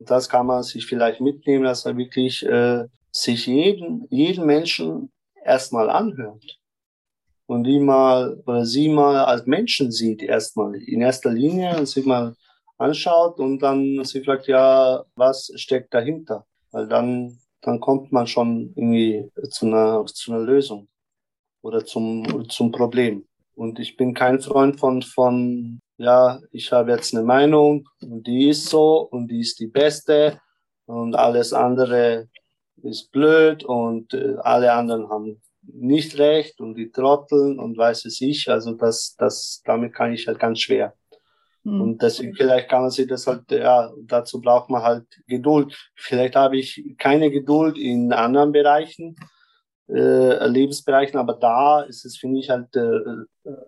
das 0.00 0.28
kann 0.28 0.46
man 0.46 0.62
sich 0.64 0.86
vielleicht 0.86 1.20
mitnehmen, 1.20 1.64
dass 1.64 1.84
man 1.84 1.98
wirklich 1.98 2.44
äh, 2.44 2.86
sich 3.12 3.46
jeden, 3.46 4.06
jeden 4.10 4.46
Menschen 4.46 5.10
erstmal 5.44 5.90
anhört 5.90 6.60
und 7.46 7.64
die 7.64 7.80
mal 7.80 8.40
oder 8.46 8.64
sie 8.64 8.88
mal 8.88 9.24
als 9.24 9.46
Menschen 9.46 9.90
sieht 9.90 10.22
erstmal 10.22 10.74
in 10.76 11.00
erster 11.00 11.32
Linie 11.32 11.76
und 11.76 11.86
sich 11.86 12.06
mal 12.06 12.34
anschaut 12.78 13.38
und 13.38 13.58
dann 13.60 14.04
sie 14.04 14.22
fragt, 14.22 14.46
ja, 14.46 15.04
was 15.14 15.52
steckt 15.56 15.92
dahinter? 15.92 16.46
Weil 16.70 16.86
dann, 16.88 17.38
dann 17.60 17.80
kommt 17.80 18.12
man 18.12 18.26
schon 18.26 18.72
irgendwie 18.76 19.28
zu 19.50 19.66
einer, 19.66 20.04
zu 20.06 20.32
einer 20.32 20.42
Lösung 20.42 20.88
oder 21.62 21.84
zum, 21.84 22.48
zum 22.48 22.70
Problem. 22.72 23.26
Und 23.54 23.78
ich 23.78 23.96
bin 23.96 24.14
kein 24.14 24.40
Freund 24.40 24.78
von, 24.78 25.02
von, 25.02 25.80
ja, 25.98 26.40
ich 26.52 26.72
habe 26.72 26.92
jetzt 26.92 27.14
eine 27.14 27.24
Meinung 27.24 27.88
und 28.00 28.26
die 28.26 28.48
ist 28.48 28.66
so 28.66 29.08
und 29.10 29.28
die 29.28 29.40
ist 29.40 29.60
die 29.60 29.66
beste 29.66 30.40
und 30.86 31.14
alles 31.14 31.52
andere 31.52 32.28
ist 32.82 33.10
blöd 33.12 33.64
und 33.64 34.14
äh, 34.14 34.36
alle 34.42 34.72
anderen 34.72 35.08
haben 35.08 35.40
nicht 35.62 36.18
recht 36.18 36.60
und 36.60 36.74
die 36.74 36.90
trotteln 36.90 37.58
und 37.58 37.76
weiß 37.76 38.04
es 38.06 38.20
ich. 38.20 38.48
Also 38.50 38.72
das, 38.72 39.14
das, 39.18 39.62
damit 39.64 39.94
kann 39.94 40.12
ich 40.12 40.26
halt 40.26 40.38
ganz 40.38 40.60
schwer. 40.60 40.94
Mhm. 41.64 41.80
Und 41.80 42.02
deswegen 42.02 42.34
vielleicht 42.34 42.68
kann 42.68 42.82
man 42.82 42.90
sich 42.90 43.06
das 43.06 43.26
halt, 43.26 43.50
ja, 43.50 43.90
dazu 44.04 44.40
braucht 44.40 44.70
man 44.70 44.82
halt 44.82 45.06
Geduld. 45.26 45.76
Vielleicht 45.94 46.36
habe 46.36 46.58
ich 46.58 46.82
keine 46.98 47.30
Geduld 47.30 47.78
in 47.78 48.12
anderen 48.12 48.52
Bereichen, 48.52 49.16
äh, 49.88 50.46
Lebensbereichen, 50.46 51.18
aber 51.18 51.34
da 51.34 51.82
ist 51.82 52.04
es, 52.04 52.16
finde 52.16 52.38
ich, 52.38 52.48
halt 52.48 52.74
äh, 52.76 53.00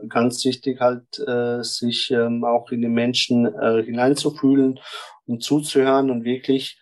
ganz 0.09 0.45
wichtig, 0.45 0.81
halt 0.81 1.19
äh, 1.27 1.63
sich 1.63 2.11
ähm, 2.13 2.45
auch 2.45 2.71
in 2.71 2.83
den 2.83 2.93
Menschen 2.93 3.47
äh, 3.47 3.83
hineinzufühlen 3.83 4.79
und 5.27 5.43
zuzuhören 5.43 6.11
und 6.11 6.25
wirklich 6.25 6.81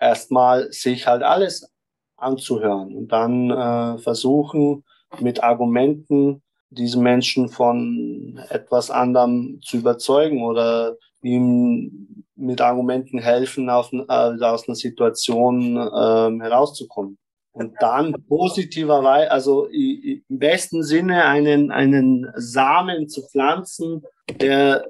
erstmal 0.00 0.70
sich 0.72 1.06
halt 1.06 1.22
alles 1.22 1.72
anzuhören 2.16 2.96
und 2.96 3.08
dann 3.08 3.50
äh, 3.50 3.98
versuchen 3.98 4.84
mit 5.20 5.42
Argumenten 5.42 6.42
diese 6.70 6.98
Menschen 6.98 7.48
von 7.48 8.40
etwas 8.50 8.90
anderem 8.90 9.60
zu 9.62 9.78
überzeugen 9.78 10.44
oder 10.44 10.96
ihm 11.22 12.24
mit 12.34 12.60
Argumenten 12.60 13.18
helfen, 13.18 13.70
auf, 13.70 13.92
äh, 13.92 14.04
aus 14.08 14.68
einer 14.68 14.74
Situation 14.74 15.76
äh, 15.76 16.42
herauszukommen. 16.42 17.18
Und 17.52 17.72
dann 17.80 18.14
positiverweise, 18.28 19.30
also 19.30 19.66
im 19.66 20.22
besten 20.28 20.82
Sinne 20.82 21.24
einen, 21.24 21.70
einen 21.70 22.30
Samen 22.36 23.08
zu 23.08 23.22
pflanzen, 23.22 24.02
der 24.40 24.84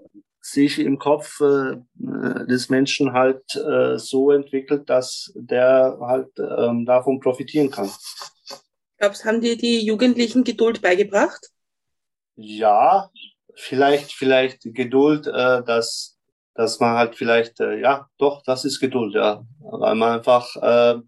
sich 0.50 0.78
im 0.78 0.98
Kopf 0.98 1.40
äh, 1.40 1.76
des 2.46 2.68
Menschen 2.68 3.12
halt 3.12 3.42
äh, 3.56 3.98
so 3.98 4.30
entwickelt, 4.30 4.88
dass 4.88 5.32
der 5.34 5.98
halt 6.00 6.30
ähm, 6.38 6.86
davon 6.86 7.18
profitieren 7.18 7.70
kann. 7.70 7.90
Glaubst, 8.98 9.24
haben 9.24 9.40
dir 9.40 9.56
die 9.56 9.84
Jugendlichen 9.84 10.44
Geduld 10.44 10.80
beigebracht? 10.82 11.50
Ja, 12.36 13.10
vielleicht, 13.54 14.12
vielleicht 14.12 14.62
Geduld, 14.62 15.26
äh, 15.26 15.64
dass, 15.64 16.16
dass 16.54 16.78
man 16.78 16.96
halt 16.96 17.16
vielleicht, 17.16 17.58
äh, 17.60 17.80
ja, 17.80 18.08
doch, 18.18 18.42
das 18.44 18.64
ist 18.64 18.78
Geduld, 18.78 19.14
ja. 19.14 19.44
Weil 19.58 19.96
man 19.96 20.18
einfach, 20.18 20.54
äh, 20.56 21.00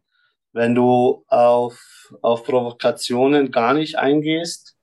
wenn 0.52 0.74
du 0.74 1.24
auf, 1.28 1.78
auf 2.22 2.42
Provokationen 2.42 3.52
gar 3.52 3.72
nicht 3.72 3.96
eingehst, 3.96 4.76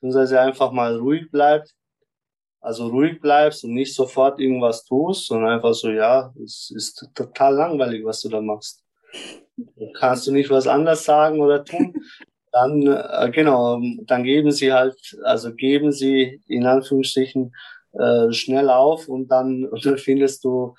beziehungsweise 0.00 0.40
einfach 0.40 0.72
mal 0.72 0.96
ruhig 0.96 1.30
bleibst, 1.30 1.76
also 2.62 2.86
ruhig 2.86 3.20
bleibst 3.20 3.64
und 3.64 3.74
nicht 3.74 3.94
sofort 3.94 4.38
irgendwas 4.38 4.84
tust, 4.84 5.26
sondern 5.26 5.50
einfach 5.50 5.74
so, 5.74 5.90
ja, 5.90 6.32
es 6.42 6.72
ist 6.74 7.10
total 7.14 7.56
langweilig, 7.56 8.04
was 8.04 8.20
du 8.20 8.28
da 8.28 8.40
machst. 8.40 8.84
Kannst 9.98 10.26
du 10.26 10.32
nicht 10.32 10.48
was 10.48 10.68
anderes 10.68 11.04
sagen 11.04 11.40
oder 11.40 11.64
tun? 11.64 11.92
Dann, 12.52 12.86
äh, 12.86 13.30
genau, 13.32 13.80
dann 14.04 14.22
geben 14.22 14.52
sie 14.52 14.72
halt, 14.72 14.96
also 15.24 15.52
geben 15.54 15.90
sie 15.90 16.40
in 16.46 16.66
Anführungsstrichen 16.66 17.52
äh, 17.94 18.32
schnell 18.32 18.70
auf 18.70 19.08
und 19.08 19.28
dann, 19.28 19.64
und 19.70 19.84
dann 19.84 19.98
findest 19.98 20.44
du 20.44 20.74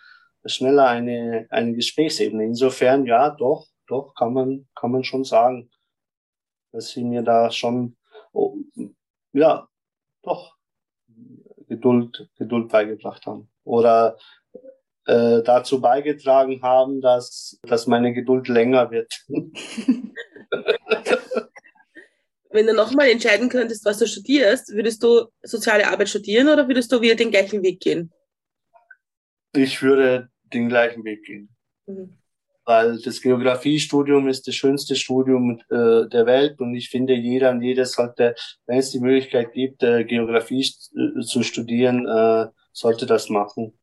schneller 0.45 0.87
eine, 0.87 1.47
eine 1.49 1.73
Gesprächsebene. 1.73 2.45
Insofern, 2.45 3.05
ja, 3.05 3.29
doch, 3.31 3.67
doch, 3.87 4.13
kann 4.15 4.33
man, 4.33 4.67
kann 4.75 4.91
man 4.91 5.03
schon 5.03 5.25
sagen, 5.25 5.69
dass 6.71 6.89
sie 6.89 7.03
mir 7.03 7.23
da 7.23 7.51
schon, 7.51 7.97
oh, 8.31 8.55
ja, 9.33 9.67
doch, 10.21 10.52
Geduld, 11.73 12.29
Geduld 12.37 12.69
beigebracht 12.69 13.25
haben. 13.25 13.49
Oder 13.63 14.17
äh, 15.05 15.41
dazu 15.43 15.81
beigetragen 15.81 16.61
haben, 16.61 17.01
dass, 17.01 17.59
dass 17.63 17.87
meine 17.87 18.13
Geduld 18.13 18.47
länger 18.47 18.91
wird. 18.91 19.25
Wenn 22.51 22.67
du 22.67 22.73
nochmal 22.73 23.09
entscheiden 23.09 23.49
könntest, 23.49 23.83
was 23.85 23.97
du 23.97 24.05
studierst, 24.07 24.71
würdest 24.73 25.01
du 25.01 25.25
soziale 25.41 25.87
Arbeit 25.87 26.09
studieren 26.09 26.47
oder 26.49 26.67
würdest 26.67 26.91
du 26.91 27.01
wieder 27.01 27.15
den 27.15 27.31
gleichen 27.31 27.63
Weg 27.63 27.79
gehen? 27.79 28.11
Ich 29.55 29.81
würde 29.81 30.29
den 30.53 30.69
gleichen 30.69 31.03
Weg 31.03 31.23
gehen. 31.25 31.49
Mhm 31.87 32.22
weil 32.65 32.99
das 33.01 33.21
Geografiestudium 33.21 34.27
ist 34.27 34.47
das 34.47 34.55
schönste 34.55 34.95
Studium 34.95 35.59
äh, 35.69 36.07
der 36.09 36.25
Welt 36.25 36.59
und 36.59 36.75
ich 36.75 36.89
finde, 36.89 37.13
jeder 37.13 37.51
und 37.51 37.61
jeder 37.61 37.85
sollte, 37.85 38.35
wenn 38.65 38.79
es 38.79 38.91
die 38.91 38.99
Möglichkeit 38.99 39.53
gibt, 39.53 39.83
äh, 39.83 40.03
Geografie 40.03 40.61
äh, 40.61 41.21
zu 41.21 41.43
studieren, 41.43 42.07
äh, 42.07 42.47
sollte 42.71 43.05
das 43.05 43.29
machen. 43.29 43.77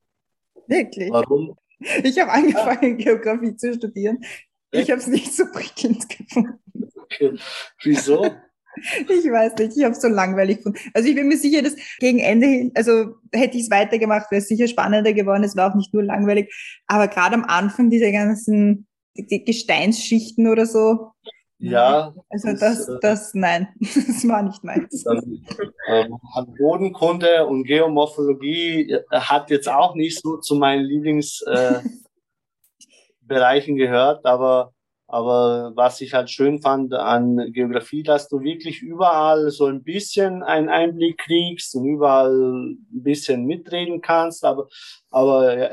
Wirklich? 0.66 1.10
Warum? 1.10 1.56
Ich 2.04 2.18
habe 2.18 2.30
angefangen, 2.30 2.98
ja. 2.98 3.14
Geografie 3.14 3.56
zu 3.56 3.74
studieren. 3.74 4.22
Ich 4.70 4.90
habe 4.90 5.00
es 5.00 5.06
nicht 5.06 5.32
so 5.34 5.44
prickelnd 5.50 6.08
gefunden. 6.18 6.60
Okay. 6.96 7.38
Wieso? 7.82 8.30
Ich 8.76 9.30
weiß 9.30 9.56
nicht, 9.56 9.76
ich 9.76 9.84
habe 9.84 9.94
es 9.94 10.00
so 10.00 10.08
langweilig 10.08 10.58
gefunden. 10.58 10.78
Also 10.94 11.08
ich 11.08 11.14
bin 11.14 11.28
mir 11.28 11.36
sicher, 11.36 11.62
dass 11.62 11.76
gegen 11.98 12.18
Ende 12.18 12.46
hin, 12.46 12.72
also 12.74 13.14
hätte 13.32 13.56
ich 13.56 13.64
es 13.64 13.70
weitergemacht, 13.70 14.30
wäre 14.30 14.40
es 14.40 14.48
sicher 14.48 14.68
spannender 14.68 15.12
geworden. 15.12 15.44
Es 15.44 15.56
war 15.56 15.70
auch 15.70 15.76
nicht 15.76 15.92
nur 15.92 16.04
langweilig. 16.04 16.52
Aber 16.86 17.08
gerade 17.08 17.34
am 17.34 17.44
Anfang 17.44 17.90
diese 17.90 18.12
ganzen 18.12 18.86
die 19.16 19.44
Gesteinsschichten 19.44 20.48
oder 20.48 20.66
so. 20.66 21.12
Ja. 21.58 22.14
Also 22.30 22.52
das, 22.52 22.60
das, 22.60 22.88
äh, 22.88 22.98
das 23.02 23.34
nein, 23.34 23.68
das 23.80 24.26
war 24.26 24.42
nicht 24.42 24.64
meins. 24.64 25.04
Dann, 25.04 25.44
ähm, 25.88 26.16
Bodenkunde 26.58 27.46
und 27.46 27.64
Geomorphologie 27.64 28.92
äh, 28.92 29.02
hat 29.10 29.50
jetzt 29.50 29.68
auch 29.68 29.94
nicht 29.94 30.22
so 30.22 30.38
zu 30.38 30.54
meinen 30.54 30.84
Lieblingsbereichen 30.84 33.76
äh, 33.76 33.78
gehört, 33.78 34.24
aber 34.24 34.72
aber 35.12 35.72
was 35.74 36.00
ich 36.00 36.14
halt 36.14 36.30
schön 36.30 36.62
fand 36.62 36.94
an 36.94 37.52
Geografie, 37.52 38.04
dass 38.04 38.28
du 38.28 38.42
wirklich 38.42 38.80
überall 38.80 39.50
so 39.50 39.66
ein 39.66 39.82
bisschen 39.82 40.44
einen 40.44 40.68
Einblick 40.68 41.18
kriegst 41.18 41.74
und 41.74 41.84
überall 41.84 42.32
ein 42.32 43.02
bisschen 43.02 43.44
mitreden 43.44 44.00
kannst, 44.00 44.44
aber, 44.44 44.68
aber, 45.10 45.72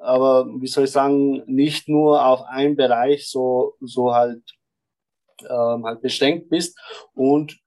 aber 0.00 0.46
wie 0.60 0.68
soll 0.68 0.84
ich 0.84 0.92
sagen, 0.92 1.42
nicht 1.46 1.88
nur 1.88 2.24
auf 2.24 2.42
einen 2.42 2.76
Bereich 2.76 3.28
so, 3.28 3.74
so 3.80 4.14
halt, 4.14 4.42
ähm, 5.42 5.84
halt 5.84 6.00
beschränkt 6.00 6.48
bist. 6.48 6.78
Und 7.12 7.58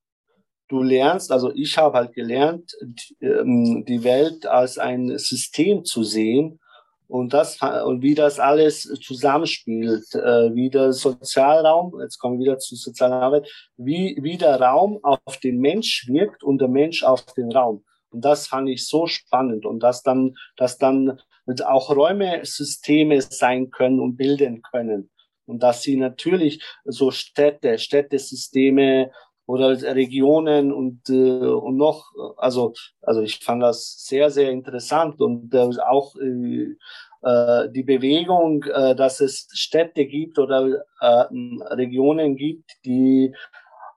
du 0.69 0.81
lernst, 0.81 1.33
also 1.33 1.51
ich 1.53 1.77
habe 1.77 1.97
halt 1.97 2.13
gelernt, 2.13 2.71
ähm, 3.19 3.83
die 3.85 4.05
Welt 4.05 4.45
als 4.45 4.77
ein 4.77 5.17
System 5.17 5.83
zu 5.83 6.03
sehen 6.03 6.61
und 7.09 7.33
das 7.33 7.57
und 7.85 8.03
wie 8.03 8.13
das 8.13 8.39
alles 8.39 8.83
zusammenspielt, 9.01 10.13
äh, 10.13 10.53
wie 10.53 10.69
der 10.69 10.93
Sozialraum, 10.93 11.99
jetzt 12.01 12.19
kommen 12.19 12.37
wir 12.37 12.45
wieder 12.45 12.59
zur 12.59 12.77
sozialen 12.77 13.13
Arbeit, 13.13 13.51
wie, 13.77 14.17
wie 14.21 14.37
der 14.37 14.61
Raum 14.61 14.99
auf 15.01 15.37
den 15.43 15.57
Mensch 15.59 16.07
wirkt 16.07 16.43
und 16.43 16.59
der 16.59 16.67
Mensch 16.67 17.03
auf 17.03 17.25
den 17.33 17.51
Raum. 17.51 17.83
Und 18.11 18.23
das 18.23 18.47
fand 18.47 18.69
ich 18.69 18.87
so 18.87 19.07
spannend 19.07 19.65
und 19.65 19.81
dass 19.81 20.03
dann, 20.03 20.35
dass 20.55 20.77
dann 20.77 21.19
auch 21.65 21.89
Räume 21.89 22.41
Systeme 22.43 23.21
sein 23.21 23.71
können 23.71 23.99
und 23.99 24.15
bilden 24.15 24.61
können. 24.61 25.09
Und 25.47 25.63
dass 25.63 25.81
sie 25.81 25.95
natürlich 25.95 26.63
so 26.85 27.09
Städte, 27.09 27.79
Städtesysteme 27.79 29.11
oder 29.49 29.69
Regionen 29.95 30.71
und, 30.71 31.09
äh, 31.09 31.39
und 31.39 31.75
noch, 31.75 32.11
also, 32.37 32.73
also 33.01 33.21
ich 33.21 33.39
fand 33.39 33.63
das 33.63 33.95
sehr, 34.05 34.29
sehr 34.29 34.51
interessant 34.51 35.19
und 35.19 35.51
äh, 35.55 35.69
auch 35.87 36.15
äh, 36.17 36.75
äh, 37.23 37.67
die 37.71 37.81
Bewegung, 37.81 38.63
äh, 38.65 38.95
dass 38.95 39.21
es 39.21 39.47
Städte 39.51 40.05
gibt 40.05 40.37
oder 40.37 40.83
äh, 41.01 41.25
Regionen 41.73 42.35
gibt, 42.35 42.69
die 42.85 43.33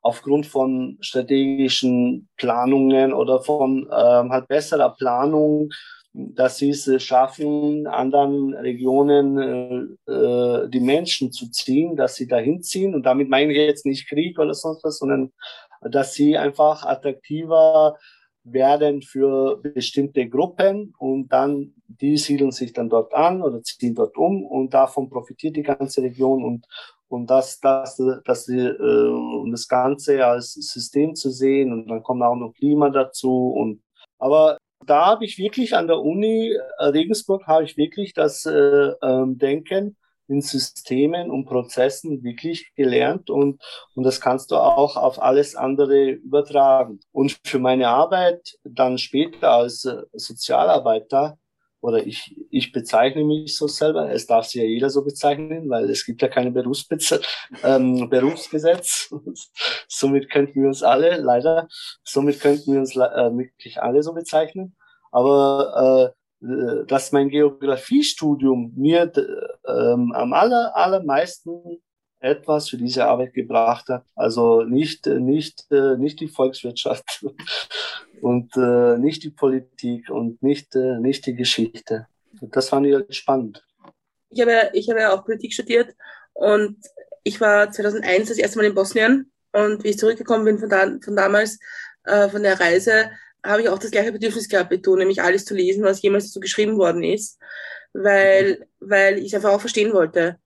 aufgrund 0.01 0.47
von 0.47 0.97
strategischen 1.03 2.31
Planungen 2.39 3.13
oder 3.13 3.43
von 3.43 3.87
äh, 3.91 3.95
halt 3.95 4.49
besserer 4.49 4.97
Planung 4.97 5.69
sie 6.15 6.71
es 6.71 7.03
schaffen, 7.03 7.87
anderen 7.87 8.55
Regionen 8.55 9.97
äh, 10.07 10.13
äh, 10.13 10.69
die 10.69 10.81
Menschen 10.81 11.33
zu 11.33 11.51
ziehen, 11.51 11.97
dass 11.97 12.17
sie 12.17 12.27
dahin 12.27 12.63
ziehen. 12.63 12.95
Und 12.95 13.05
damit 13.05 13.29
meine 13.29 13.53
ich 13.53 13.59
jetzt 13.59 13.87
nicht 13.87 14.09
Krieg 14.09 14.39
oder 14.39 14.55
sonst 14.55 14.85
was, 14.85 14.99
sondern 14.99 15.33
dass 15.81 16.15
sie 16.15 16.37
einfach 16.37 16.85
attraktiver 16.85 17.97
werden 18.45 19.03
für 19.03 19.59
bestimmte 19.63 20.29
Gruppen. 20.29 20.95
Und 20.99 21.29
dann 21.33 21.75
die 21.87 22.19
siedeln 22.19 22.51
sich 22.51 22.73
dann 22.73 22.91
dort 22.91 23.15
an 23.15 23.43
oder 23.43 23.63
ziehen 23.63 23.95
dort 23.95 24.17
um. 24.19 24.45
Und 24.45 24.75
davon 24.75 25.09
profitiert 25.09 25.57
die 25.57 25.63
ganze 25.63 26.03
Region. 26.03 26.45
Und 26.45 26.67
und 27.09 27.31
das 27.31 27.61
das 27.61 28.01
das 28.25 28.49
äh, 28.49 28.75
das 29.51 29.67
Ganze 29.67 30.27
als 30.27 30.53
System 30.53 31.15
zu 31.15 31.31
sehen. 31.31 31.73
Und 31.73 31.89
dann 31.89 32.03
kommt 32.03 32.23
auch 32.23 32.37
noch 32.37 32.53
Klima 32.53 32.91
dazu. 32.91 33.51
Und 33.57 33.83
aber 34.19 34.59
da 34.87 35.07
habe 35.07 35.25
ich 35.25 35.39
wirklich 35.39 35.77
an 35.77 35.87
der 35.87 36.01
Uni 36.01 36.57
äh, 36.79 36.85
Regensburg 36.85 37.47
habe 37.47 37.65
ich 37.65 37.77
wirklich 37.77 38.15
das 38.15 38.47
äh, 38.47 38.93
ähm, 39.03 39.39
Denken 39.39 39.97
in 40.29 40.41
Systemen 40.41 41.31
und 41.31 41.45
Prozessen 41.45 42.23
wirklich 42.23 42.73
gelernt 42.75 43.29
und, 43.29 43.61
und 43.95 44.05
das 44.05 44.21
kannst 44.21 44.51
du 44.51 44.57
auch 44.57 44.97
auf 44.97 45.21
alles 45.21 45.57
andere 45.57 46.11
übertragen. 46.11 47.01
Und 47.11 47.39
für 47.45 47.59
meine 47.59 47.89
Arbeit 47.89 48.57
dann 48.65 48.99
später 48.99 49.51
als 49.51 49.85
äh, 49.85 50.03
Sozialarbeiter 50.13 51.39
oder 51.83 52.07
ich, 52.07 52.35
ich 52.51 52.73
bezeichne 52.73 53.25
mich 53.25 53.57
so 53.57 53.67
selber, 53.67 54.11
es 54.11 54.27
darf 54.27 54.47
sich 54.47 54.63
ja 54.63 54.67
jeder 54.67 54.89
so 54.89 55.05
bezeichnen, 55.05 55.69
weil 55.69 55.91
es 55.91 56.07
gibt 56.07 56.23
ja 56.23 56.29
keine 56.29 56.53
Berufsbez 56.53 57.21
ähm, 57.65 58.09
Berufsgesetz. 58.09 59.13
somit 59.89 60.31
könnten 60.31 60.63
wir 60.63 60.69
uns 60.69 60.83
alle, 60.83 61.17
leider, 61.17 61.69
somit 62.05 62.41
könnten 62.41 62.73
wir 62.73 62.81
uns 62.81 62.97
äh, 62.97 62.99
wirklich 62.99 63.83
alle 63.83 64.03
so 64.03 64.15
bezeichnen. 64.15 64.77
Aber 65.11 66.15
äh 66.15 66.23
dass 66.89 67.13
mein 67.13 67.29
Geografiestudium 67.29 68.73
mir 68.75 69.13
ähm, 69.65 70.13
am 70.13 70.33
aller, 70.33 70.77
allermeisten 70.77 71.81
etwas 72.19 72.69
für 72.69 72.77
diese 72.77 73.07
Arbeit 73.07 73.33
gebracht 73.35 73.89
hat. 73.89 74.05
Also 74.15 74.63
nicht, 74.63 75.07
nicht, 75.07 75.71
äh, 75.71 75.97
nicht 75.97 76.21
die 76.21 76.29
Volkswirtschaft 76.29 77.25
und 78.23 78.57
äh, 78.57 78.99
nicht 78.99 79.25
die 79.25 79.31
Politik 79.31 80.09
und 80.09 80.41
nicht, 80.43 80.77
äh, 80.77 81.01
nicht 81.01 81.27
die 81.27 81.35
Geschichte. 81.35 82.07
Das 82.41 82.69
fand 82.69 82.87
ich 82.87 82.95
halt 82.95 83.13
spannend. 83.15 83.67
Ich 84.31 84.41
habe, 84.41 84.71
ich 84.75 84.89
habe 84.89 85.01
ja 85.01 85.13
auch 85.13 85.25
Politik 85.25 85.53
studiert 85.53 85.95
und 86.33 86.77
ich 87.25 87.41
war 87.41 87.71
2001 87.71 88.29
das 88.29 88.39
erste 88.39 88.59
Mal 88.59 88.67
in 88.67 88.75
Bosnien 88.75 89.33
und 89.53 89.83
wie 89.83 89.89
ich 89.89 89.99
zurückgekommen 89.99 90.45
bin 90.45 90.59
von, 90.61 90.69
da, 90.69 90.87
von 91.03 91.17
damals, 91.17 91.59
äh, 92.05 92.29
von 92.29 92.45
der 92.45 92.61
Reise, 92.61 93.11
habe 93.45 93.63
ich 93.63 93.69
auch 93.69 93.79
das 93.81 93.91
gleiche 93.91 94.13
Bedürfnis 94.13 94.49
gehabt, 94.49 94.71
betone, 94.71 95.01
nämlich 95.01 95.21
alles 95.21 95.45
zu 95.45 95.55
lesen, 95.55 95.83
was 95.83 96.01
jemals 96.01 96.27
dazu 96.27 96.39
geschrieben 96.39 96.79
worden 96.79 97.03
ist, 97.03 97.41
weil, 97.93 98.69
weil 98.79 99.19
ich 99.19 99.27
es 99.27 99.35
einfach 99.35 99.51
auch 99.51 99.61
verstehen 99.61 99.93
wollte. 99.93 100.39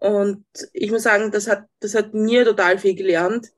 Und 0.00 0.44
ich 0.72 0.90
muss 0.90 1.04
sagen, 1.04 1.30
das 1.30 1.46
hat, 1.46 1.66
das 1.78 1.94
hat 1.94 2.12
mir 2.12 2.44
total 2.44 2.76
viel 2.76 2.96
gelernt, 2.96 3.52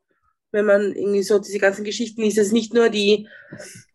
wenn 0.53 0.67
man 0.67 0.95
irgendwie 0.95 1.23
so 1.23 1.39
diese 1.39 1.59
ganzen 1.59 1.85
Geschichten 1.85 2.23
liest. 2.23 2.39
Es 2.39 2.49
ist 2.49 2.53
nicht 2.53 2.75
nur 2.75 2.89
die 2.89 3.29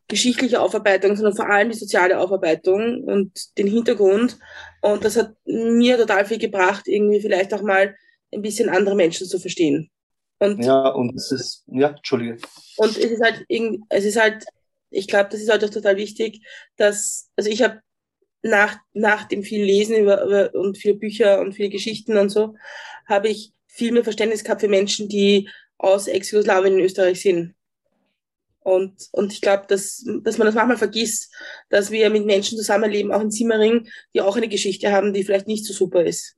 geschichtliche 0.08 0.62
Aufarbeitung, 0.62 1.16
sondern 1.16 1.36
vor 1.36 1.50
allem 1.50 1.70
die 1.70 1.78
soziale 1.78 2.20
Aufarbeitung 2.20 3.04
und 3.04 3.58
den 3.58 3.68
Hintergrund. 3.68 4.38
Und 4.82 5.04
das 5.04 5.18
hat 5.18 5.36
mir 5.46 5.98
total 5.98 6.26
viel 6.26 6.40
gebracht, 6.40 6.88
irgendwie 6.88 7.22
vielleicht 7.22 7.54
auch 7.54 7.62
mal 7.62 7.96
ein 8.34 8.42
bisschen 8.42 8.70
andere 8.70 8.96
Menschen 8.96 9.28
zu 9.28 9.40
verstehen. 9.40 9.90
Und 10.40 10.64
ja, 10.64 10.90
und 10.90 11.16
es 11.16 11.32
ist, 11.32 11.64
ja, 11.68 11.90
Entschuldige. 11.90 12.38
Und 12.78 12.98
es 12.98 13.12
ist 13.12 13.22
halt 13.22 13.46
es 13.90 14.06
ist 14.06 14.20
halt, 14.20 14.46
ich 14.90 15.08
glaube, 15.08 15.30
das 15.32 15.42
ist 15.42 15.50
halt 15.50 15.64
auch 15.64 15.70
total 15.70 15.98
wichtig, 15.98 16.42
dass, 16.78 17.30
also 17.36 17.50
ich 17.50 17.62
habe 17.64 17.82
nach, 18.44 18.78
nach 18.94 19.26
dem 19.26 19.44
viel 19.44 19.64
Lesen 19.64 19.96
über, 19.96 20.24
über, 20.24 20.54
und 20.54 20.78
viele 20.78 20.94
Bücher 20.94 21.40
und 21.40 21.54
viele 21.54 21.70
Geschichten 21.70 22.18
und 22.18 22.30
so, 22.30 22.56
habe 23.08 23.30
ich 23.30 23.52
viel 23.66 23.92
mehr 23.92 24.04
Verständnis 24.04 24.44
gehabt 24.44 24.62
für 24.62 24.68
Menschen, 24.68 25.10
die 25.10 25.50
aus 25.78 26.08
Ex-Jugoslawien 26.08 26.76
in 26.76 26.84
Österreich 26.84 27.22
sind. 27.22 27.56
Und, 28.60 29.08
und 29.14 29.32
ich 29.32 29.40
glaube, 29.40 29.64
dass, 29.70 30.04
dass 30.24 30.38
man 30.38 30.46
das 30.46 30.56
manchmal 30.56 30.78
vergisst, 30.78 31.34
dass 31.70 31.90
wir 31.90 32.10
mit 32.10 32.26
Menschen 32.26 32.58
zusammenleben, 32.58 33.14
auch 33.14 33.22
in 33.22 33.32
Simmering, 33.32 33.88
die 34.14 34.22
auch 34.22 34.36
eine 34.36 34.50
Geschichte 34.50 34.92
haben, 34.92 35.14
die 35.14 35.24
vielleicht 35.24 35.48
nicht 35.48 35.66
so 35.66 35.74
super 35.74 36.04
ist. 36.04 36.36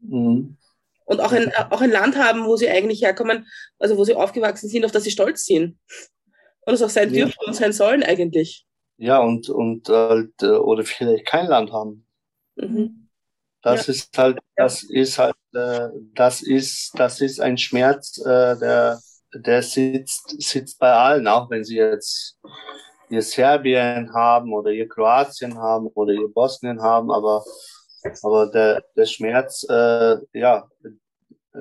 Mhm. 0.00 0.56
Und 1.04 1.20
auch 1.20 1.32
ein, 1.32 1.52
auch 1.70 1.80
ein 1.80 1.90
Land 1.90 2.16
haben, 2.16 2.44
wo 2.44 2.56
sie 2.56 2.68
eigentlich 2.68 3.02
herkommen, 3.02 3.46
also 3.78 3.96
wo 3.96 4.04
sie 4.04 4.14
aufgewachsen 4.14 4.68
sind, 4.68 4.84
auf 4.84 4.92
das 4.92 5.04
sie 5.04 5.10
stolz 5.10 5.46
sind. 5.46 5.78
Und 6.60 6.74
es 6.74 6.82
auch 6.82 6.90
sein 6.90 7.12
ja. 7.12 7.24
dürfen 7.24 7.38
und 7.46 7.54
sein 7.54 7.72
sollen 7.72 8.02
eigentlich. 8.02 8.66
Ja, 8.98 9.18
und, 9.20 9.48
und 9.48 9.88
halt, 9.88 10.34
äh, 10.42 10.50
oder 10.50 10.84
vielleicht 10.84 11.26
kein 11.26 11.46
Land 11.46 11.72
haben. 11.72 12.06
Mhm. 12.56 13.08
Das 13.62 13.86
ja. 13.86 13.94
ist 13.94 14.16
halt, 14.16 14.38
das 14.54 14.82
ist 14.82 15.18
halt, 15.18 15.34
das 15.52 16.42
ist, 16.42 16.98
das 16.98 17.20
ist 17.20 17.40
ein 17.40 17.58
Schmerz, 17.58 18.18
äh, 18.18 18.58
der, 18.58 19.00
der 19.34 19.62
sitzt, 19.62 20.34
sitzt 20.40 20.78
bei 20.78 20.92
allen, 20.92 21.26
auch 21.26 21.50
wenn 21.50 21.64
sie 21.64 21.76
jetzt 21.76 22.38
ihr 23.10 23.22
Serbien 23.22 24.12
haben 24.12 24.52
oder 24.52 24.70
ihr 24.70 24.88
Kroatien 24.88 25.58
haben 25.58 25.86
oder 25.94 26.12
ihr 26.12 26.28
Bosnien 26.28 26.82
haben, 26.82 27.10
aber, 27.10 27.44
aber 28.22 28.46
der, 28.50 28.84
der 28.96 29.06
Schmerz, 29.06 29.66
äh, 29.68 30.16
ja, 30.32 30.68
äh, 31.54 31.58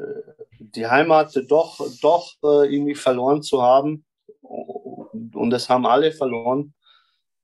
die 0.60 0.88
Heimat 0.88 1.40
doch, 1.48 1.80
doch 2.02 2.34
äh, 2.44 2.74
irgendwie 2.74 2.96
verloren 2.96 3.42
zu 3.42 3.62
haben. 3.62 4.06
Und 4.42 5.50
das 5.50 5.70
haben 5.70 5.86
alle 5.86 6.12
verloren. 6.12 6.74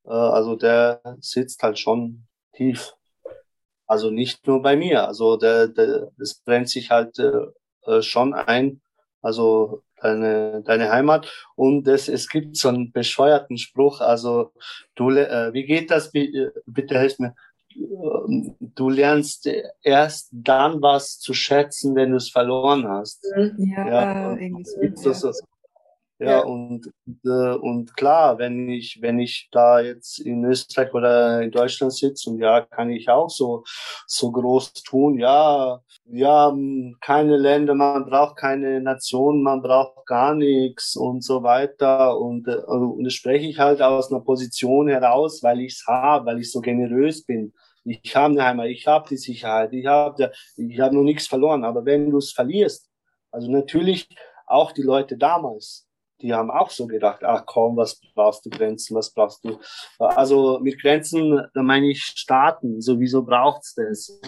Äh, 0.06 0.10
also 0.10 0.56
der 0.56 1.02
sitzt 1.20 1.64
halt 1.64 1.80
schon 1.80 2.28
tief. 2.54 2.94
Also 3.94 4.10
nicht 4.10 4.48
nur 4.48 4.64
bei 4.64 4.76
mir. 4.76 5.08
Also 5.08 5.38
der, 5.38 5.68
der, 5.68 6.10
das 6.18 6.34
brennt 6.34 6.68
sich 6.68 6.90
halt 6.90 7.20
äh, 7.20 7.46
äh 7.86 8.02
schon 8.02 8.34
ein. 8.34 8.82
Also 9.22 9.84
deine, 10.02 10.64
deine 10.66 10.92
Heimat. 10.92 11.32
Und 11.56 11.88
es, 11.88 12.08
es 12.08 12.28
gibt 12.28 12.58
so 12.58 12.70
einen 12.70 12.92
bescheuerten 12.92 13.60
Spruch. 13.60 14.02
Also 14.02 14.52
du, 14.96 15.12
äh, 15.12 15.54
wie 15.54 15.66
geht 15.66 15.92
das? 15.92 16.12
Äh, 16.16 16.50
bitte 16.66 16.98
helft 16.98 17.20
mir. 17.20 17.36
Du 18.60 18.90
lernst 18.90 19.48
erst 19.84 20.30
dann 20.32 20.82
was 20.82 21.20
zu 21.20 21.36
schätzen, 21.36 21.96
wenn 21.96 22.12
du 22.12 22.18
es 22.18 22.30
verloren 22.30 22.88
hast. 22.88 23.24
Ja, 23.58 23.88
ja 23.88 24.38
irgendwie 24.38 24.64
so. 24.96 25.10
Ja. 25.10 25.14
So, 25.14 25.32
ja, 26.24 26.32
ja. 26.32 26.40
Und, 26.40 26.92
äh, 27.26 27.56
und 27.56 27.96
klar, 27.98 28.38
wenn 28.38 28.70
ich, 28.70 29.00
wenn 29.02 29.20
ich 29.20 29.50
da 29.52 29.80
jetzt 29.80 30.20
in 30.20 30.44
Österreich 30.46 30.94
oder 30.94 31.42
in 31.42 31.52
Deutschland 31.52 31.94
sitze 31.94 32.30
und 32.30 32.40
ja, 32.40 32.62
kann 32.62 32.90
ich 32.90 33.10
auch 33.10 33.30
so, 33.30 33.64
so 34.08 34.32
groß 34.32 34.74
tun, 34.74 35.20
ja, 35.20 35.82
ja, 36.06 36.54
keine 37.02 37.38
Länder, 37.38 37.76
man 37.76 38.06
braucht 38.06 38.38
keine 38.38 38.82
Nation, 38.82 39.44
man 39.44 39.62
braucht 39.62 40.06
gar 40.06 40.34
nichts 40.34 40.96
und 40.96 41.24
so 41.24 41.44
weiter. 41.44 42.18
Und, 42.18 42.48
äh, 42.48 42.56
und 42.56 43.04
das 43.04 43.14
spreche 43.14 43.48
ich 43.48 43.60
halt 43.60 43.82
aus 43.82 44.12
einer 44.12 44.22
Position 44.22 44.88
heraus, 44.88 45.44
weil 45.44 45.62
ich 45.62 45.74
es 45.74 45.86
habe, 45.88 46.26
weil 46.26 46.40
ich 46.40 46.52
so 46.52 46.62
generös 46.62 47.26
bin. 47.26 47.54
Ich 47.86 48.16
habe 48.16 48.34
eine 48.34 48.46
Heimat, 48.46 48.68
ich 48.68 48.88
habe 48.88 49.10
die 49.10 49.18
Sicherheit, 49.18 49.74
ich 49.74 49.86
habe 49.86 50.32
ich 50.56 50.80
hab 50.80 50.94
noch 50.94 51.04
nichts 51.04 51.28
verloren. 51.28 51.66
Aber 51.66 51.86
wenn 51.86 52.10
du 52.12 52.18
es 52.18 52.32
verlierst, 52.32 52.90
also 53.32 53.52
natürlich 53.52 54.08
auch 54.48 54.72
die 54.72 54.84
Leute 54.84 55.18
damals, 55.18 55.88
die 56.24 56.34
haben 56.34 56.50
auch 56.50 56.70
so 56.70 56.88
gedacht, 56.88 57.24
ach 57.24 57.44
komm, 57.46 57.76
was 57.76 58.00
brauchst 58.16 58.46
du 58.46 58.50
Grenzen, 58.50 58.96
was 58.96 59.14
brauchst 59.14 59.44
du? 59.44 59.60
Also 60.00 60.60
mit 60.60 60.82
Grenzen, 60.82 61.42
da 61.54 61.62
meine 61.62 61.92
ich 61.92 62.02
Staaten, 62.02 62.82
sowieso 62.82 63.24
braucht's 63.24 63.76
das. 63.76 64.20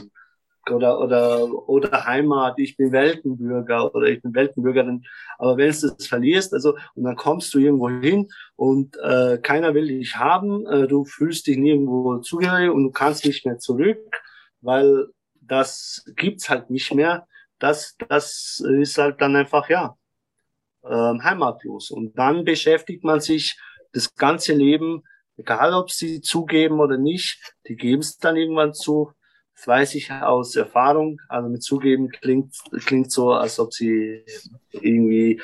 Oder, 0.69 0.99
oder, 0.99 1.69
oder 1.69 2.05
Heimat, 2.05 2.57
ich 2.57 2.75
bin 2.75 2.91
Weltenbürger 2.91 3.93
oder 3.93 4.07
ich 4.07 4.21
bin 4.21 4.33
Weltenbürgerin. 4.33 5.05
Aber 5.37 5.57
wenn 5.57 5.71
du 5.71 5.87
das 5.95 6.07
verlierst, 6.07 6.53
also, 6.55 6.75
und 6.95 7.03
dann 7.03 7.15
kommst 7.15 7.53
du 7.53 7.59
irgendwo 7.59 7.87
hin 7.87 8.27
und 8.55 8.97
äh, 8.97 9.37
keiner 9.37 9.75
will 9.75 9.87
dich 9.87 10.15
haben, 10.17 10.65
äh, 10.65 10.87
du 10.87 11.05
fühlst 11.05 11.45
dich 11.45 11.57
nirgendwo 11.57 12.17
zugehörig 12.17 12.71
und 12.71 12.83
du 12.83 12.91
kannst 12.91 13.25
nicht 13.25 13.45
mehr 13.45 13.59
zurück, 13.59 13.99
weil 14.61 15.05
das 15.39 16.03
gibt's 16.15 16.49
halt 16.49 16.71
nicht 16.71 16.93
mehr. 16.93 17.27
Das, 17.59 17.95
das 18.09 18.61
ist 18.67 18.97
halt 18.97 19.21
dann 19.21 19.35
einfach, 19.35 19.69
ja, 19.69 19.95
ähm, 20.89 21.23
heimatlos. 21.23 21.91
Und 21.91 22.17
dann 22.17 22.45
beschäftigt 22.45 23.03
man 23.03 23.19
sich 23.19 23.57
das 23.91 24.13
ganze 24.15 24.53
Leben, 24.53 25.03
egal 25.37 25.73
ob 25.73 25.91
sie 25.91 26.21
zugeben 26.21 26.79
oder 26.79 26.97
nicht, 26.97 27.55
die 27.67 27.75
geben 27.75 28.01
es 28.01 28.17
dann 28.17 28.35
irgendwann 28.35 28.73
zu, 28.73 29.11
das 29.55 29.67
weiß 29.67 29.95
ich 29.95 30.11
aus 30.11 30.55
Erfahrung. 30.55 31.19
Also 31.29 31.49
mit 31.49 31.63
zugeben 31.63 32.09
klingt, 32.09 32.55
klingt 32.85 33.11
so, 33.11 33.31
als 33.31 33.57
ob 33.59 33.73
sie 33.73 34.25
irgendwie 34.71 35.41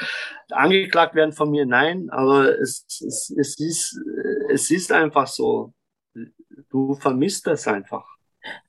angeklagt 0.50 1.16
werden 1.16 1.32
von 1.32 1.50
mir. 1.50 1.66
Nein, 1.66 2.10
aber 2.10 2.60
es, 2.60 2.86
es, 2.88 3.34
es, 3.38 3.60
ist, 3.60 4.00
es 4.50 4.70
ist 4.70 4.92
einfach 4.92 5.28
so. 5.28 5.74
Du 6.70 6.96
vermisst 6.96 7.48
das 7.48 7.68
einfach. 7.68 8.06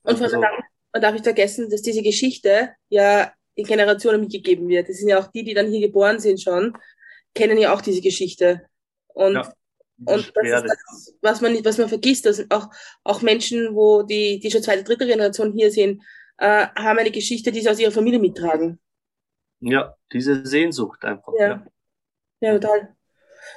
Und 0.03 0.21
also, 0.21 0.39
man 0.39 1.01
darf 1.01 1.13
nicht 1.13 1.25
vergessen, 1.25 1.69
dass 1.69 1.81
diese 1.81 2.01
Geschichte 2.01 2.69
ja 2.89 3.31
in 3.55 3.65
Generationen 3.65 4.21
mitgegeben 4.21 4.67
wird. 4.67 4.89
Das 4.89 4.97
sind 4.97 5.09
ja 5.09 5.19
auch 5.19 5.27
die, 5.27 5.43
die 5.43 5.53
dann 5.53 5.69
hier 5.69 5.81
geboren 5.81 6.19
sind 6.19 6.41
schon, 6.41 6.77
kennen 7.33 7.57
ja 7.57 7.73
auch 7.73 7.81
diese 7.81 8.01
Geschichte. 8.01 8.61
Und 9.07 9.35
ja. 9.35 9.53
Und 10.05 10.33
das 10.35 10.45
ist 10.45 10.65
das, 10.65 11.15
was 11.21 11.41
man, 11.41 11.63
was 11.63 11.77
man 11.77 11.87
vergisst, 11.87 12.25
dass 12.25 12.43
auch, 12.49 12.67
auch 13.03 13.21
Menschen, 13.21 13.75
wo 13.75 14.01
die, 14.01 14.39
die 14.39 14.51
schon 14.51 14.63
zweite, 14.63 14.83
dritte 14.83 15.05
Generation 15.05 15.53
hier 15.53 15.71
sind, 15.71 16.01
äh, 16.39 16.67
haben 16.75 16.99
eine 16.99 17.11
Geschichte, 17.11 17.51
die 17.51 17.61
sie 17.61 17.69
aus 17.69 17.79
ihrer 17.79 17.91
Familie 17.91 18.19
mittragen. 18.19 18.79
Ja, 19.59 19.95
diese 20.11 20.45
Sehnsucht 20.45 21.05
einfach. 21.05 21.31
Ja, 21.39 21.47
ja, 21.47 21.65
ja 22.41 22.59
total. 22.59 22.95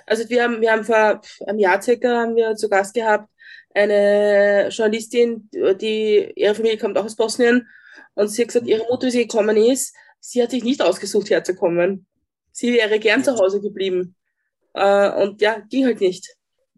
Also 0.07 0.29
wir 0.29 0.45
haben, 0.45 0.61
wir 0.61 0.71
haben 0.71 0.85
vor 0.85 1.21
einem 1.47 1.59
Jahr 1.59 1.81
circa 1.83 2.21
haben 2.21 2.37
wir 2.37 2.55
zu 2.55 2.69
Gast 2.69 2.95
gehabt 2.95 3.29
eine 3.75 4.69
Journalistin, 4.71 5.51
die 5.53 6.33
ihre 6.35 6.55
Familie 6.55 6.79
kommt 6.79 6.97
auch 6.97 7.05
aus 7.05 7.17
Bosnien 7.17 7.69
und 8.15 8.29
sie 8.29 8.43
hat 8.43 8.49
gesagt, 8.49 8.67
ihre 8.67 8.85
Mutter, 8.89 9.07
wie 9.07 9.11
sie 9.11 9.27
gekommen 9.27 9.57
ist, 9.57 9.95
sie 10.21 10.43
hat 10.43 10.51
sich 10.51 10.65
nicht 10.65 10.83
ausgesucht, 10.83 11.31
herzukommen. 11.31 12.07
Sie 12.53 12.73
wäre 12.73 12.99
gern 12.99 13.23
zu 13.23 13.37
Hause 13.37 13.61
geblieben. 13.61 14.17
Äh, 14.75 15.11
und 15.23 15.41
ja, 15.41 15.61
ging 15.69 15.85
halt 15.85 16.01
nicht. 16.01 16.27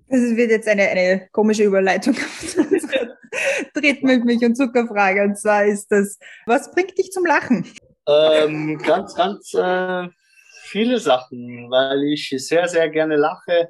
Das 0.09 0.21
wird 0.37 0.51
jetzt 0.51 0.69
eine, 0.69 0.89
eine 0.89 1.29
komische 1.33 1.65
Überleitung. 1.65 2.15
Dreht 3.75 4.03
mit 4.03 4.25
mich 4.25 4.43
und 4.43 4.57
Zuckerfrage. 4.57 5.23
Und 5.23 5.39
zwar 5.39 5.65
ist 5.65 5.89
das, 5.91 6.19
was 6.47 6.71
bringt 6.73 6.97
dich 6.97 7.11
zum 7.11 7.27
Lachen? 7.27 7.67
Ähm, 8.09 8.79
ganz, 8.79 9.15
ganz 9.15 9.53
äh, 9.55 10.09
viele 10.63 10.99
Sachen, 10.99 11.71
weil 11.71 12.05
ich 12.05 12.35
sehr, 12.39 12.69
sehr 12.69 12.89
gerne 12.89 13.17
lache. 13.17 13.69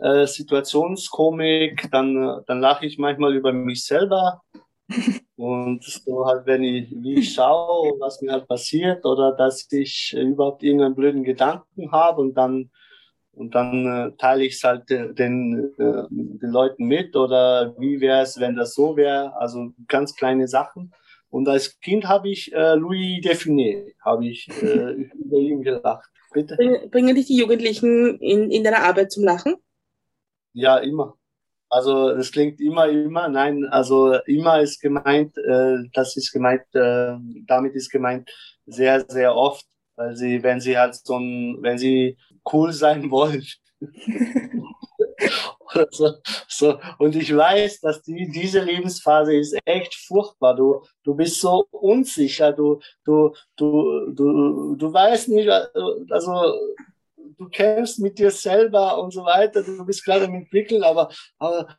Äh, 0.00 0.26
Situationskomik, 0.26 1.88
dann, 1.90 2.42
dann 2.46 2.60
lache 2.60 2.86
ich 2.86 2.98
manchmal 2.98 3.34
über 3.34 3.52
mich 3.52 3.84
selber. 3.84 4.42
Und 5.36 5.82
so 5.82 6.26
halt, 6.26 6.46
wenn 6.46 6.62
ich, 6.62 6.90
wie 6.90 7.20
ich 7.20 7.34
schaue, 7.34 7.98
was 8.00 8.20
mir 8.20 8.32
halt 8.32 8.46
passiert 8.48 9.04
oder 9.04 9.32
dass 9.32 9.66
ich 9.72 10.14
überhaupt 10.16 10.62
irgendeinen 10.62 10.94
blöden 10.94 11.24
Gedanken 11.24 11.90
habe 11.90 12.20
und 12.20 12.34
dann 12.34 12.70
und 13.36 13.54
dann 13.54 13.86
äh, 13.86 14.16
teile 14.16 14.44
ich 14.44 14.54
es 14.54 14.64
halt 14.64 14.88
den, 14.88 15.74
äh, 15.76 16.04
den 16.08 16.50
Leuten 16.50 16.86
mit 16.86 17.16
oder 17.16 17.74
wie 17.78 18.00
wäre 18.00 18.22
es, 18.22 18.38
wenn 18.38 18.54
das 18.54 18.74
so 18.74 18.96
wäre. 18.96 19.36
Also 19.36 19.72
ganz 19.88 20.14
kleine 20.14 20.46
Sachen. 20.46 20.92
Und 21.30 21.48
als 21.48 21.80
Kind 21.80 22.06
habe 22.06 22.28
ich 22.28 22.52
äh, 22.52 22.74
Louis 22.74 23.20
Define, 23.22 23.92
habe 24.04 24.28
ich 24.28 24.48
äh, 24.62 24.92
über 25.18 25.36
ihn 25.38 25.62
gelacht. 25.62 26.08
Bitte? 26.32 26.56
Bringen 26.90 27.14
dich 27.14 27.26
die 27.26 27.36
Jugendlichen 27.36 28.18
in, 28.18 28.50
in 28.50 28.62
deiner 28.62 28.84
Arbeit 28.84 29.10
zum 29.10 29.24
Lachen? 29.24 29.56
Ja, 30.52 30.78
immer. 30.78 31.16
Also 31.74 32.14
das 32.14 32.30
klingt 32.30 32.60
immer, 32.60 32.88
immer. 32.88 33.26
Nein, 33.28 33.64
also 33.68 34.14
immer 34.26 34.60
ist 34.60 34.80
gemeint, 34.80 35.36
äh, 35.38 35.78
das 35.92 36.16
ist 36.16 36.30
gemeint, 36.32 36.62
äh, 36.72 37.16
damit 37.48 37.74
ist 37.74 37.90
gemeint 37.90 38.30
sehr, 38.64 39.04
sehr 39.08 39.34
oft, 39.34 39.66
weil 39.96 40.14
sie, 40.14 40.40
wenn 40.44 40.60
sie 40.60 40.78
halt 40.78 40.94
so 40.94 41.16
ein, 41.18 41.58
wenn 41.62 41.76
sie 41.76 42.16
cool 42.52 42.72
sein 42.72 43.10
wollen. 43.10 43.44
so, 45.90 46.12
so. 46.46 46.78
Und 47.00 47.16
ich 47.16 47.36
weiß, 47.36 47.80
dass 47.80 48.04
die, 48.04 48.30
diese 48.30 48.60
Lebensphase 48.60 49.34
ist 49.34 49.58
echt 49.64 49.96
furchtbar. 49.96 50.54
Du, 50.54 50.84
du 51.02 51.16
bist 51.16 51.40
so 51.40 51.66
unsicher, 51.72 52.52
du, 52.52 52.78
du, 53.04 53.34
du, 53.56 54.12
du, 54.12 54.76
du 54.76 54.92
weißt 54.92 55.28
nicht, 55.30 55.48
also 55.48 56.54
du 57.38 57.48
kämpfst 57.48 57.98
mit 57.98 58.18
dir 58.18 58.30
selber 58.30 58.98
und 58.98 59.12
so 59.12 59.24
weiter, 59.24 59.62
du 59.62 59.84
bist 59.84 60.04
gerade 60.04 60.24
im 60.24 60.34
Entwickeln, 60.34 60.82
aber, 60.82 61.10
aber, 61.38 61.76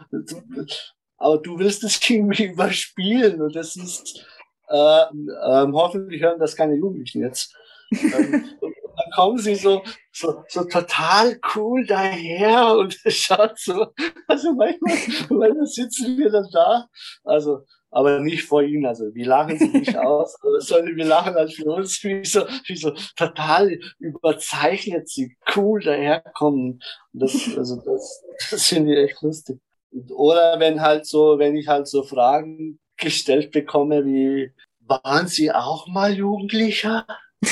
aber 1.17 1.37
du 1.39 1.59
willst 1.59 1.83
es 1.83 1.99
irgendwie 2.09 2.45
überspielen 2.45 3.41
und 3.41 3.55
das 3.55 3.75
ist, 3.75 4.25
äh, 4.69 5.01
äh, 5.01 5.67
hoffentlich 5.71 6.21
hören 6.21 6.39
das 6.39 6.55
keine 6.55 6.75
Jugendlichen 6.75 7.21
jetzt. 7.21 7.55
Ähm, 7.91 8.49
dann 8.61 9.11
kommen 9.13 9.37
sie 9.37 9.55
so, 9.55 9.83
so, 10.11 10.43
so 10.47 10.63
total 10.63 11.39
cool 11.55 11.85
daher 11.85 12.75
und 12.77 12.97
schaut 13.07 13.59
so, 13.59 13.87
also 14.27 14.53
manchmal, 14.53 14.97
manchmal 15.29 15.67
sitzen 15.67 16.17
wir 16.17 16.31
dann 16.31 16.47
da, 16.51 16.87
also, 17.23 17.65
aber 17.95 18.19
nicht 18.19 18.43
vor 18.43 18.61
ihnen, 18.61 18.85
also 18.85 19.05
wir 19.15 19.25
lachen 19.25 19.57
sie 19.57 19.69
nicht 19.69 19.97
aus, 19.97 20.35
sondern 20.59 20.97
wir 20.97 21.05
lachen 21.05 21.33
halt 21.33 21.53
für 21.53 21.63
uns, 21.63 22.03
wie 22.03 22.25
so, 22.25 22.45
wie 22.67 22.75
so 22.75 22.91
total 23.15 23.79
überzeichnet 23.99 25.07
sie 25.07 25.37
cool 25.55 25.81
daherkommen. 25.81 26.83
Und 27.13 27.19
das, 27.21 27.57
also 27.57 27.77
das, 27.77 28.21
das 28.51 28.67
finde 28.67 28.93
ich 28.93 29.11
echt 29.11 29.21
lustig. 29.21 29.61
Oder 30.09 30.59
wenn 30.59 30.81
halt 30.81 31.05
so, 31.05 31.39
wenn 31.39 31.55
ich 31.55 31.69
halt 31.69 31.87
so 31.87 32.03
Fragen 32.03 32.79
gestellt 32.97 33.51
bekomme 33.51 34.05
wie, 34.05 34.51
waren 34.81 35.27
Sie 35.27 35.53
auch 35.53 35.87
mal 35.87 36.13
Jugendlicher? 36.13 37.07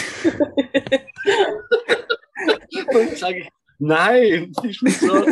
und 2.94 3.18
sage 3.18 3.40
ich, 3.40 3.50
nein, 3.80 4.52
ich 4.64 4.80
bin 4.82 4.92
so. 4.92 5.26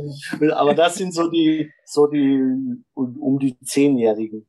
Aber 0.54 0.74
das 0.74 0.96
sind 0.96 1.12
so 1.12 1.28
die, 1.28 1.70
so 1.84 2.06
die 2.06 2.82
um 2.94 3.38
die 3.38 3.58
Zehnjährigen, 3.60 4.46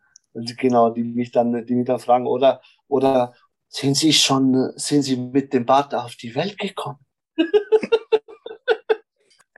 genau, 0.57 0.89
die 0.89 1.03
mich 1.03 1.31
dann, 1.31 1.65
die 1.65 1.75
mich 1.75 1.85
dann 1.85 1.99
fragen, 1.99 2.27
oder, 2.27 2.61
oder 2.87 3.33
sind 3.67 3.95
Sie 3.95 4.13
schon, 4.13 4.71
sind 4.75 5.03
Sie 5.03 5.17
mit 5.17 5.53
dem 5.53 5.65
Bart 5.65 5.93
auf 5.93 6.15
die 6.15 6.33
Welt 6.35 6.57
gekommen? 6.57 6.99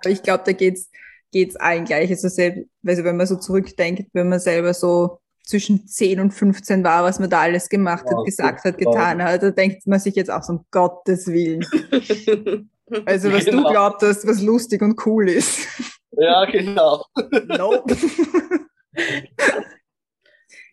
Ich 0.04 0.24
glaube, 0.24 0.42
da 0.44 0.52
geht's 0.52 0.90
geht's 1.32 1.56
allen 1.56 1.86
gleich. 1.86 2.10
Also, 2.10 2.28
selbst, 2.28 2.66
also 2.86 3.04
wenn 3.04 3.18
man 3.18 3.28
so 3.28 3.38
zurückdenkt, 3.38 4.10
wenn 4.14 4.30
man 4.30 4.40
selber 4.40 4.74
so 4.74 5.20
zwischen 5.44 5.88
10 5.88 6.20
und 6.20 6.32
15 6.32 6.84
war, 6.84 7.04
was 7.04 7.20
man 7.20 7.30
da 7.30 7.42
alles 7.42 7.68
gemacht 7.68 8.06
hat, 8.06 8.26
gesagt 8.26 8.64
hat, 8.64 8.78
getan 8.78 9.24
hat, 9.24 9.42
da 9.42 9.50
denkt 9.50 9.88
man 9.88 10.00
sich 10.00 10.16
jetzt 10.16 10.30
auch 10.30 10.44
so, 10.44 10.54
um 10.54 10.66
Gottes 10.72 11.28
Willen. 11.28 11.66
Also 13.06 13.32
was 13.34 13.46
genau. 13.46 13.64
du 13.64 13.70
glaubt 13.70 14.02
hast, 14.02 14.28
was 14.28 14.42
lustig 14.42 14.82
und 14.82 15.06
cool 15.06 15.30
ist. 15.30 15.68
Ja, 16.12 16.46
genau. 16.46 17.06
Nope. 17.48 17.96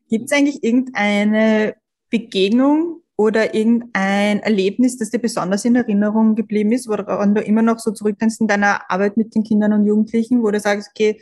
Gibt 0.09 0.25
es 0.25 0.33
eigentlich 0.33 0.65
irgendeine 0.65 1.77
Begegnung 2.11 3.03
oder 3.17 3.55
irgendein 3.55 4.41
Erlebnis, 4.41 4.97
das 4.97 5.11
dir 5.11 5.19
besonders 5.19 5.65
in 5.65 5.77
Erinnerung 5.77 6.35
geblieben 6.35 6.73
ist, 6.73 6.89
woran 6.89 7.35
du 7.35 7.43
immer 7.43 7.63
noch 7.63 7.79
so 7.79 7.91
zurückdenkst 7.93 8.37
in 8.41 8.47
deiner 8.47 8.91
Arbeit 8.91 9.17
mit 9.17 9.35
den 9.35 9.45
Kindern 9.45 9.73
und 9.73 9.85
Jugendlichen, 9.85 10.43
wo 10.43 10.51
du 10.51 10.61
sagst, 10.61 10.91
okay, 10.91 11.21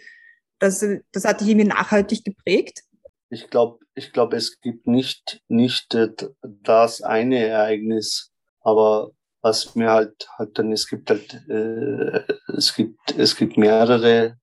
das, 0.59 0.85
das 1.13 1.25
hat 1.25 1.41
dich 1.41 1.49
irgendwie 1.49 1.69
nachhaltig 1.69 2.25
geprägt? 2.25 2.83
Ich 3.29 3.51
glaube, 3.51 3.79
ich 3.95 4.13
glaube, 4.13 4.37
es 4.37 4.61
gibt 4.61 4.87
nicht, 4.87 5.43
nicht 5.49 5.97
das 6.43 7.03
eine 7.03 7.39
Ereignis, 7.39 8.31
aber 8.61 9.11
was 9.47 9.77
mir 9.77 9.91
halt, 9.91 10.29
halt 10.39 10.59
dann, 10.59 10.73
es 10.73 10.89
gibt 10.89 11.09
halt, 11.09 11.35
äh, 11.49 12.21
es 12.57 12.75
gibt, 12.75 12.99
es 13.17 13.37
gibt 13.37 13.57
mehrere, 13.57 14.37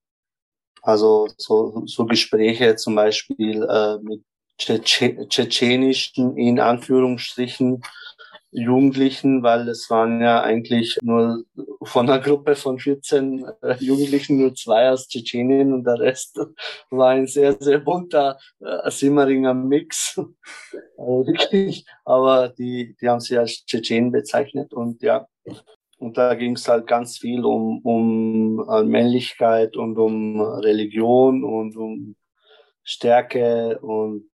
also 0.82 1.28
so, 1.38 1.84
so 1.86 2.06
Gespräche 2.06 2.78
zum 2.78 2.96
Beispiel 2.96 3.64
äh, 3.64 3.98
mit 4.02 4.24
tschetschenischen, 4.58 6.38
in 6.38 6.60
Anführungsstrichen, 6.60 7.84
Jugendlichen, 8.54 9.44
weil 9.44 9.68
es 9.68 9.90
waren 9.90 10.22
ja 10.22 10.42
eigentlich 10.42 10.98
nur 11.02 11.44
von 11.82 12.10
einer 12.10 12.20
Gruppe 12.20 12.56
von 12.56 12.80
14 12.80 13.46
äh, 13.62 13.76
Jugendlichen 13.80 14.38
nur 14.38 14.54
zwei 14.56 14.90
aus 14.90 15.08
Tschetschenien 15.08 15.74
und 15.74 15.84
der 15.86 16.00
Rest 16.00 16.40
war 16.90 17.10
ein 17.10 17.28
sehr, 17.28 17.56
sehr 17.60 17.80
bunter 17.80 18.38
äh, 18.60 18.90
Simmeringer 18.90 19.54
Mix. 19.54 20.18
also 20.98 21.34
aber 22.06 22.50
die, 22.50 22.96
die 23.02 23.10
haben 23.10 23.20
sie 23.20 23.38
als 23.38 23.66
Tschetschenen 23.66 24.12
bezeichnet 24.12 24.74
und 24.74 25.02
ja, 25.02 25.28
und 25.98 26.18
da 26.18 26.36
ging 26.36 26.56
es 26.56 26.68
halt 26.68 26.86
ganz 26.86 27.18
viel 27.18 27.46
um, 27.46 27.80
um 27.80 28.68
äh, 28.70 28.84
Männlichkeit 28.84 29.78
und 29.78 29.98
um 29.98 30.42
Religion 30.42 31.44
und 31.44 31.78
um 31.78 32.16
Stärke 32.84 33.80
und 33.80 34.30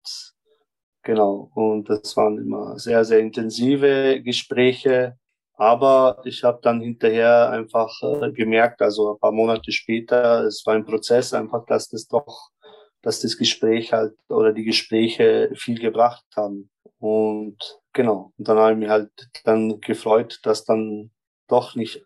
Genau, 1.07 1.49
und 1.55 1.89
das 1.89 2.17
waren 2.17 2.37
immer 2.37 2.77
sehr, 2.77 3.05
sehr 3.05 3.19
intensive 3.19 4.21
Gespräche. 4.21 5.17
Aber 5.53 6.21
ich 6.25 6.43
habe 6.43 6.59
dann 6.61 6.81
hinterher 6.81 7.49
einfach 7.49 7.89
äh, 8.01 8.33
gemerkt, 8.33 8.81
also 8.81 9.13
ein 9.13 9.19
paar 9.19 9.31
Monate 9.31 9.71
später, 9.71 10.43
es 10.43 10.63
war 10.65 10.75
ein 10.75 10.85
Prozess 10.85 11.33
einfach, 11.33 11.65
dass 11.65 11.87
das 11.87 12.07
doch, 12.07 12.49
dass 13.01 13.21
das 13.21 13.37
Gespräch 13.37 13.93
halt 13.93 14.15
oder 14.27 14.51
die 14.51 14.65
Gespräche 14.65 15.49
viel 15.55 15.79
gebracht 15.79 16.25
haben. 16.35 16.69
Und 16.99 17.57
genau, 17.93 18.33
und 18.37 18.45
dann 18.45 18.57
habe 18.57 18.73
ich 18.73 18.77
mich 18.79 18.89
halt 18.89 19.11
dann 19.45 19.79
gefreut, 19.79 20.39
dass 20.43 20.65
dann 20.65 21.11
doch 21.47 21.75
nicht 21.75 22.03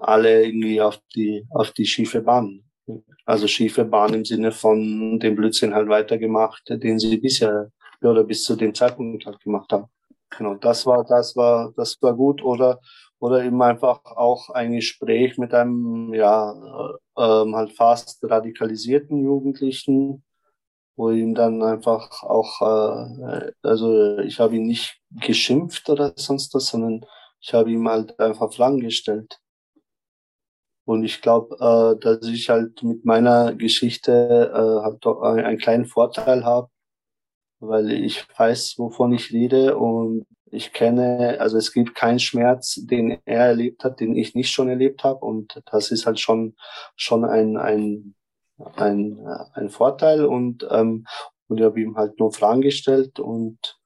alle 0.00 0.44
irgendwie 0.44 0.80
auf 0.80 1.00
die, 1.16 1.44
auf 1.50 1.72
die 1.72 1.86
schiefe 1.86 2.22
Bahn, 2.22 2.62
also 3.24 3.48
schiefe 3.48 3.84
Bahn 3.84 4.14
im 4.14 4.24
Sinne 4.24 4.52
von 4.52 5.18
dem 5.18 5.34
Blödsinn 5.34 5.74
halt 5.74 5.88
weitergemacht, 5.88 6.62
den 6.68 7.00
sie 7.00 7.16
bisher 7.16 7.72
ja, 8.04 8.10
oder 8.10 8.24
bis 8.24 8.44
zu 8.44 8.54
dem 8.56 8.74
Zeitpunkt 8.74 9.26
halt 9.26 9.40
gemacht 9.40 9.72
habe. 9.72 9.88
Genau, 10.36 10.54
das 10.54 10.84
war, 10.86 11.04
das 11.04 11.34
war, 11.36 11.72
das 11.76 11.96
war 12.02 12.14
gut. 12.14 12.42
Oder, 12.42 12.80
oder 13.18 13.44
eben 13.44 13.60
einfach 13.62 14.04
auch 14.04 14.50
ein 14.50 14.72
Gespräch 14.72 15.38
mit 15.38 15.54
einem, 15.54 16.12
ja, 16.14 16.52
äh, 17.16 17.22
ähm, 17.42 17.56
halt 17.56 17.72
fast 17.72 18.22
radikalisierten 18.22 19.22
Jugendlichen, 19.24 20.24
wo 20.96 21.10
ihm 21.10 21.34
dann 21.34 21.62
einfach 21.62 22.22
auch, 22.22 22.60
äh, 22.60 23.52
also 23.62 24.18
ich 24.18 24.38
habe 24.40 24.56
ihn 24.56 24.66
nicht 24.66 25.00
geschimpft 25.10 25.88
oder 25.88 26.12
sonst 26.16 26.54
was, 26.54 26.66
sondern 26.66 27.04
ich 27.40 27.54
habe 27.54 27.70
ihm 27.70 27.88
halt 27.88 28.18
einfach 28.20 28.52
Fragen 28.52 28.80
gestellt. 28.80 29.38
Und 30.86 31.04
ich 31.04 31.22
glaube, 31.22 31.56
äh, 31.58 31.98
dass 32.00 32.26
ich 32.28 32.50
halt 32.50 32.82
mit 32.82 33.04
meiner 33.06 33.54
Geschichte 33.54 34.12
äh, 34.52 34.84
halt 34.84 35.06
einen 35.06 35.58
kleinen 35.58 35.86
Vorteil 35.86 36.44
habe, 36.44 36.68
weil 37.60 37.90
ich 37.92 38.26
weiß, 38.36 38.74
wovon 38.78 39.12
ich 39.12 39.32
rede 39.32 39.76
und 39.76 40.26
ich 40.50 40.72
kenne, 40.72 41.38
also 41.40 41.58
es 41.58 41.72
gibt 41.72 41.94
keinen 41.94 42.20
Schmerz, 42.20 42.80
den 42.84 43.18
er 43.24 43.46
erlebt 43.46 43.84
hat, 43.84 44.00
den 44.00 44.14
ich 44.14 44.34
nicht 44.34 44.52
schon 44.52 44.68
erlebt 44.68 45.04
habe 45.04 45.24
und 45.24 45.60
das 45.70 45.90
ist 45.90 46.06
halt 46.06 46.20
schon 46.20 46.54
schon 46.96 47.24
ein 47.24 47.56
ein 47.56 48.14
ein, 48.76 49.26
ein 49.54 49.68
Vorteil 49.68 50.24
und 50.24 50.66
ähm, 50.70 51.06
und 51.48 51.58
ich 51.58 51.64
habe 51.64 51.80
ihm 51.80 51.96
halt 51.96 52.18
nur 52.20 52.32
Fragen 52.32 52.60
gestellt 52.60 53.18
und 53.18 53.78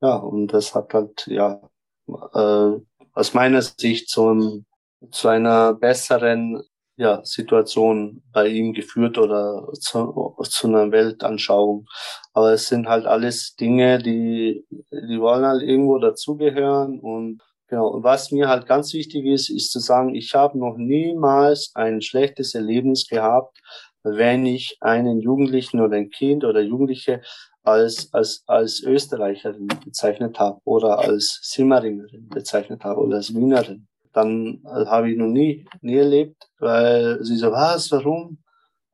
ja 0.00 0.16
und 0.16 0.48
das 0.48 0.74
hat 0.74 0.94
halt 0.94 1.26
ja 1.26 1.60
äh, 2.08 2.80
aus 3.12 3.34
meiner 3.34 3.62
Sicht 3.62 4.08
zum 4.08 4.64
zu 5.10 5.28
einer 5.28 5.74
besseren 5.74 6.62
ja, 6.96 7.20
Situation 7.24 8.22
bei 8.32 8.48
ihm 8.48 8.72
geführt 8.72 9.18
oder 9.18 9.66
zu, 9.80 10.36
zu 10.42 10.68
einer 10.68 10.92
Weltanschauung. 10.92 11.86
Aber 12.32 12.52
es 12.52 12.68
sind 12.68 12.88
halt 12.88 13.06
alles 13.06 13.56
Dinge, 13.56 13.98
die, 13.98 14.64
die 14.92 15.20
wollen 15.20 15.44
halt 15.44 15.62
irgendwo 15.62 15.98
dazugehören 15.98 17.00
und 17.00 17.42
Genau. 17.68 18.02
Was 18.02 18.30
mir 18.30 18.48
halt 18.48 18.66
ganz 18.66 18.92
wichtig 18.92 19.24
ist, 19.24 19.48
ist 19.48 19.72
zu 19.72 19.78
sagen, 19.80 20.14
ich 20.14 20.34
habe 20.34 20.58
noch 20.58 20.76
niemals 20.76 21.72
ein 21.74 22.02
schlechtes 22.02 22.54
Erlebnis 22.54 23.08
gehabt, 23.08 23.58
wenn 24.02 24.44
ich 24.44 24.76
einen 24.80 25.18
Jugendlichen 25.20 25.80
oder 25.80 25.96
ein 25.96 26.10
Kind 26.10 26.44
oder 26.44 26.60
Jugendliche 26.60 27.22
als, 27.62 28.12
als, 28.12 28.44
als 28.46 28.82
Österreicherin 28.82 29.68
bezeichnet 29.84 30.38
habe 30.38 30.60
oder 30.64 30.98
als 30.98 31.40
Simmeringerin 31.42 32.28
bezeichnet 32.28 32.84
habe 32.84 33.00
oder 33.00 33.16
als 33.16 33.34
Wienerin 33.34 33.88
dann 34.14 34.62
äh, 34.64 34.86
habe 34.86 35.10
ich 35.10 35.18
noch 35.18 35.28
nie, 35.28 35.66
nie 35.82 35.96
erlebt, 35.96 36.48
weil 36.58 37.22
sie 37.22 37.36
so, 37.36 37.52
was, 37.52 37.90
warum? 37.92 38.38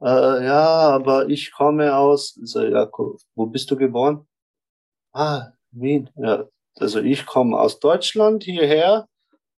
Äh, 0.01 0.45
ja, 0.45 0.91
aber 0.91 1.29
ich 1.29 1.53
komme 1.53 1.95
aus, 1.95 2.39
so, 2.43 2.63
ja, 2.63 2.91
wo 3.35 3.47
bist 3.47 3.71
du 3.71 3.77
geboren? 3.77 4.27
Ah, 5.13 5.53
Wien. 5.71 6.11
Ja, 6.17 6.47
also 6.79 7.01
ich 7.01 7.27
komme 7.27 7.59
aus 7.59 7.79
Deutschland 7.79 8.45
hierher 8.45 9.07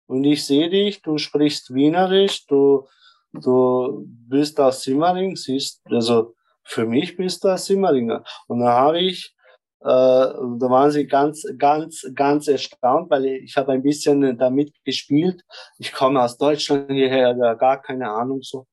und 0.07 0.23
ich 0.25 0.45
sehe 0.45 0.69
dich, 0.69 1.01
du 1.01 1.17
sprichst 1.17 1.73
Wienerisch, 1.73 2.45
du, 2.47 2.87
du 3.31 4.03
bist 4.05 4.59
aus 4.59 4.83
Simmering, 4.83 5.35
siehst, 5.35 5.81
also 5.85 6.35
für 6.63 6.85
mich 6.85 7.15
bist 7.15 7.43
du 7.43 7.49
aus 7.49 7.65
Simmeringer. 7.65 8.23
Und 8.47 8.59
dann 8.59 8.69
habe 8.69 8.99
ich 8.99 9.35
da 9.83 10.69
waren 10.69 10.91
sie 10.91 11.05
ganz, 11.05 11.45
ganz, 11.57 12.07
ganz 12.15 12.47
erstaunt, 12.47 13.09
weil 13.09 13.25
ich 13.25 13.57
habe 13.57 13.73
ein 13.73 13.83
bisschen 13.83 14.37
damit 14.37 14.73
gespielt. 14.85 15.43
Ich 15.77 15.91
komme 15.91 16.21
aus 16.21 16.37
Deutschland 16.37 16.89
hierher, 16.91 17.33
gar 17.55 17.81
keine 17.81 18.09
Ahnung 18.09 18.41
so. 18.41 18.65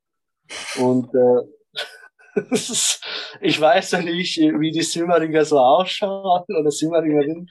Und 0.79 1.13
äh, 1.15 1.43
ich 3.41 3.61
weiß 3.61 3.93
ja 3.93 4.03
nicht, 4.03 4.37
wie 4.39 4.71
die 4.71 4.83
Simmeringer 4.83 5.45
so 5.45 5.59
ausschauen 5.59 6.45
oder 6.49 6.71
Simmeringerinnen 6.71 7.51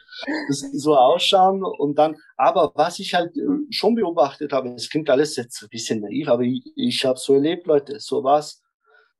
so 0.49 0.97
ausschauen. 0.97 1.63
Und 1.63 1.97
dann, 1.97 2.15
aber 2.37 2.71
was 2.75 2.99
ich 2.99 3.13
halt 3.13 3.33
schon 3.71 3.95
beobachtet 3.95 4.53
habe, 4.53 4.69
es 4.69 4.89
klingt 4.89 5.09
alles 5.09 5.35
jetzt 5.35 5.61
ein 5.61 5.69
bisschen 5.69 6.01
naiv, 6.01 6.29
aber 6.29 6.43
ich, 6.43 6.63
ich 6.75 7.05
habe 7.05 7.19
so 7.19 7.33
erlebt, 7.33 7.67
Leute, 7.67 7.99
so 7.99 8.23
was, 8.23 8.61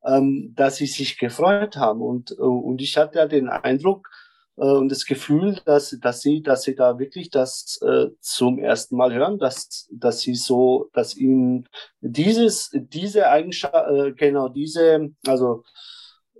ähm, 0.06 0.54
dass 0.56 0.78
sie 0.78 0.88
sich 0.88 1.18
gefreut 1.18 1.76
haben. 1.76 2.02
Und, 2.02 2.32
und 2.32 2.82
ich 2.82 2.98
hatte 2.98 3.20
ja 3.20 3.28
den 3.28 3.50
Eindruck, 3.50 4.08
äh, 4.08 4.29
und 4.62 4.90
das 4.90 5.06
Gefühl, 5.06 5.58
dass, 5.64 5.98
dass 6.02 6.20
sie, 6.20 6.42
dass 6.42 6.64
sie 6.64 6.76
da 6.76 7.00
wirklich 7.00 7.30
das 7.30 7.80
äh, 7.82 8.08
zum 8.20 8.60
ersten 8.60 8.98
Mal 8.98 9.14
hören, 9.14 9.40
dass, 9.40 9.88
dass 9.90 10.20
sie 10.20 10.36
so, 10.36 10.90
dass 10.92 11.16
ihnen 11.16 11.70
dieses, 12.02 12.70
diese 12.74 13.30
Eigenschaft, 13.30 13.90
äh, 13.90 14.12
genau 14.12 14.50
diese, 14.50 15.12
also 15.26 15.64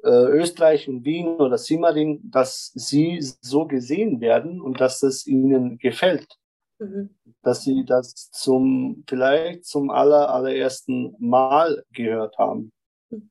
äh, 0.04 0.10
Österreich 0.10 0.90
und 0.90 1.06
Wien 1.06 1.38
oder 1.38 1.58
Simmering, 1.58 2.20
dass 2.30 2.74
sie 2.76 3.22
so 3.22 3.66
gesehen 3.66 4.20
werden 4.20 4.60
und 4.60 4.82
dass 4.82 5.02
es 5.02 5.26
ihnen 5.26 5.78
gefällt. 5.78 6.28
Mhm. 6.80 7.12
Dass 7.42 7.64
sie 7.64 7.86
das 7.86 8.32
zum, 8.32 9.06
vielleicht 9.08 9.64
zum 9.64 9.92
aller, 9.92 10.30
allerersten 10.30 11.16
Mal 11.20 11.86
gehört 11.94 12.38
haben. 12.38 12.74
Mhm. 13.12 13.30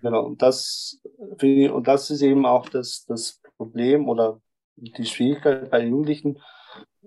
Genau, 0.00 0.24
und 0.24 0.40
das, 0.40 0.98
und 1.18 1.86
das 1.86 2.08
ist 2.08 2.22
eben 2.22 2.46
auch 2.46 2.70
das, 2.70 3.04
das 3.06 3.42
Problem 3.56 4.08
oder 4.08 4.40
die 4.76 5.04
Schwierigkeit 5.04 5.70
bei 5.70 5.84
Jugendlichen. 5.84 6.40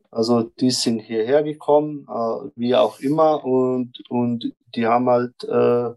Also 0.09 0.43
die 0.43 0.71
sind 0.71 0.99
hierher 0.99 1.43
gekommen, 1.43 2.07
äh, 2.09 2.49
wie 2.55 2.75
auch 2.75 2.99
immer, 2.99 3.43
und, 3.43 4.01
und 4.09 4.53
die 4.75 4.87
haben 4.87 5.09
halt 5.09 5.43
äh, 5.43 5.89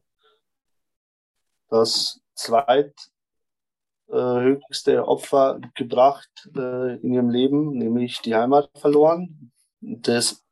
das 1.69 2.21
zweithöchste 2.35 4.95
äh, 4.95 4.99
Opfer 4.99 5.61
gebracht 5.75 6.51
äh, 6.57 6.97
in 6.97 7.13
ihrem 7.13 7.31
Leben, 7.31 7.79
nämlich 7.79 8.21
die 8.21 8.35
Heimat 8.35 8.71
verloren. 8.75 9.53
Das, 9.81 10.45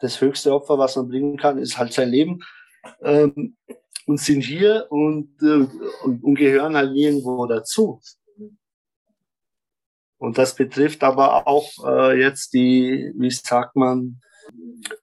das 0.00 0.20
höchste 0.20 0.52
Opfer, 0.52 0.78
was 0.78 0.96
man 0.96 1.08
bringen 1.08 1.36
kann, 1.36 1.58
ist 1.58 1.78
halt 1.78 1.92
sein 1.92 2.10
Leben. 2.10 2.40
Ähm, 3.00 3.56
und 4.06 4.20
sind 4.20 4.42
hier 4.42 4.86
und, 4.90 5.30
äh, 5.42 5.66
und, 6.04 6.22
und 6.22 6.34
gehören 6.36 6.76
halt 6.76 6.92
nirgendwo 6.92 7.46
dazu. 7.46 8.00
Und 10.18 10.38
das 10.38 10.54
betrifft 10.54 11.02
aber 11.04 11.46
auch 11.46 11.70
äh, 11.86 12.20
jetzt 12.20 12.54
die, 12.54 13.12
wie 13.16 13.30
sagt 13.30 13.76
man, 13.76 14.20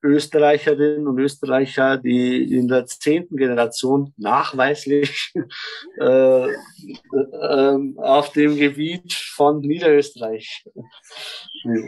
Österreicherinnen 0.01 1.07
und 1.07 1.19
Österreicher, 1.19 1.97
die 1.97 2.53
in 2.53 2.67
der 2.67 2.85
zehnten 2.85 3.37
Generation 3.37 4.13
nachweislich 4.17 5.33
äh, 5.99 6.47
äh, 6.47 7.77
auf 7.97 8.31
dem 8.31 8.55
Gebiet 8.55 9.13
von 9.13 9.59
Niederösterreich. 9.59 10.65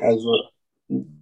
Also, 0.02 0.34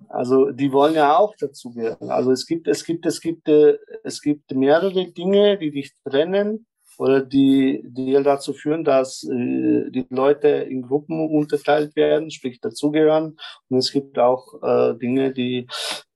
also 0.10 0.52
die 0.52 0.72
wollen 0.72 0.96
ja 0.96 1.18
auch 1.18 1.36
dazugehören. 1.36 2.10
Also 2.10 2.32
es 2.32 2.46
gibt, 2.46 2.68
es 2.68 2.84
gibt, 2.84 3.06
es 3.06 3.22
gibt, 3.22 3.48
äh, 3.48 3.78
es 4.04 4.22
gibt 4.22 4.52
mehrere 4.52 5.12
Dinge, 5.12 5.58
die 5.58 5.72
dich 5.72 5.94
trennen 6.04 6.66
die, 7.00 7.84
die 7.86 8.14
dazu 8.24 8.54
führen, 8.54 8.84
dass 8.84 9.24
äh, 9.24 9.90
die 9.90 10.06
Leute 10.10 10.48
in 10.48 10.82
Gruppen 10.82 11.30
unterteilt 11.30 11.96
werden, 11.96 12.32
sprich 12.32 12.60
dazugehören. 12.60 13.38
Und 13.70 13.78
es 13.78 13.92
gibt 13.92 14.20
auch 14.20 14.62
äh, 14.62 14.98
Dinge, 14.98 15.32
die, 15.32 15.68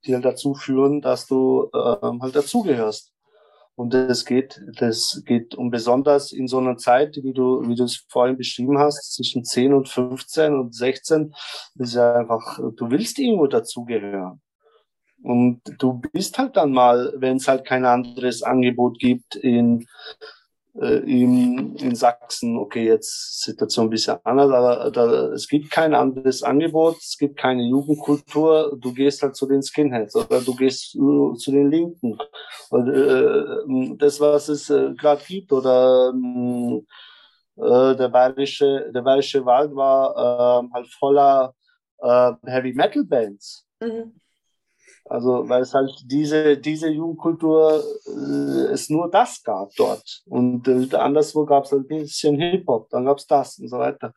die 0.06 0.14
halt 0.14 0.26
dazu 0.26 0.54
führen, 0.54 1.02
dass 1.02 1.28
du 1.28 1.70
äh, 1.74 1.78
halt 2.22 2.36
dazugehörst. 2.36 3.14
Und 3.76 3.94
das 3.94 4.26
geht, 4.26 4.60
das 4.80 5.22
geht 5.24 5.54
um 5.54 5.70
besonders 5.70 6.32
in 6.32 6.48
so 6.48 6.58
einer 6.58 6.78
Zeit, 6.78 7.16
wie 7.22 7.34
du, 7.34 7.62
wie 7.68 7.76
du 7.76 7.84
es 7.84 8.06
vorhin 8.10 8.36
beschrieben 8.36 8.80
hast, 8.80 9.14
zwischen 9.14 9.44
10 9.44 9.72
und 9.72 9.88
15 9.88 10.56
und 10.56 10.74
16, 10.74 11.32
ist 11.76 11.94
ja 11.94 12.16
einfach, 12.16 12.58
du 12.58 12.90
willst 12.90 13.20
irgendwo 13.20 13.46
dazugehören. 13.46 14.42
Und 15.22 15.62
du 15.78 16.02
bist 16.12 16.40
halt 16.40 16.58
dann 16.58 16.72
mal, 16.72 17.14
wenn 17.18 17.38
es 17.38 17.48
halt 17.48 17.66
kein 17.66 17.86
anderes 17.86 18.42
Angebot 18.42 18.98
gibt 18.98 19.36
in 19.36 19.86
äh, 20.80 21.00
in, 21.00 21.76
in 21.76 21.96
Sachsen, 21.96 22.58
okay, 22.58 22.86
jetzt 22.86 23.42
Situation 23.44 23.88
ein 23.88 23.90
bisschen 23.90 24.18
anders, 24.24 24.52
aber 24.52 24.92
da, 24.92 25.34
es 25.34 25.48
gibt 25.48 25.72
kein 25.72 25.96
anderes 25.96 26.44
Angebot, 26.44 26.98
es 26.98 27.18
gibt 27.18 27.38
keine 27.38 27.64
Jugendkultur, 27.64 28.78
du 28.80 28.94
gehst 28.94 29.24
halt 29.24 29.36
zu 29.36 29.48
den 29.48 29.64
Skinheads 29.64 30.16
oder 30.16 30.42
du 30.42 30.56
gehst 30.56 30.92
zu 30.92 31.52
den 31.52 31.72
Linken. 31.72 32.18
Und, 32.70 32.90
äh, 32.90 33.96
das, 33.98 34.20
was 34.20 34.50
es 34.50 34.70
äh, 34.70 34.94
gerade 34.94 35.24
gibt, 35.28 35.52
oder 35.52 36.14
äh, 37.58 37.96
der 37.96 38.10
bayerische, 38.10 38.92
der 38.94 39.02
bayerische 39.02 39.44
Wald 39.46 39.76
war 39.76 40.64
äh, 40.64 40.74
halt 40.74 40.88
voller 40.94 41.56
äh, 42.00 42.34
Heavy 42.46 42.74
Metal 42.74 43.04
Bands. 43.04 43.66
Mhm. 43.80 44.14
Also, 45.10 45.48
weil 45.48 45.62
es 45.62 45.74
halt 45.74 45.92
diese, 46.06 46.58
diese 46.58 46.90
Jugendkultur, 46.90 47.84
äh, 48.06 48.74
es 48.74 48.90
nur 48.90 49.10
das 49.10 49.42
gab 49.44 49.74
dort. 49.76 50.22
Und 50.26 50.68
äh, 50.68 50.96
anderswo 50.96 51.46
gab 51.46 51.66
es 51.66 51.74
ein 51.74 51.88
bisschen 51.88 52.38
Hip-Hop, 52.40 52.90
dann 52.90 53.06
gab 53.06 53.18
es 53.18 53.28
das 53.28 53.58
und 53.60 53.70
so 53.70 53.78
weiter. 53.80 54.14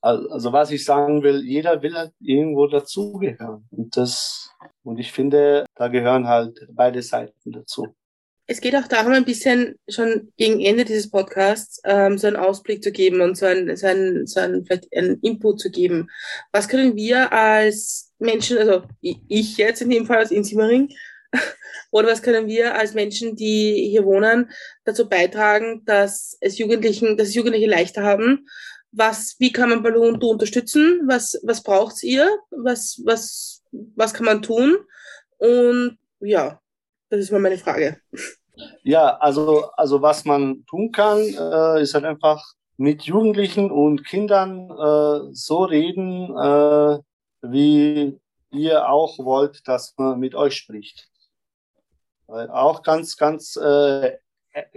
Also, 0.00 0.30
also, 0.30 0.52
was 0.52 0.70
ich 0.70 0.84
sagen 0.84 1.22
will, 1.22 1.42
jeder 1.44 1.82
will 1.82 1.94
halt 1.94 2.12
irgendwo 2.20 2.66
dazugehören. 2.66 3.68
Und 3.70 3.96
das, 3.96 4.50
und 4.82 4.98
ich 4.98 5.12
finde, 5.12 5.66
da 5.74 5.88
gehören 5.88 6.26
halt 6.26 6.66
beide 6.72 7.02
Seiten 7.02 7.52
dazu. 7.52 7.86
Es 8.50 8.60
geht 8.60 8.74
auch 8.74 8.88
darum, 8.88 9.12
ein 9.12 9.24
bisschen 9.24 9.76
schon 9.88 10.32
gegen 10.36 10.58
Ende 10.58 10.84
dieses 10.84 11.08
Podcasts 11.08 11.80
ähm, 11.84 12.18
so 12.18 12.26
einen 12.26 12.34
Ausblick 12.34 12.82
zu 12.82 12.90
geben 12.90 13.20
und 13.20 13.36
so 13.36 13.46
einen, 13.46 13.76
so 13.76 13.86
einen, 13.86 14.26
so 14.26 14.40
einen, 14.40 14.66
vielleicht 14.66 14.88
einen 14.92 15.20
Input 15.20 15.60
zu 15.60 15.70
geben. 15.70 16.08
Was 16.50 16.66
können 16.66 16.96
wir 16.96 17.32
als 17.32 18.12
Menschen, 18.18 18.58
also 18.58 18.82
ich 19.00 19.56
jetzt 19.56 19.82
in 19.82 19.90
dem 19.90 20.04
Fall 20.04 20.16
als 20.16 20.32
Insimmering, 20.32 20.92
oder 21.92 22.08
was 22.08 22.22
können 22.22 22.48
wir 22.48 22.74
als 22.74 22.92
Menschen, 22.92 23.36
die 23.36 23.86
hier 23.88 24.04
wohnen, 24.04 24.50
dazu 24.82 25.08
beitragen, 25.08 25.84
dass 25.84 26.36
es 26.40 26.58
Jugendlichen, 26.58 27.16
dass 27.16 27.28
es 27.28 27.36
Jugendliche 27.36 27.70
leichter 27.70 28.02
haben? 28.02 28.48
Was, 28.90 29.36
wie 29.38 29.52
kann 29.52 29.68
man 29.68 29.84
Ballon 29.84 30.20
unterstützen? 30.20 31.02
Was, 31.06 31.38
was 31.44 31.62
braucht's 31.62 32.02
ihr? 32.02 32.28
Was, 32.50 33.00
was, 33.04 33.62
was 33.70 34.12
kann 34.12 34.26
man 34.26 34.42
tun? 34.42 34.76
Und 35.38 35.98
ja, 36.18 36.60
das 37.10 37.20
ist 37.20 37.30
mal 37.30 37.38
meine 37.38 37.58
Frage. 37.58 38.00
Ja, 38.82 39.16
also, 39.18 39.70
also 39.76 40.02
was 40.02 40.24
man 40.24 40.64
tun 40.66 40.92
kann, 40.92 41.18
äh, 41.18 41.82
ist 41.82 41.94
halt 41.94 42.04
einfach 42.04 42.42
mit 42.76 43.02
Jugendlichen 43.02 43.70
und 43.70 44.06
Kindern 44.06 44.70
äh, 44.70 45.34
so 45.34 45.64
reden, 45.64 46.34
äh, 46.34 46.98
wie 47.42 48.18
ihr 48.52 48.88
auch 48.88 49.18
wollt, 49.18 49.68
dass 49.68 49.94
man 49.98 50.18
mit 50.18 50.34
euch 50.34 50.56
spricht. 50.56 51.08
Auch 52.26 52.82
ganz, 52.82 53.16
ganz, 53.16 53.56
äh, 53.56 54.16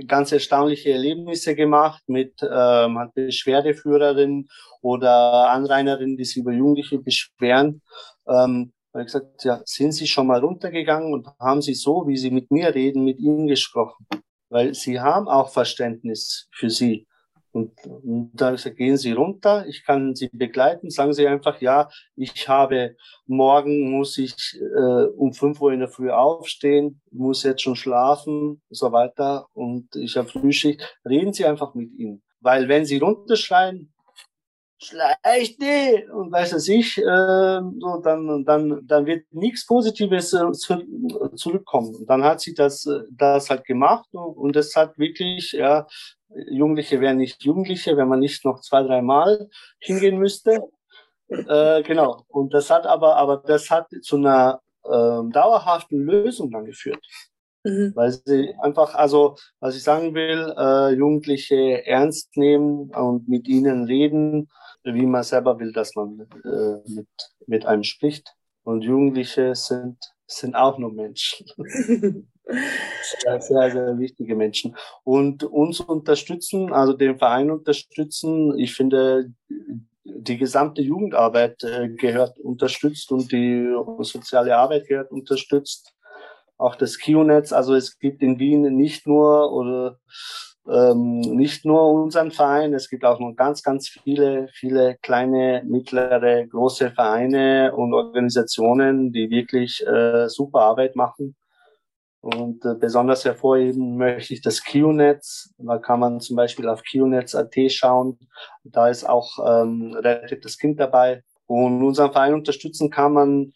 ganz 0.08 0.32
erstaunliche 0.32 0.92
Erlebnisse 0.92 1.56
gemacht 1.56 2.04
mit 2.08 2.34
ähm, 2.42 3.10
Beschwerdeführerinnen 3.14 4.50
oder 4.82 5.50
Anrainerinnen, 5.52 6.18
die 6.18 6.26
sich 6.26 6.38
über 6.38 6.52
Jugendliche 6.52 7.00
beschweren. 7.00 7.82
Ähm, 8.28 8.73
weil 8.94 9.02
ich 9.02 9.08
gesagt, 9.08 9.44
ja, 9.44 9.62
sind 9.66 9.92
Sie 9.92 10.08
schon 10.08 10.28
mal 10.28 10.40
runtergegangen 10.40 11.14
und 11.14 11.28
haben 11.40 11.62
Sie 11.62 11.74
so, 11.74 12.08
wie 12.08 12.16
Sie 12.16 12.32
mit 12.32 12.52
mir 12.52 12.74
reden, 12.74 13.04
mit 13.04 13.20
Ihnen 13.20 13.48
gesprochen? 13.48 14.06
Weil 14.50 14.74
Sie 14.76 15.00
haben 15.00 15.28
auch 15.28 15.50
Verständnis 15.50 16.48
für 16.52 16.70
Sie. 16.70 17.08
Und, 17.52 17.72
und 17.86 18.32
da 18.34 18.52
gesagt, 18.52 18.78
gehen 18.78 18.98
Sie 18.98 19.12
runter, 19.12 19.66
ich 19.68 19.84
kann 19.86 20.16
Sie 20.16 20.30
begleiten, 20.32 20.90
sagen 20.90 21.14
Sie 21.14 21.28
einfach, 21.28 21.62
ja, 21.62 21.88
ich 22.16 22.48
habe, 22.50 22.96
morgen 23.28 23.92
muss 23.92 24.18
ich 24.18 24.60
äh, 24.60 25.06
um 25.16 25.34
fünf 25.34 25.62
Uhr 25.62 25.72
in 25.72 25.80
der 25.80 25.90
Früh 25.90 26.10
aufstehen, 26.10 27.02
muss 27.12 27.44
jetzt 27.44 27.62
schon 27.62 27.76
schlafen, 27.76 28.62
so 28.70 28.92
weiter, 28.92 29.48
und 29.54 29.96
ich 29.96 30.18
habe 30.18 30.30
Frühschicht. 30.30 30.98
Reden 31.08 31.34
Sie 31.34 31.46
einfach 31.46 31.76
mit 31.76 31.92
ihnen. 31.94 32.24
Weil 32.40 32.68
wenn 32.68 32.86
Sie 32.86 32.98
runterschreien, 32.98 33.93
schlecht 34.84 35.60
nee, 35.60 36.08
und 36.10 36.32
weiß 36.32 36.54
es 36.54 36.68
ich, 36.68 36.98
äh, 36.98 37.02
so, 37.80 38.02
dann, 38.04 38.44
dann, 38.46 38.86
dann 38.86 39.06
wird 39.06 39.26
nichts 39.32 39.66
Positives 39.66 40.34
äh, 40.34 40.52
zu, 40.52 40.78
zurückkommen. 41.36 41.96
Und 41.96 42.10
dann 42.10 42.24
hat 42.24 42.42
sie 42.42 42.54
das, 42.54 42.86
äh, 42.86 43.02
das 43.12 43.50
halt 43.50 43.66
gemacht 43.66 44.08
und, 44.12 44.38
und 44.38 44.56
das 44.56 44.76
hat 44.76 44.98
wirklich, 44.98 45.54
ja, 45.54 45.88
Jugendliche 46.50 47.00
wären 47.00 47.18
nicht 47.18 47.44
Jugendliche, 47.44 47.96
wenn 47.98 48.08
man 48.08 48.20
nicht 48.20 48.44
noch 48.46 48.62
zwei, 48.62 48.84
drei 48.84 49.02
Mal 49.02 49.50
hingehen 49.80 50.18
müsste. 50.18 50.62
Äh, 51.28 51.84
genau. 51.84 52.24
Und 52.28 52.54
das 52.54 52.70
hat 52.70 52.86
aber, 52.86 53.16
aber 53.18 53.38
das 53.38 53.70
hat 53.70 53.88
zu 54.02 54.18
einer 54.18 54.62
äh, 54.84 54.90
dauerhaften 54.90 56.00
Lösung 56.00 56.52
dann 56.52 56.66
geführt. 56.66 57.06
Mhm. 57.64 57.94
Weil 57.96 58.12
sie 58.12 58.54
einfach, 58.62 58.94
also 58.96 59.36
was 59.60 59.76
ich 59.76 59.84
sagen 59.84 60.14
will, 60.14 60.54
äh, 60.58 60.94
Jugendliche 60.96 61.86
ernst 61.86 62.36
nehmen 62.36 62.90
und 62.94 63.28
mit 63.28 63.48
ihnen 63.48 63.86
reden, 63.86 64.50
wie 64.84 65.06
man 65.06 65.24
selber 65.24 65.60
will, 65.60 65.72
dass 65.72 65.96
man 65.96 66.28
äh, 66.44 66.90
mit, 66.90 67.08
mit 67.48 67.66
einem 67.66 67.84
spricht. 67.84 68.36
Und 68.64 68.82
Jugendliche 68.82 69.56
sind, 69.56 69.98
sind 70.26 70.56
auch 70.56 70.78
nur 70.78 70.94
Menschen. 70.94 71.48
sehr, 72.46 73.42
sehr, 73.42 73.72
sehr 73.72 73.98
wichtige 74.00 74.36
Menschen. 74.36 74.76
Und 75.04 75.44
uns 75.44 75.80
unterstützen, 75.80 76.72
also 76.72 76.94
den 76.94 77.18
Verein 77.18 77.52
unterstützen, 77.52 78.58
ich 78.58 78.74
finde, 78.74 79.34
die 80.04 80.38
gesamte 80.38 80.82
Jugendarbeit 80.82 81.64
äh, 81.64 81.90
gehört 81.90 82.40
unterstützt 82.40 83.12
und 83.12 83.32
die 83.32 83.74
soziale 84.00 84.56
Arbeit 84.56 84.88
gehört 84.88 85.12
unterstützt. 85.12 85.94
Auch 86.58 86.76
das 86.76 86.98
KIO-Netz, 86.98 87.52
also 87.52 87.74
es 87.74 87.98
gibt 88.00 88.22
in 88.22 88.40
Wien 88.40 88.62
nicht 88.76 89.08
nur 89.08 89.52
oder 89.52 90.00
ähm, 90.70 91.20
nicht 91.20 91.66
nur 91.66 91.92
unseren 91.92 92.32
Verein, 92.32 92.74
es 92.74 92.90
gibt 92.90 93.04
auch 93.04 93.20
noch 93.20 93.34
ganz, 93.36 93.64
ganz 93.64 93.90
viele, 93.90 94.48
viele 94.54 94.98
kleine, 95.02 95.64
mittlere, 95.66 96.48
große 96.48 96.92
Vereine 96.92 97.74
und 97.76 97.94
Organisationen, 97.94 99.12
die 99.12 99.30
wirklich 99.30 99.86
äh, 99.86 100.30
super 100.30 100.62
Arbeit 100.62 100.96
machen. 100.96 101.36
Und 102.22 102.64
äh, 102.64 102.76
besonders 102.76 103.26
hervorheben 103.26 103.98
möchte 103.98 104.34
ich 104.34 104.42
das 104.42 104.64
QNetz. 104.64 105.54
Da 105.58 105.78
kann 105.78 106.00
man 106.00 106.22
zum 106.22 106.38
Beispiel 106.38 106.70
auf 106.70 106.82
QNetz.at 106.82 107.54
schauen. 107.70 108.18
Da 108.64 108.88
ist 108.88 109.04
auch 109.04 109.40
ähm, 109.46 109.94
Rettet 109.94 110.46
das 110.46 110.58
Kind 110.58 110.80
dabei. 110.80 111.24
Und 111.48 111.84
unseren 111.84 112.14
Verein 112.14 112.34
unterstützen 112.34 112.90
kann 112.90 113.12
man 113.12 113.54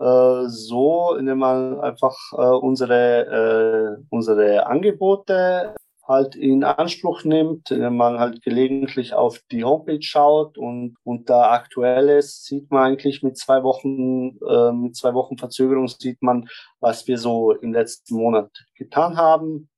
äh, 0.00 0.48
so, 0.48 1.14
indem 1.14 1.38
man 1.38 1.80
einfach 1.80 2.16
äh, 2.32 2.42
unsere, 2.42 3.98
äh, 4.00 4.04
unsere 4.10 4.66
Angebote 4.66 5.74
halt 6.10 6.34
in 6.34 6.64
Anspruch 6.64 7.22
nimmt, 7.24 7.70
wenn 7.70 7.96
man 7.96 8.18
halt 8.18 8.42
gelegentlich 8.42 9.14
auf 9.14 9.38
die 9.52 9.62
Homepage 9.64 10.02
schaut 10.02 10.58
und 10.58 10.96
unter 11.04 11.52
Aktuelles 11.52 12.44
sieht 12.44 12.70
man 12.70 12.82
eigentlich 12.82 13.22
mit 13.22 13.38
zwei 13.38 13.62
Wochen, 13.62 14.36
äh, 14.46 14.72
mit 14.72 14.96
zwei 14.96 15.14
Wochen 15.14 15.38
Verzögerung 15.38 15.86
sieht 15.86 16.20
man, 16.20 16.48
was 16.80 17.06
wir 17.06 17.16
so 17.16 17.52
im 17.52 17.72
letzten 17.72 18.16
Monat 18.16 18.50
getan 18.74 19.16
haben. 19.16 19.70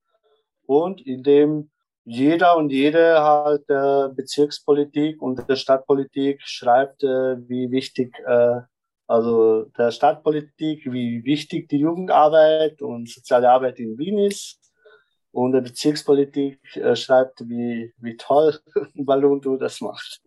Und 0.66 1.06
indem 1.06 1.70
jeder 2.04 2.56
und 2.56 2.70
jede 2.70 3.22
halt 3.22 3.68
der 3.68 4.10
Bezirkspolitik 4.16 5.20
und 5.20 5.46
der 5.48 5.56
Stadtpolitik 5.56 6.40
schreibt, 6.42 7.04
äh, 7.04 7.36
wie 7.46 7.70
wichtig 7.70 8.18
äh, 8.26 8.60
also 9.06 9.64
der 9.76 9.90
Stadtpolitik, 9.90 10.90
wie 10.90 11.22
wichtig 11.24 11.68
die 11.68 11.80
Jugendarbeit 11.80 12.80
und 12.80 13.10
soziale 13.10 13.50
Arbeit 13.50 13.78
in 13.78 13.98
Wien 13.98 14.18
ist 14.18 14.61
und 15.32 15.52
der 15.52 15.62
Bezirkspolitik 15.62 16.60
äh, 16.76 16.94
schreibt, 16.94 17.40
wie, 17.48 17.92
wie 17.98 18.16
toll 18.16 18.58
Balundu 18.94 19.56
das 19.56 19.80
macht. 19.80 20.20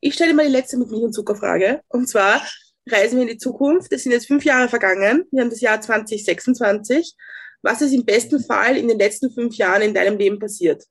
Ich 0.00 0.14
stelle 0.14 0.34
mal 0.34 0.46
die 0.46 0.52
letzte 0.52 0.76
mit 0.76 0.90
Milch 0.90 1.02
und 1.02 1.14
Zuckerfrage. 1.14 1.80
Und 1.88 2.08
zwar 2.08 2.42
reisen 2.88 3.16
wir 3.16 3.22
in 3.22 3.32
die 3.32 3.38
Zukunft. 3.38 3.92
Es 3.92 4.02
sind 4.02 4.12
jetzt 4.12 4.26
fünf 4.26 4.44
Jahre 4.44 4.68
vergangen. 4.68 5.24
Wir 5.30 5.42
haben 5.42 5.50
das 5.50 5.62
Jahr 5.62 5.80
2026. 5.80 7.14
Was 7.62 7.80
ist 7.80 7.94
im 7.94 8.04
besten 8.04 8.40
Fall 8.40 8.76
in 8.76 8.88
den 8.88 8.98
letzten 8.98 9.30
fünf 9.30 9.56
Jahren 9.56 9.80
in 9.80 9.94
deinem 9.94 10.18
Leben 10.18 10.38
passiert? 10.38 10.84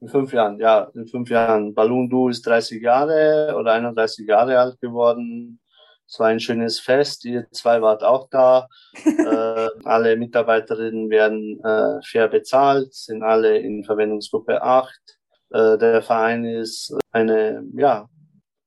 In 0.00 0.08
fünf 0.08 0.34
Jahren, 0.34 0.60
ja, 0.60 0.90
in 0.94 1.06
fünf 1.06 1.30
Jahren. 1.30 1.72
Balundu 1.72 2.28
ist 2.28 2.42
30 2.46 2.82
Jahre 2.82 3.56
oder 3.58 3.72
31 3.72 4.28
Jahre 4.28 4.58
alt 4.58 4.78
geworden. 4.78 5.58
Es 6.06 6.18
war 6.18 6.28
ein 6.28 6.40
schönes 6.40 6.80
Fest. 6.80 7.24
Ihr 7.24 7.46
zwei 7.50 7.80
wart 7.82 8.02
auch 8.02 8.28
da. 8.30 8.68
äh, 9.04 9.68
alle 9.84 10.16
Mitarbeiterinnen 10.16 11.10
werden 11.10 11.60
äh, 11.64 12.00
fair 12.06 12.28
bezahlt, 12.28 12.94
sind 12.94 13.22
alle 13.22 13.58
in 13.58 13.84
Verwendungsgruppe 13.84 14.62
8. 14.62 14.94
Äh, 15.50 15.78
der 15.78 16.02
Verein 16.02 16.44
ist 16.44 16.96
eine 17.12 17.64
ja, 17.74 18.08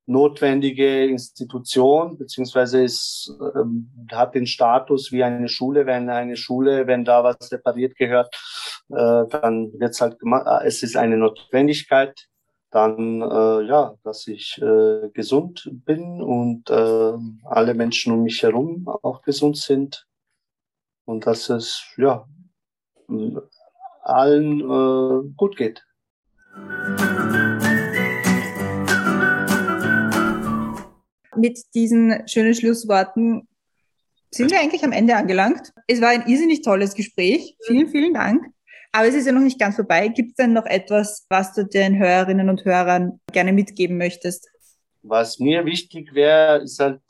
notwendige 0.07 1.05
Institution, 1.05 2.17
beziehungsweise 2.17 2.83
ist, 2.83 3.31
ähm, 3.55 3.91
hat 4.11 4.35
den 4.35 4.47
Status 4.47 5.11
wie 5.11 5.23
eine 5.23 5.49
Schule. 5.49 5.85
Wenn 5.85 6.09
eine 6.09 6.37
Schule, 6.37 6.87
wenn 6.87 7.05
da 7.05 7.23
was 7.23 7.51
repariert 7.51 7.95
gehört, 7.97 8.33
äh, 8.89 9.25
dann 9.29 9.71
wird's 9.77 10.01
halt 10.01 10.17
gemacht. 10.19 10.45
Es 10.63 10.81
ist 10.81 10.95
eine 10.95 11.17
Notwendigkeit 11.17 12.27
dann 12.71 13.21
äh, 13.21 13.61
ja, 13.67 13.95
dass 14.03 14.27
ich 14.27 14.61
äh, 14.61 15.09
gesund 15.13 15.69
bin 15.85 16.21
und 16.21 16.69
äh, 16.69 17.13
alle 17.45 17.73
Menschen 17.73 18.13
um 18.13 18.23
mich 18.23 18.43
herum 18.43 18.87
auch 18.87 19.21
gesund 19.21 19.57
sind 19.57 20.05
und 21.05 21.25
dass 21.25 21.49
es 21.49 21.83
ja 21.97 22.27
allen 24.03 24.59
äh, 24.61 25.33
gut 25.35 25.55
geht. 25.55 25.83
Mit 31.35 31.59
diesen 31.73 32.27
schönen 32.27 32.53
Schlussworten 32.53 33.47
sind 34.31 34.51
wir 34.51 34.59
eigentlich 34.59 34.83
am 34.83 34.91
Ende 34.91 35.15
angelangt. 35.15 35.71
Es 35.87 36.01
war 36.01 36.09
ein 36.09 36.27
irrsinnig 36.27 36.61
tolles 36.61 36.95
Gespräch. 36.95 37.55
Vielen, 37.65 37.87
vielen 37.87 38.13
Dank. 38.13 38.45
Aber 38.97 39.07
es 39.07 39.13
ist 39.13 39.27
ja 39.27 39.31
noch 39.31 39.41
nicht 39.41 39.59
ganz 39.59 39.75
vorbei. 39.75 40.07
Gibt 40.07 40.31
es 40.31 40.35
denn 40.37 40.53
noch 40.53 40.65
etwas, 40.65 41.27
was 41.29 41.53
du 41.53 41.63
den 41.63 41.99
Hörerinnen 41.99 42.49
und 42.49 42.65
Hörern 42.65 43.19
gerne 43.31 43.53
mitgeben 43.53 43.95
möchtest? 43.99 44.49
Was 45.03 45.37
mir 45.37 45.65
wichtig 45.65 46.15
wäre, 46.15 46.63
ist 46.63 46.79
halt, 46.79 47.03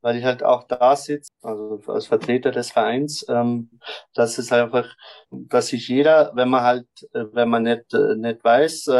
weil 0.00 0.16
ich 0.16 0.24
halt 0.24 0.42
auch 0.42 0.66
da 0.66 0.96
sitze, 0.96 1.30
also 1.42 1.82
als 1.86 2.06
Vertreter 2.06 2.50
des 2.50 2.70
Vereins, 2.70 3.26
ähm, 3.28 3.68
dass 4.14 4.38
es 4.38 4.50
einfach, 4.52 4.88
dass 5.30 5.66
sich 5.66 5.88
jeder, 5.88 6.32
wenn 6.34 6.48
man 6.48 6.62
halt, 6.62 6.88
äh, 7.12 7.24
wenn 7.32 7.50
man 7.50 7.64
nicht, 7.64 7.92
äh, 7.92 8.16
nicht 8.16 8.42
weiß, 8.42 8.86
äh, 8.86 8.92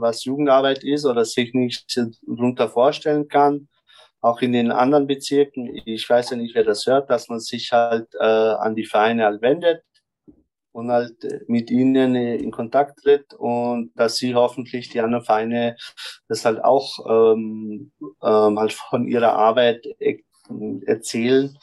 was 0.00 0.24
Jugendarbeit 0.24 0.82
ist 0.82 1.04
oder 1.04 1.26
sich 1.26 1.52
nicht 1.52 1.94
darunter 2.26 2.70
vorstellen 2.70 3.28
kann, 3.28 3.68
auch 4.22 4.40
in 4.40 4.52
den 4.52 4.72
anderen 4.72 5.06
Bezirken, 5.06 5.78
ich 5.84 6.08
weiß 6.08 6.30
ja 6.30 6.38
nicht, 6.38 6.54
wer 6.54 6.64
das 6.64 6.86
hört, 6.86 7.10
dass 7.10 7.28
man 7.28 7.38
sich 7.38 7.70
halt 7.70 8.08
äh, 8.18 8.24
an 8.24 8.74
die 8.74 8.86
Vereine 8.86 9.26
halt 9.26 9.42
wendet 9.42 9.82
und 10.76 10.90
halt 10.90 11.48
mit 11.48 11.70
ihnen 11.70 12.14
in 12.14 12.50
Kontakt 12.50 12.98
tritt 13.02 13.32
und 13.32 13.92
dass 13.94 14.16
sie 14.16 14.34
hoffentlich 14.34 14.90
die 14.90 15.00
anderen 15.00 15.24
Vereine 15.24 15.74
das 16.28 16.44
halt 16.44 16.62
auch 16.62 16.98
ähm, 17.08 17.92
ähm, 18.22 18.58
halt 18.58 18.74
von 18.74 19.08
ihrer 19.08 19.32
Arbeit 19.32 19.86
e 19.98 20.22
erzählen 20.84 21.56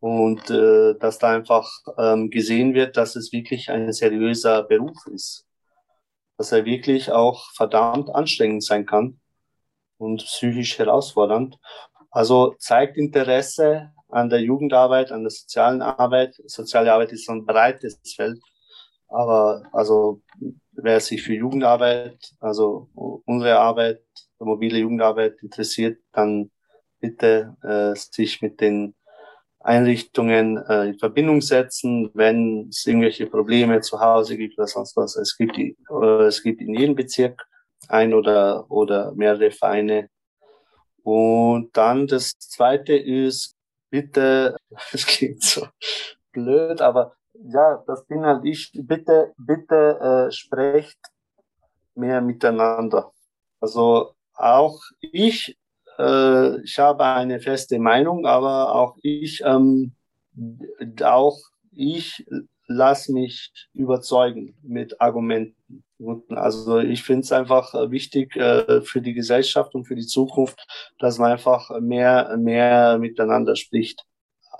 und 0.00 0.50
äh, 0.50 0.94
dass 0.98 1.18
da 1.18 1.34
einfach 1.34 1.68
ähm, 1.98 2.30
gesehen 2.30 2.72
wird, 2.72 2.96
dass 2.96 3.14
es 3.14 3.30
wirklich 3.30 3.70
ein 3.70 3.92
seriöser 3.92 4.62
Beruf 4.62 5.06
ist, 5.12 5.44
dass 6.38 6.50
er 6.50 6.64
wirklich 6.64 7.12
auch 7.12 7.50
verdammt 7.52 8.08
anstrengend 8.08 8.64
sein 8.64 8.86
kann 8.86 9.20
und 9.98 10.24
psychisch 10.24 10.78
herausfordernd. 10.78 11.58
Also 12.10 12.54
zeigt 12.58 12.96
Interesse 12.96 13.92
an 14.16 14.30
der 14.30 14.40
Jugendarbeit, 14.40 15.12
an 15.12 15.24
der 15.24 15.30
sozialen 15.30 15.82
Arbeit. 15.82 16.34
Soziale 16.46 16.90
Arbeit 16.90 17.12
ist 17.12 17.26
so 17.26 17.32
ein 17.32 17.44
breites 17.44 18.00
Feld. 18.16 18.40
Aber 19.08 19.62
also 19.72 20.22
wer 20.72 21.00
sich 21.00 21.22
für 21.22 21.34
Jugendarbeit, 21.34 22.32
also 22.40 22.88
unsere 23.26 23.58
Arbeit, 23.58 24.00
mobile 24.38 24.78
Jugendarbeit 24.78 25.36
interessiert, 25.42 25.98
dann 26.12 26.50
bitte 26.98 27.56
äh, 27.62 27.94
sich 27.94 28.40
mit 28.40 28.60
den 28.62 28.94
Einrichtungen 29.60 30.56
äh, 30.66 30.88
in 30.88 30.98
Verbindung 30.98 31.42
setzen, 31.42 32.10
wenn 32.14 32.68
es 32.70 32.86
irgendwelche 32.86 33.26
Probleme 33.26 33.82
zu 33.82 34.00
Hause 34.00 34.38
gibt 34.38 34.56
oder 34.56 34.66
sonst 34.66 34.96
was. 34.96 35.16
Es 35.16 35.36
gibt, 35.36 35.56
die, 35.56 35.76
äh, 35.90 36.24
es 36.24 36.42
gibt 36.42 36.62
in 36.62 36.74
jedem 36.74 36.94
Bezirk 36.94 37.46
ein 37.88 38.14
oder, 38.14 38.70
oder 38.70 39.12
mehrere 39.14 39.50
Vereine. 39.50 40.08
Und 41.02 41.76
dann 41.76 42.06
das 42.06 42.38
zweite 42.38 42.96
ist, 42.96 43.55
bitte, 43.90 44.56
das 44.92 45.06
klingt 45.06 45.42
so 45.42 45.66
blöd, 46.32 46.80
aber 46.80 47.14
ja, 47.34 47.82
das 47.86 48.06
bin 48.06 48.24
halt 48.24 48.44
ich, 48.44 48.70
bitte, 48.74 49.32
bitte 49.36 50.28
äh, 50.28 50.32
sprecht 50.32 50.98
mehr 51.94 52.20
miteinander. 52.20 53.12
Also 53.60 54.14
auch 54.34 54.78
ich, 55.00 55.56
äh, 55.98 56.60
ich 56.62 56.78
habe 56.78 57.04
eine 57.04 57.40
feste 57.40 57.78
Meinung, 57.78 58.26
aber 58.26 58.74
auch 58.74 58.96
ich, 59.02 59.42
ähm, 59.44 59.92
auch 61.02 61.38
ich 61.72 62.26
lass 62.66 63.08
mich 63.08 63.52
überzeugen 63.72 64.56
mit 64.62 65.00
Argumenten. 65.00 65.84
Also 66.28 66.78
ich 66.78 67.02
finde 67.02 67.22
es 67.22 67.32
einfach 67.32 67.74
äh, 67.74 67.90
wichtig 67.90 68.36
äh, 68.36 68.82
für 68.82 69.00
die 69.00 69.14
Gesellschaft 69.14 69.74
und 69.74 69.86
für 69.86 69.94
die 69.94 70.06
Zukunft, 70.06 70.66
dass 70.98 71.18
man 71.18 71.32
einfach 71.32 71.70
mehr, 71.80 72.36
mehr 72.36 72.98
miteinander 72.98 73.56
spricht. 73.56 74.02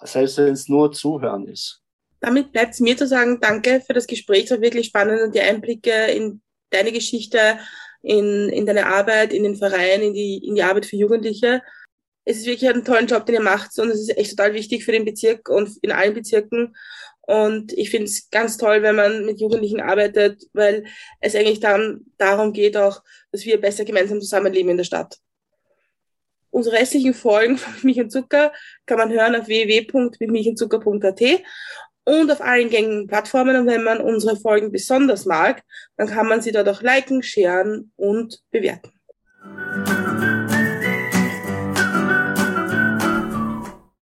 Selbst 0.03 0.39
wenn 0.39 0.53
es 0.53 0.69
nur 0.69 0.93
Zuhören 0.93 1.47
ist. 1.47 1.83
Damit 2.21 2.53
bleibt 2.53 2.75
es 2.75 2.81
mir 2.81 2.97
zu 2.97 3.07
sagen, 3.07 3.39
danke 3.41 3.83
für 3.87 3.93
das 3.93 4.07
Gespräch. 4.07 4.45
Es 4.45 4.51
war 4.51 4.61
wirklich 4.61 4.87
spannend 4.87 5.21
und 5.23 5.35
die 5.35 5.41
Einblicke 5.41 6.07
in 6.07 6.41
deine 6.71 6.93
Geschichte, 6.93 7.59
in, 8.03 8.49
in 8.49 8.67
deine 8.67 8.87
Arbeit, 8.87 9.33
in 9.33 9.43
den 9.43 9.57
Verein, 9.57 10.01
in 10.01 10.15
die, 10.15 10.39
in 10.39 10.55
die 10.55 10.63
Arbeit 10.63 10.87
für 10.87 10.97
Jugendliche. 10.97 11.63
Es 12.25 12.39
ist 12.39 12.47
wirklich 12.47 12.69
ein 12.69 12.85
tollen 12.85 13.07
Job, 13.07 13.27
den 13.27 13.37
ihr 13.37 13.41
macht 13.43 13.79
und 13.79 13.91
es 13.91 14.01
ist 14.01 14.17
echt 14.17 14.31
total 14.37 14.55
wichtig 14.55 14.85
für 14.85 14.93
den 14.93 15.05
Bezirk 15.05 15.49
und 15.49 15.77
in 15.83 15.93
allen 15.93 16.15
Bezirken. 16.15 16.75
Und 17.27 17.73
ich 17.73 17.91
finde 17.91 18.07
es 18.07 18.31
ganz 18.31 18.57
toll, 18.57 18.83
wenn 18.83 18.95
man 18.95 19.27
mit 19.27 19.41
Jugendlichen 19.41 19.81
arbeitet, 19.81 20.45
weil 20.53 20.85
es 21.21 21.35
eigentlich 21.35 21.61
dann 21.61 22.07
darum 22.19 22.53
geht 22.53 22.77
auch, 22.77 23.03
dass 23.33 23.45
wir 23.45 23.61
besser 23.61 23.85
gemeinsam 23.85 24.21
zusammenleben 24.21 24.71
in 24.71 24.77
der 24.77 24.85
Stadt. 24.85 25.19
Unsere 26.51 26.77
restlichen 26.77 27.15
Folgen 27.15 27.59
von 27.59 27.75
Milch 27.83 28.01
und 28.01 28.11
Zucker 28.11 28.53
kann 28.87 28.99
man 28.99 29.11
hören 29.11 29.35
auf 29.35 29.49
www.mitmilchandzucker.at 29.49 31.23
und 32.05 32.31
auf 32.31 32.41
allen 32.41 32.71
gängigen 32.71 33.09
Plattformen. 33.09 33.57
Und 33.57 33.67
wenn 33.67 33.83
man 33.83 34.01
unsere 34.01 34.37
Folgen 34.37 34.71
besonders 34.71 35.27
mag, 35.27 35.65
dann 35.97 36.07
kann 36.07 36.29
man 36.29 36.41
sie 36.41 36.53
dort 36.53 36.69
auch 36.69 36.81
liken, 36.81 37.25
sharen 37.25 37.93
und 37.97 38.41
bewerten. 38.53 38.96